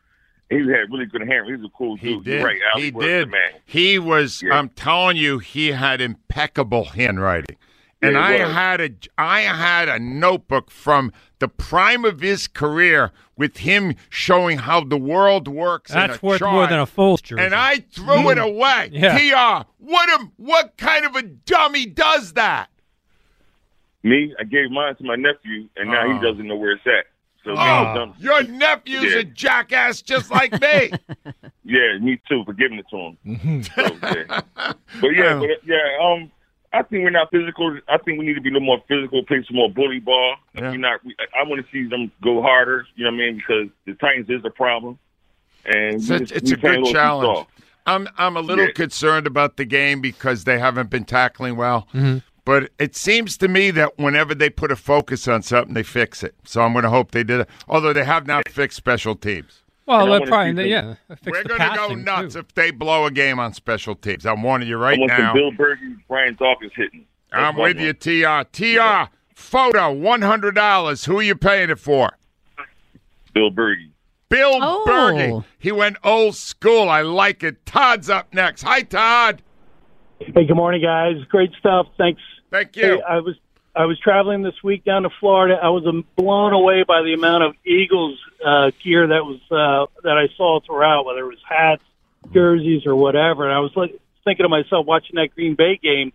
He 0.49 0.57
had 0.57 0.91
really 0.91 1.05
good 1.05 1.21
handwriting. 1.21 1.55
He 1.57 1.61
was 1.61 1.71
a 1.73 1.77
cool 1.77 1.95
He 1.95 2.15
dude. 2.15 2.23
did. 2.25 2.33
You're 2.39 2.45
right, 2.45 2.59
Al. 2.73 2.81
He 2.81 2.89
the 2.91 2.99
did. 2.99 3.29
man. 3.29 3.51
He 3.65 3.99
was. 3.99 4.41
Yeah. 4.41 4.55
I'm 4.57 4.69
telling 4.69 5.15
you, 5.17 5.37
he 5.39 5.67
had 5.67 6.01
impeccable 6.01 6.85
handwriting. 6.85 7.55
And 8.03 8.13
Yeah, 8.15 8.19
I 8.25 8.45
was. 8.45 8.53
had 8.53 8.81
a 8.81 8.89
I 9.17 9.41
had 9.41 9.87
a 9.89 9.99
notebook 9.99 10.71
from 10.71 11.11
the 11.39 11.47
prime 11.47 12.03
of 12.03 12.19
his 12.21 12.47
career 12.47 13.11
with 13.37 13.57
him 13.57 13.93
showing 14.09 14.57
how 14.59 14.83
the 14.83 14.97
world 14.97 15.47
works. 15.47 15.91
in 15.91 15.97
That's 15.97 16.21
a 16.21 16.25
worth 16.25 16.39
chart. 16.39 16.53
more 16.53 16.67
than 16.67 16.79
a 16.79 16.85
Foles 16.87 17.21
jersey. 17.21 17.43
And 17.43 17.53
I 17.53 17.79
threw 17.91 18.29
it 18.31 18.37
away. 18.39 18.89
Yeah. 18.91 19.17
Tr, 19.63 19.67
what 19.77 20.09
a 20.09 20.25
what 20.37 20.77
kind 20.77 21.05
of 21.05 21.15
a 21.15 21.21
dummy 21.23 21.85
does 21.85 22.33
that? 22.33 22.69
Me, 24.03 24.33
I 24.39 24.43
gave 24.45 24.71
mine 24.71 24.95
to 24.95 25.03
my 25.03 25.15
nephew, 25.15 25.69
and 25.75 25.91
now 25.91 26.03
Oh. 26.07 26.13
he 26.13 26.19
doesn't 26.25 26.47
know 26.47 26.55
where 26.55 26.71
it's 26.71 26.87
at. 26.87 27.05
So 27.43 27.51
Oh, 27.55 28.13
your 28.19 28.43
nephew's 28.43 29.13
Yeah. 29.13 29.19
a 29.19 29.23
jackass 29.23 30.01
just 30.01 30.31
like 30.31 30.59
me. 30.59 30.91
Yeah, 31.63 31.99
me 31.99 32.19
too 32.27 32.43
for 32.43 32.53
giving 32.53 32.79
it 32.79 32.85
to 32.89 32.97
him. 32.97 33.63
so, 33.63 33.81
yeah. 33.83 34.41
But 34.99 35.09
yeah, 35.15 35.39
but, 35.39 35.49
yeah. 35.63 35.77
Um, 36.03 36.31
I 36.73 36.83
think 36.83 37.03
we're 37.03 37.09
not 37.09 37.29
physical. 37.31 37.77
I 37.89 37.97
think 37.97 38.19
we 38.19 38.25
need 38.25 38.35
to 38.35 38.41
be 38.41 38.49
a 38.49 38.53
little 38.53 38.65
more 38.65 38.81
physical, 38.87 39.23
play 39.25 39.43
some 39.47 39.57
more 39.57 39.69
bully 39.69 39.99
ball. 39.99 40.35
We're 40.55 40.77
not. 40.77 41.03
We, 41.03 41.15
I 41.37 41.43
want 41.47 41.65
to 41.65 41.71
see 41.71 41.87
them 41.89 42.11
go 42.23 42.41
harder. 42.41 42.85
You 42.95 43.05
know 43.05 43.11
what 43.11 43.15
I 43.15 43.25
mean? 43.25 43.35
Because 43.37 43.67
the 43.85 43.93
Titans 43.95 44.29
is 44.29 44.45
a 44.45 44.49
problem, 44.49 44.97
and 45.65 45.95
It's 45.95 46.09
a, 46.09 46.19
just- 46.19 46.31
it's 46.31 46.51
a 46.51 46.55
good 46.55 46.79
little 46.79 46.93
challenge. 46.93 47.47
I'm 47.85 48.07
I'm 48.17 48.37
a 48.37 48.41
little 48.41 48.65
Yeah. 48.67 48.71
concerned 48.73 49.25
about 49.27 49.57
the 49.57 49.65
game 49.65 50.01
because 50.01 50.43
they 50.45 50.59
haven't 50.59 50.89
been 50.89 51.03
tackling 51.03 51.55
well. 51.57 51.87
Mm-hmm. 51.93 52.19
But 52.45 52.71
it 52.79 52.95
seems 52.95 53.37
to 53.37 53.47
me 53.47 53.69
that 53.71 53.97
whenever 53.99 54.33
they 54.33 54.49
put 54.49 54.71
a 54.71 54.75
focus 54.75 55.27
on 55.27 55.41
something, 55.41 55.73
they 55.73 55.83
fix 55.83 56.23
it. 56.23 56.35
So 56.45 56.61
I'm 56.61 56.73
going 56.73 56.83
to 56.83 56.89
hope 56.89 57.11
they 57.11 57.23
did 57.23 57.41
it. 57.41 57.49
Although 57.67 57.93
they 57.93 58.03
have 58.05 58.25
not 58.27 58.47
fixed 58.49 58.77
special 58.77 59.15
teams. 59.15 59.61
Well, 59.87 60.01
And 60.01 60.09
I 60.09 60.11
they're 60.11 60.19
wanna 60.19 60.31
probably 60.53 60.63
see 60.65 60.69
yeah. 60.69 60.95
fix 61.09 61.21
We're 61.25 61.43
going 61.43 61.59
to 61.71 61.75
go 61.75 61.95
nuts 61.95 62.33
too. 62.33 62.39
if 62.39 62.53
they 62.53 62.71
blow 62.71 63.05
a 63.05 63.11
game 63.11 63.39
on 63.39 63.53
special 63.53 63.95
teams. 63.95 64.25
I'm 64.25 64.43
warning 64.43 64.67
you 64.67 64.77
right 64.77 64.97
I 64.97 64.99
want 64.99 65.09
now. 65.09 65.33
some 65.33 65.33
Bill 65.35 65.51
Bergey, 65.51 65.95
Brian 66.07 66.35
Dawkins 66.35 66.71
hitting. 66.75 67.05
That's 67.31 67.43
I'm 67.43 67.55
what 67.55 67.65
I 67.65 67.67
with 67.69 67.77
want. 67.77 68.05
you, 68.05 68.43
Tr. 68.45 69.07
Tr. 69.07 69.11
Photo 69.33 69.91
one 69.91 70.21
hundred 70.21 70.53
dollars. 70.55 71.05
Who 71.05 71.17
are 71.19 71.23
you 71.23 71.35
paying 71.35 71.69
it 71.71 71.79
for? 71.79 72.11
Bill 73.33 73.49
Bergey. 73.51 73.89
Bill 74.29 74.59
Oh. 74.61 74.85
Bergey. 74.87 75.43
He 75.57 75.71
went 75.71 75.97
old 76.03 76.35
school. 76.35 76.87
I 76.89 77.01
like 77.01 77.43
it. 77.43 77.65
Todd's 77.65 78.09
up 78.09 78.33
next. 78.33 78.61
Hi, 78.61 78.81
Todd. 78.81 79.41
Hey, 80.19 80.45
good 80.45 80.55
morning, 80.55 80.81
guys. 80.81 81.15
Great 81.29 81.51
stuff. 81.59 81.87
Thanks. 81.97 82.21
Thank 82.51 82.75
you. 82.75 82.83
Hey, 82.83 83.01
I 83.01 83.19
was 83.19 83.35
I 83.75 83.85
was 83.85 83.97
traveling 83.99 84.41
this 84.41 84.61
week 84.63 84.83
down 84.83 85.03
to 85.03 85.09
Florida. 85.19 85.57
I 85.61 85.69
was 85.69 85.85
um, 85.87 86.05
blown 86.15 86.51
away 86.53 86.83
by 86.83 87.03
the 87.03 87.13
amount 87.13 87.43
of 87.43 87.55
Eagles 87.65 88.19
uh, 88.45 88.71
gear 88.83 89.07
that 89.07 89.23
was 89.23 89.39
uh, 89.49 89.87
that 90.03 90.17
I 90.17 90.27
saw 90.35 90.59
throughout, 90.59 91.05
whether 91.05 91.21
it 91.21 91.27
was 91.27 91.39
hats, 91.47 91.83
jerseys, 92.33 92.85
or 92.85 92.95
whatever. 92.95 93.45
And 93.45 93.53
I 93.53 93.59
was 93.59 93.71
like 93.75 93.97
thinking 94.25 94.43
to 94.43 94.49
myself, 94.49 94.85
watching 94.85 95.15
that 95.15 95.33
Green 95.33 95.55
Bay 95.55 95.77
game. 95.81 96.11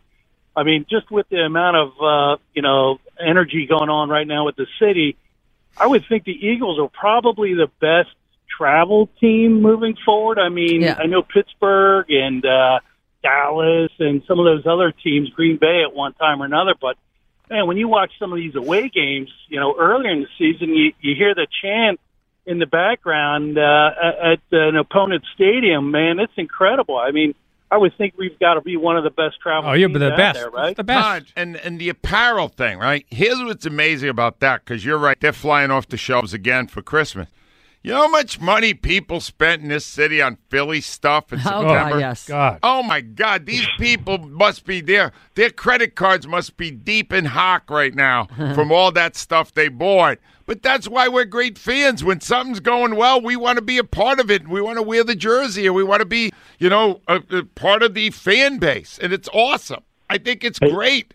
I 0.55 0.65
mean, 0.65 0.87
just 0.89 1.11
with 1.11 1.29
the 1.31 1.39
amount 1.39 1.77
of 1.77 1.93
uh, 2.01 2.43
you 2.53 2.63
know 2.63 2.99
energy 3.19 3.67
going 3.67 3.89
on 3.89 4.11
right 4.11 4.27
now 4.27 4.45
with 4.45 4.57
the 4.57 4.67
city, 4.79 5.17
I 5.79 5.87
would 5.87 6.05
think 6.09 6.25
the 6.25 6.33
Eagles 6.33 6.79
are 6.79 6.89
probably 6.89 7.55
the 7.55 7.71
best 7.81 8.15
travel 8.57 9.09
team 9.19 9.63
moving 9.63 9.97
forward. 10.05 10.39
I 10.39 10.51
mean, 10.51 10.83
Yeah. 10.83 10.97
I 10.99 11.07
know 11.07 11.23
Pittsburgh 11.23 12.07
and 12.11 12.45
uh, 12.45 12.81
Dallas 13.23 13.93
and 13.99 14.23
some 14.27 14.39
of 14.39 14.45
those 14.45 14.67
other 14.67 14.93
teams, 14.93 15.31
Green 15.31 15.57
Bay 15.57 15.83
at 15.83 15.95
one 15.95 16.15
time 16.15 16.43
or 16.43 16.45
another, 16.45 16.75
but 16.81 16.97
man, 17.51 17.67
when 17.67 17.77
you 17.77 17.89
watch 17.89 18.13
some 18.19 18.33
of 18.33 18.37
these 18.37 18.55
away 18.55 18.89
games, 18.89 19.31
you 19.49 19.61
know, 19.61 19.75
earlier 19.79 20.11
in 20.11 20.21
the 20.21 20.29
season, 20.39 20.75
you, 20.75 20.93
you 21.01 21.15
hear 21.15 21.35
the 21.35 21.47
chant 21.63 22.01
in 22.47 22.59
the 22.59 22.67
background 22.67 23.59
uh, 23.59 23.91
at 24.23 24.41
an 24.53 24.77
opponent's 24.77 25.27
stadium. 25.35 25.91
Man, 25.91 26.19
it's 26.19 26.33
incredible. 26.37 26.97
I 26.97 27.11
mean, 27.11 27.35
I 27.71 27.79
would 27.79 27.97
think 27.99 28.15
we've 28.17 28.39
got 28.39 28.55
to 28.55 28.61
be 28.61 28.77
one 28.77 28.97
of 28.97 29.03
the 29.03 29.11
best 29.11 29.41
travel. 29.41 29.71
Oh, 29.71 29.73
you're 29.73 29.89
the 29.89 29.99
best. 30.17 30.39
there, 30.39 30.51
right? 30.51 30.69
It's 30.69 30.77
the 30.77 30.85
best. 30.85 31.03
Todd, 31.05 31.33
and 31.35 31.57
and 31.57 31.81
the 31.81 31.89
apparel 31.89 32.49
thing, 32.49 32.79
right? 32.79 33.05
Here's 33.11 33.43
what's 33.43 33.67
amazing 33.67 34.09
about 34.09 34.39
that, 34.41 34.65
because 34.65 34.85
you're 34.85 34.99
right, 34.99 35.19
they're 35.21 35.33
flying 35.33 35.73
off 35.73 35.89
the 35.89 35.97
shelves 35.97 36.33
again 36.33 36.69
for 36.69 36.81
Christmas. 36.83 37.29
You 37.87 37.93
know 37.93 37.99
how 37.99 38.09
much 38.09 38.41
money 38.41 38.75
people 38.75 39.21
spent 39.21 39.63
in 39.63 39.69
this 39.69 39.87
city 39.87 40.21
on 40.21 40.39
Philly 40.49 40.81
stuff 40.81 41.33
in 41.33 41.39
Oh, 41.43 41.43
September? 41.43 41.91
God, 41.91 42.01
yes. 42.01 42.27
God. 42.27 42.59
Oh 42.65 42.83
my 42.83 43.01
God! 43.01 43.47
These 43.47 43.69
people 43.79 44.19
must 44.19 44.67
be 44.67 44.81
there. 44.81 45.13
Their 45.37 45.51
credit 45.51 45.95
cards 45.95 46.27
must 46.27 46.57
be 46.57 46.73
deep 46.73 47.13
in 47.13 47.27
hock 47.27 47.71
right 47.71 47.95
now 47.95 48.25
from 48.57 48.73
all 48.73 48.91
that 48.91 49.15
stuff 49.15 49.55
they 49.55 49.69
bought. 49.69 50.19
But 50.47 50.63
that's 50.63 50.89
why 50.89 51.07
we're 51.07 51.27
great 51.27 51.59
fans. 51.59 52.03
When 52.03 52.21
something's 52.21 52.59
going 52.59 52.97
well, 52.97 53.21
we 53.21 53.37
want 53.37 53.59
to 53.59 53.63
be 53.63 53.79
a 53.79 53.85
part 53.85 54.19
of 54.19 54.33
it. 54.33 54.49
We 54.49 54.61
want 54.61 54.79
to 54.79 54.83
wear 54.83 55.05
the 55.05 55.15
jersey, 55.15 55.69
or 55.69 55.73
we 55.73 55.85
want 55.85 56.01
to 56.01 56.07
be, 56.07 56.33
you 56.59 56.69
know, 56.69 57.03
a, 57.07 57.23
a 57.31 57.45
part 57.45 57.85
of 57.85 57.95
the 57.95 58.11
fan 58.11 58.59
base, 58.59 58.99
and 58.99 59.13
it's 59.13 59.29
awesome. 59.33 59.85
I 60.11 60.19
think 60.19 60.43
it's 60.43 60.59
great. 60.59 61.15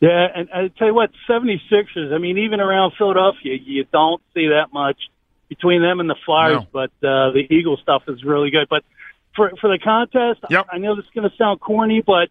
Yeah, 0.00 0.26
and 0.34 0.48
I 0.52 0.66
tell 0.76 0.88
you 0.88 0.94
what, 0.94 1.10
76ers, 1.28 2.12
I 2.12 2.18
mean, 2.18 2.38
even 2.38 2.58
around 2.58 2.94
Philadelphia, 2.98 3.56
you 3.64 3.84
don't 3.92 4.20
see 4.34 4.48
that 4.48 4.72
much 4.72 4.96
between 5.50 5.82
them 5.82 6.00
and 6.00 6.08
the 6.08 6.16
Flyers, 6.24 6.60
No. 6.62 6.66
but 6.72 6.90
uh, 7.06 7.32
the 7.32 7.44
Eagle 7.50 7.76
stuff 7.82 8.04
is 8.08 8.24
really 8.24 8.50
good. 8.50 8.68
But 8.70 8.84
for 9.36 9.50
for 9.60 9.68
the 9.68 9.78
contest, 9.78 10.40
Yep. 10.48 10.66
I 10.72 10.78
know 10.78 10.96
this 10.96 11.04
is 11.04 11.10
going 11.14 11.28
to 11.28 11.36
sound 11.36 11.60
corny, 11.60 12.02
but 12.06 12.28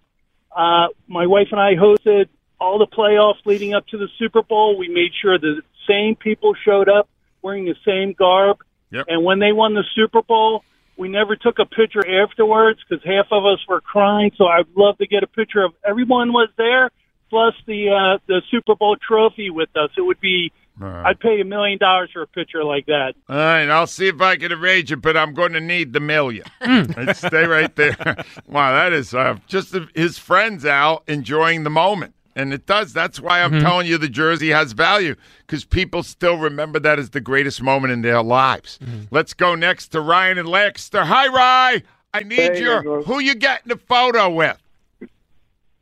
uh, 0.56 0.88
my 1.08 1.28
wife 1.28 1.50
and 1.52 1.60
I 1.60 1.76
hosted 1.76 2.30
all 2.60 2.80
the 2.80 2.88
playoffs 2.88 3.46
leading 3.46 3.74
up 3.76 3.86
to 3.88 3.98
the 3.98 4.08
Super 4.18 4.42
Bowl. 4.42 4.78
We 4.78 4.88
made 4.88 5.12
sure 5.22 5.38
the 5.38 5.62
same 5.88 6.16
people 6.16 6.56
showed 6.66 6.90
up 6.90 7.08
wearing 7.42 7.66
the 7.66 7.76
same 7.86 8.14
garb. 8.14 8.58
Yep. 8.92 9.06
And 9.10 9.24
when 9.24 9.40
they 9.40 9.52
won 9.52 9.74
the 9.76 9.84
Super 9.96 10.22
Bowl, 10.22 10.64
we 10.98 11.10
never 11.10 11.36
took 11.36 11.60
a 11.60 11.66
picture 11.66 12.06
afterwards 12.24 12.80
because 12.88 13.04
half 13.06 13.28
of 13.32 13.46
us 13.46 13.60
were 13.68 13.82
crying. 13.82 14.32
So 14.38 14.48
I'd 14.48 14.66
love 14.76 14.98
to 14.98 15.08
get 15.08 15.24
a 15.24 15.28
picture 15.28 15.64
of 15.64 15.74
everyone 15.88 16.34
was 16.34 16.50
there 16.58 16.90
plus 17.30 17.54
the 17.68 17.90
uh, 17.90 18.18
the 18.28 18.42
Super 18.50 18.76
Bowl 18.76 18.96
trophy 18.98 19.50
with 19.50 19.70
us. 19.76 19.92
It 19.98 20.02
would 20.02 20.20
be 20.22 20.52
right. 20.80 21.06
I'd 21.08 21.20
pay 21.20 21.40
a 21.42 21.46
million 21.46 21.78
dollars 21.78 22.10
for 22.14 22.22
a 22.22 22.28
picture 22.28 22.64
like 22.64 22.86
that. 22.88 23.14
All 23.28 23.36
right, 23.36 23.70
I'll 23.70 23.88
see 23.88 24.08
if 24.08 24.22
I 24.22 24.36
can 24.38 24.52
arrange 24.52 24.92
it, 24.92 24.98
but 25.02 25.18
I'm 25.18 25.34
going 25.34 25.54
to 25.54 25.60
need 25.60 25.94
the 25.94 26.00
million. 26.00 26.46
Stay 27.14 27.46
right 27.46 27.76
there. 27.76 27.96
wow, 28.48 28.72
that 28.72 28.94
is 28.94 29.14
uh, 29.14 29.38
just 29.48 29.76
his 29.96 30.18
friends 30.18 30.66
out 30.66 31.04
enjoying 31.08 31.64
the 31.64 31.70
moment. 31.70 32.14
And 32.36 32.54
it 32.54 32.66
does. 32.66 32.94
That's 32.94 33.20
why 33.20 33.42
I'm 33.42 33.60
telling 33.60 33.86
you 33.86 33.98
the 33.98 34.08
jersey 34.08 34.50
has 34.50 34.72
value 34.72 35.16
because 35.46 35.66
people 35.66 36.04
still 36.04 36.38
remember 36.38 36.80
that 36.80 36.98
as 36.98 37.10
the 37.10 37.20
greatest 37.20 37.62
moment 37.62 37.92
in 37.92 38.02
their 38.02 38.24
lives. 38.24 38.80
Let's 39.12 39.34
go 39.34 39.56
next 39.56 39.90
to 39.90 40.00
Ryan 40.00 40.38
and 40.38 40.48
Lancaster. 40.48 41.04
Hi, 41.04 41.28
Rye. 41.28 41.84
I 42.14 42.20
need 42.22 42.36
Hey, 42.54 42.62
your 42.62 42.78
Nicholas. 42.82 43.06
who 43.08 43.20
you 43.20 43.36
getting 43.36 43.72
a 43.74 43.76
photo 43.78 44.30
with? 44.30 44.58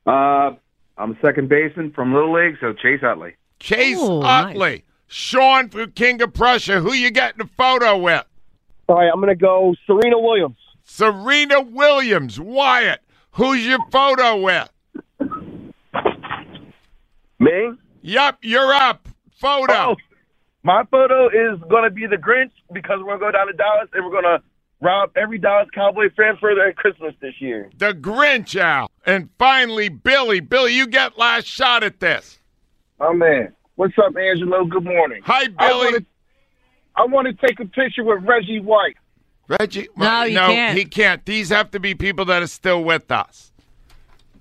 Uh, 0.07 0.51
I'm 0.97 1.11
a 1.11 1.17
second 1.21 1.49
baseman 1.49 1.91
from 1.91 2.13
Little 2.13 2.33
League, 2.33 2.55
so 2.59 2.73
Chase 2.73 3.01
Utley. 3.03 3.35
Chase 3.59 3.97
Oh, 3.99 4.21
Utley. 4.23 4.83
Sean 5.07 5.69
from 5.69 5.91
King 5.91 6.21
of 6.21 6.33
Prussia. 6.33 6.79
Who 6.79 6.93
you 6.93 7.11
getting 7.11 7.41
a 7.41 7.47
photo 7.57 7.97
with? 7.97 8.25
All 8.87 8.97
right, 8.97 9.09
I'm 9.11 9.19
going 9.19 9.29
to 9.29 9.35
go 9.35 9.75
Serena 9.85 10.19
Williams. 10.19 10.57
Serena 10.83 11.61
Williams. 11.61 12.39
Wyatt. 12.39 13.01
Who's 13.31 13.65
your 13.65 13.79
photo 13.91 14.41
with? 14.41 14.69
Me? 17.39 17.73
Yup, 18.01 18.39
you're 18.41 18.73
up. 18.73 19.07
Photo. 19.39 19.73
Oh, 19.73 19.95
my 20.63 20.83
photo 20.89 21.27
is 21.27 21.59
going 21.69 21.83
to 21.83 21.91
be 21.91 22.07
the 22.07 22.15
Grinch 22.15 22.51
because 22.73 22.99
we're 22.99 23.17
going 23.17 23.19
to 23.19 23.25
go 23.25 23.31
down 23.31 23.47
to 23.47 23.53
Dallas 23.53 23.89
and 23.93 24.03
we're 24.03 24.11
going 24.11 24.23
to 24.23 24.41
rob 24.81 25.11
every 25.15 25.37
Dallas 25.37 25.67
Cowboy 25.73 26.09
fan 26.15 26.37
for 26.39 26.55
their 26.55 26.73
Christmas 26.73 27.13
this 27.21 27.33
year. 27.39 27.69
The 27.77 27.93
Grinch 27.93 28.55
Al. 28.59 28.89
And 29.05 29.29
finally, 29.37 29.89
Billy. 29.89 30.39
Billy, 30.39 30.75
you 30.75 30.87
get 30.87 31.17
last 31.17 31.45
shot 31.45 31.83
at 31.83 31.99
this. 31.99 32.39
Oh 32.99 33.13
man, 33.13 33.53
what's 33.77 33.97
up, 33.97 34.15
Angelo? 34.17 34.65
Good 34.65 34.83
morning. 34.83 35.21
Hi, 35.23 35.47
Billy. 35.47 36.05
I 36.95 37.05
want 37.05 37.27
to 37.27 37.47
take 37.47 37.59
a 37.59 37.65
picture 37.65 38.03
with 38.03 38.23
Reggie 38.23 38.59
White. 38.59 38.97
Reggie? 39.47 39.87
No, 39.95 40.23
you 40.23 40.35
no, 40.35 40.47
can't. 40.47 40.77
he 40.77 40.83
can't. 40.83 41.25
These 41.25 41.49
have 41.49 41.71
to 41.71 41.79
be 41.79 41.95
people 41.95 42.25
that 42.25 42.43
are 42.43 42.47
still 42.47 42.83
with 42.83 43.09
us. 43.11 43.51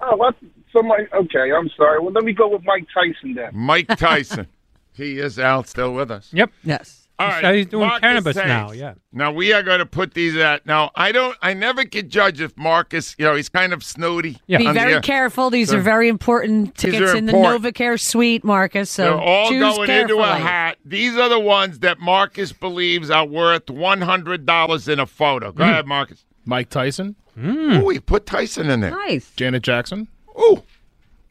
Oh, 0.00 0.16
what? 0.16 0.34
Somebody? 0.72 1.04
Okay, 1.14 1.52
I'm 1.52 1.70
sorry. 1.76 2.00
Well, 2.00 2.12
let 2.12 2.24
me 2.24 2.32
go 2.32 2.48
with 2.48 2.62
Mike 2.64 2.86
Tyson 2.92 3.34
then. 3.34 3.50
Mike 3.52 3.86
Tyson. 3.96 4.48
he 4.92 5.18
is 5.18 5.38
out 5.38 5.68
still 5.68 5.92
with 5.92 6.10
us. 6.10 6.30
Yep. 6.32 6.50
Yes. 6.64 6.95
All 7.18 7.30
He 7.30 7.56
he's 7.58 7.66
doing 7.66 7.86
Marcus 7.86 8.00
cannabis 8.00 8.36
Hayes. 8.36 8.46
now, 8.46 8.72
yeah. 8.72 8.94
Now 9.10 9.32
we 9.32 9.52
are 9.54 9.62
going 9.62 9.78
to 9.78 9.86
put 9.86 10.12
these 10.12 10.36
at. 10.36 10.66
Now 10.66 10.90
I 10.94 11.12
don't. 11.12 11.34
I 11.40 11.54
never 11.54 11.84
could 11.86 12.10
judge 12.10 12.42
if 12.42 12.54
Marcus. 12.58 13.14
You 13.18 13.24
know, 13.24 13.34
he's 13.34 13.48
kind 13.48 13.72
of 13.72 13.82
snooty. 13.82 14.36
Yeah. 14.46 14.58
Be 14.58 14.70
very 14.72 14.94
the- 14.94 15.00
careful. 15.00 15.48
These 15.48 15.70
So- 15.70 15.78
are 15.78 15.80
very 15.80 16.08
important 16.08 16.74
tickets 16.76 17.12
in 17.14 17.28
important. 17.28 17.62
the 17.62 17.70
NovaCare 17.72 17.98
suite, 17.98 18.44
Marcus. 18.44 18.90
So 18.90 19.02
They're 19.04 19.14
all 19.18 19.48
going 19.48 19.86
carefully. 19.86 20.00
into 20.18 20.18
a 20.18 20.26
hat. 20.36 20.76
These 20.84 21.16
are 21.16 21.30
the 21.30 21.40
ones 21.40 21.78
that 21.78 21.98
Marcus 22.00 22.52
believes 22.52 23.08
are 23.10 23.24
worth 23.26 23.70
one 23.70 24.02
hundred 24.02 24.44
dollars 24.44 24.86
in 24.86 25.00
a 25.00 25.06
photo. 25.06 25.52
Go 25.52 25.64
Mm. 25.64 25.70
ahead, 25.70 25.86
Marcus. 25.86 26.24
Mike 26.44 26.68
Tyson. 26.68 27.16
Ooh, 27.42 27.88
he 27.88 27.98
put 27.98 28.26
Tyson 28.26 28.68
in 28.68 28.80
there. 28.80 28.90
Nice. 28.90 29.30
Janet 29.36 29.62
Jackson. 29.62 30.08
Ooh. 30.38 30.62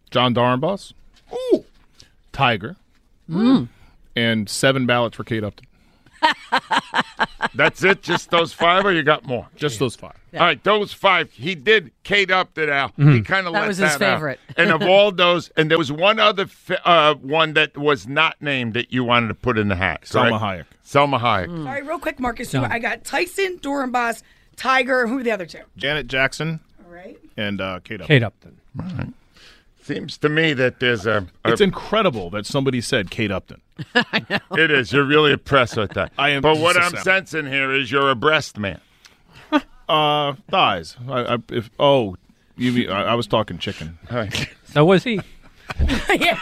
Jon 0.10 0.34
Dorenbos. 0.34 0.94
Ooh. 1.34 1.64
Tiger. 2.32 2.76
Mm. 3.30 3.68
And 4.16 4.48
seven 4.50 4.86
ballots 4.86 5.16
for 5.18 5.24
Kate 5.24 5.44
Upton. 5.44 5.66
That's 7.54 7.84
it. 7.84 8.02
Just 8.02 8.32
those 8.32 8.52
five, 8.54 8.86
or 8.86 8.92
you 8.92 9.04
got 9.04 9.26
more? 9.26 9.48
Just 9.56 9.80
those 9.80 9.96
five. 9.96 10.14
All 10.34 10.42
right, 10.42 10.62
those 10.64 10.92
five. 10.92 11.32
He 11.32 11.56
did 11.56 11.92
Kate 12.04 12.30
Upton 12.30 12.70
Al. 12.70 12.92
He 12.98 13.04
Mhm. 13.04 13.26
kind 13.26 13.48
of 13.48 13.54
That 13.54 13.60
let 13.62 13.68
was 13.70 13.78
his 13.78 13.98
that 13.98 14.02
out. 14.02 14.16
favorite. 14.18 14.40
And 14.58 14.72
of 14.72 14.82
all 14.84 15.12
those, 15.12 15.50
and 15.56 15.70
there 15.72 15.78
was 15.78 15.92
one 15.92 16.20
other 16.20 16.46
fi- 16.48 16.78
uh, 16.84 17.14
one 17.16 17.54
that 17.54 17.78
was 17.78 18.08
not 18.08 18.36
named 18.42 18.74
that 18.74 18.92
you 18.92 19.04
wanted 19.04 19.28
to 19.30 19.34
put 19.34 19.58
in 19.58 19.68
the 19.70 19.76
hat. 19.76 20.06
Selma 20.06 20.38
correct? 20.40 20.70
Hayek. 20.72 20.78
Selma 20.84 21.20
Hayek. 21.20 21.64
Sorry, 21.64 21.82
real 21.82 22.00
quick, 22.00 22.20
Marcus. 22.20 22.52
Done. 22.52 22.70
I 22.72 22.80
got 22.80 23.04
Tyson, 23.06 23.60
Dorenbos, 23.60 24.22
Tiger. 24.58 25.08
Who 25.08 25.20
are 25.20 25.24
the 25.24 25.32
other 25.32 25.46
two? 25.46 25.62
Janet 25.78 26.08
Jackson. 26.08 26.60
All 26.86 26.94
right. 26.94 27.18
And 27.38 27.62
uh, 27.62 27.80
Kate 27.84 28.02
Upton. 28.02 28.08
Kate 28.08 28.24
Upton. 28.24 28.58
All 28.80 28.86
right. 28.98 29.08
Seems 29.86 30.18
to 30.18 30.30
me 30.30 30.54
that 30.54 30.80
there's 30.80 31.06
a. 31.06 31.28
a 31.44 31.52
It's 31.52 31.62
incredible 31.62 32.32
that 32.32 32.48
somebody 32.48 32.82
said 32.82 33.12
Kate 33.12 33.30
Upton. 33.30 33.62
I 33.94 34.26
know. 34.28 34.58
it 34.58 34.72
is. 34.72 34.92
You're 34.92 35.06
really 35.06 35.32
impressed 35.32 35.78
with 35.78 35.92
that. 35.92 36.12
I 36.18 36.30
am 36.30 36.42
But 36.42 36.58
what 36.58 36.76
I'm 36.76 36.96
sensing 37.04 37.46
here 37.46 37.72
is 37.72 37.92
you're 37.92 38.10
a 38.10 38.16
breast 38.16 38.58
man. 38.58 38.82
Uh, 39.88 40.34
thighs. 40.50 40.98
I, 41.08 41.36
I, 41.36 41.38
if 41.52 41.70
oh, 41.78 42.16
you 42.58 42.72
mean 42.72 42.90
I, 42.90 43.04
I 43.04 43.14
was 43.14 43.28
talking 43.28 43.60
chicken. 43.60 44.00
So 44.74 44.84
was 44.84 45.04
he. 45.04 45.22
Yeah. 46.10 46.40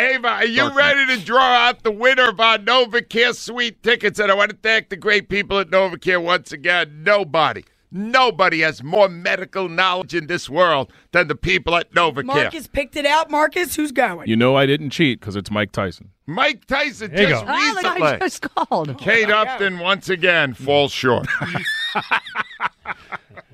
Ava, 0.00 0.28
are 0.28 0.46
you 0.46 0.74
ready 0.74 1.14
to 1.14 1.22
draw 1.22 1.42
out 1.42 1.82
the 1.82 1.90
winner 1.90 2.30
of 2.30 2.40
our 2.40 2.56
NovaCare 2.56 3.34
suite 3.34 3.82
tickets? 3.82 4.18
And 4.18 4.32
I 4.32 4.34
want 4.34 4.50
to 4.50 4.56
thank 4.56 4.88
the 4.88 4.96
great 4.96 5.28
people 5.28 5.58
at 5.58 5.68
NovaCare 5.68 6.22
once 6.22 6.52
again. 6.52 7.02
Nobody, 7.02 7.64
nobody 7.90 8.60
has 8.60 8.82
more 8.82 9.08
medical 9.08 9.68
knowledge 9.68 10.14
in 10.14 10.26
this 10.26 10.48
world 10.48 10.92
than 11.12 11.28
the 11.28 11.34
people 11.34 11.76
at 11.76 11.92
NovaCare. 11.92 12.24
Marcus 12.24 12.66
picked 12.66 12.96
it 12.96 13.06
out. 13.06 13.30
Marcus, 13.30 13.76
who's 13.76 13.92
going? 13.92 14.28
You 14.28 14.36
know 14.36 14.56
I 14.56 14.66
didn't 14.66 14.90
cheat 14.90 15.20
because 15.20 15.36
it's 15.36 15.50
Mike 15.50 15.72
Tyson. 15.72 16.10
Mike 16.26 16.66
Tyson 16.66 17.10
There 17.14 17.26
just 17.28 17.44
go. 17.46 17.50
Ah, 17.50 17.72
the 17.74 17.82
guy 17.82 17.94
recently. 17.94 18.18
just 18.18 18.42
called. 18.42 18.98
Kate 18.98 19.30
Upton 19.30 19.78
once 19.78 20.08
again 20.08 20.52
falls 20.52 20.92
short. 20.92 21.26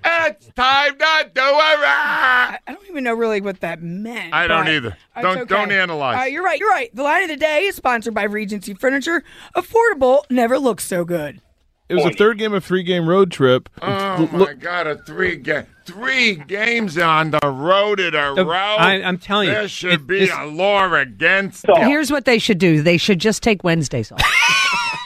it's 0.04 0.46
time 0.54 0.98
to 0.98 1.30
do 1.32 1.40
it. 1.40 1.84
I 1.86 2.58
don't 2.66 2.86
even 2.88 3.04
know 3.04 3.14
really 3.14 3.40
what 3.40 3.60
that 3.60 3.82
meant. 3.82 4.34
I 4.34 4.46
don't 4.46 4.68
either. 4.68 4.96
Don't- 5.20 5.38
okay. 5.38 5.44
don't 5.44 5.70
analyze. 5.70 6.20
Uh, 6.20 6.24
you're 6.24 6.42
right. 6.42 6.58
You're 6.58 6.70
right. 6.70 6.94
The 6.94 7.02
line 7.02 7.22
of 7.22 7.28
the 7.28 7.36
day 7.36 7.66
is 7.66 7.76
sponsored 7.76 8.14
by 8.14 8.24
Regency 8.24 8.74
Furniture. 8.74 9.22
Affordable 9.56 10.22
never 10.30 10.58
looks 10.58 10.84
so 10.84 11.04
good. 11.04 11.40
It 11.88 11.96
was 11.96 12.06
a 12.06 12.10
third 12.10 12.38
game 12.38 12.54
of 12.54 12.64
three 12.64 12.82
game 12.82 13.06
road 13.08 13.30
trip. 13.30 13.68
Oh 13.82 14.28
my 14.32 14.54
God! 14.54 14.86
A 14.86 14.96
three 14.96 15.36
game, 15.36 15.66
three 15.84 16.34
games 16.36 16.96
on 16.96 17.30
the 17.30 17.40
road 17.44 18.00
in 18.00 18.14
a 18.14 18.34
The- 18.34 18.44
row. 18.46 18.54
I- 18.78 19.02
I'm 19.02 19.18
telling 19.18 19.48
you, 19.48 19.54
there 19.54 19.68
should 19.68 19.92
it- 19.92 20.06
be 20.06 20.28
a 20.30 20.44
law 20.46 20.90
against. 20.94 21.66
it. 21.68 21.76
Here's 21.86 22.10
what 22.10 22.24
they 22.24 22.38
should 22.38 22.58
do. 22.58 22.80
They 22.82 22.96
should 22.96 23.18
just 23.18 23.42
take 23.42 23.62
Wednesdays 23.64 24.10
off. 24.10 24.22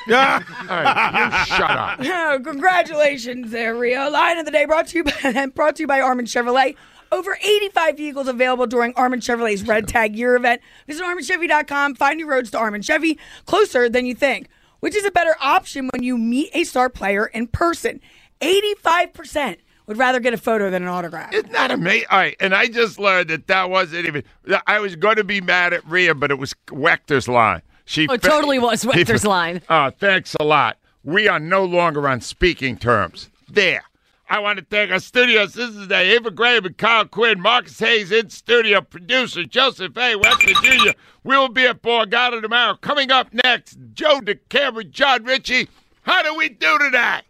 Yeah. 0.07 0.41
All 0.63 0.67
right, 0.69 1.39
you 1.49 1.55
shut 1.57 1.71
up. 1.71 2.01
Oh, 2.05 2.39
congratulations 2.45 3.51
there, 3.51 3.75
Rio. 3.75 4.09
Line 4.11 4.39
of 4.39 4.45
the 4.45 4.53
day 4.53 4.65
brought 4.65 4.87
to 4.89 4.99
you 4.99 5.05
by, 5.05 5.47
brought 5.55 5.77
to 5.77 5.83
you 5.83 5.87
by 5.87 6.01
Armin 6.01 6.27
Chevrolet. 6.27 6.77
Over 7.11 7.39
85 7.43 7.97
vehicles 7.97 8.29
available 8.29 8.67
during 8.67 8.93
Armin 8.95 9.21
Chevrolet's 9.21 9.67
Red 9.67 9.89
Tag 9.89 10.15
Year 10.15 10.37
event. 10.37 10.61
Visit 10.87 11.03
ArminChevy.com. 11.05 11.95
Find 11.95 12.21
your 12.21 12.29
roads 12.29 12.51
to 12.51 12.59
Armin 12.59 12.83
Chevy 12.83 13.19
closer 13.47 13.89
than 13.89 14.05
you 14.07 14.15
think. 14.15 14.49
Which 14.81 14.95
is 14.95 15.05
a 15.05 15.11
better 15.11 15.35
option 15.41 15.89
when 15.93 16.03
you 16.03 16.17
meet 16.17 16.51
a 16.55 16.65
star 16.65 16.89
player 16.89 17.27
in 17.27 17.47
person? 17.49 18.01
85% 18.41 19.57
would 19.87 19.97
rather 19.97 20.21
get 20.21 20.35
a 20.35 20.37
photo 20.37 20.71
than 20.71 20.83
an 20.83 20.89
autograph. 20.89 21.33
Isn't 21.33 21.53
that 21.53 21.71
amazing? 21.71 22.07
All 22.11 22.19
right, 22.19 22.37
and 22.41 22.55
I 22.55 22.67
just 22.67 22.99
learned 22.99 23.29
that 23.31 23.47
that 23.49 23.71
wasn't 23.71 24.07
even. 24.07 24.23
I 24.67 24.79
was 24.81 24.97
going 24.97 25.17
to 25.17 25.25
be 25.25 25.41
mad 25.41 25.73
at 25.73 25.85
Rhea, 25.89 26.15
but 26.15 26.31
it 26.31 26.39
was 26.39 26.55
Wechter's 26.69 27.27
line. 27.29 27.63
She 27.85 28.07
Oh, 28.09 28.15
it 28.15 28.23
totally 28.23 28.59
was 28.59 28.83
He- 28.83 28.89
Wechter's 28.89 29.25
line. 29.25 29.63
Oh, 29.71 29.91
thanks 29.99 30.37
a 30.39 30.45
lot. 30.45 30.77
We 31.05 31.27
are 31.27 31.41
no 31.41 31.65
longer 31.65 32.07
on 32.09 32.21
speaking 32.21 32.77
terms. 32.77 33.31
There. 33.49 33.83
I 34.31 34.41
want 34.41 34.59
to 34.59 34.65
thank 34.65 34.91
our. 34.91 34.99
This 35.47 35.57
is 35.57 35.89
the 35.89 35.97
Ava 35.97 36.31
Graham 36.31 36.67
and 36.67 36.77
Kyle 36.77 37.07
Quinn, 37.07 37.41
Marcus 37.41 37.79
Hayes 37.79 38.13
in 38.13 38.29
studio, 38.29 38.83
producer 38.83 39.45
Joseph 39.45 39.97
A. 39.97 40.17
Wexler 40.17 40.63
Jr. 40.63 40.99
We 41.25 41.37
will 41.39 41.49
be 41.49 41.67
at 41.67 41.81
Borgata 41.81 42.43
tomorrow. 42.43 42.75
Coming 42.75 43.11
up 43.11 43.33
next, 43.33 43.79
Joe 43.95 44.21
DeCamara, 44.21 44.91
Jon 44.91 45.25
Ritchie. 45.25 45.69
How 46.03 46.23
do 46.23 46.35
we 46.35 46.51
do 46.51 46.79
today? 46.79 47.21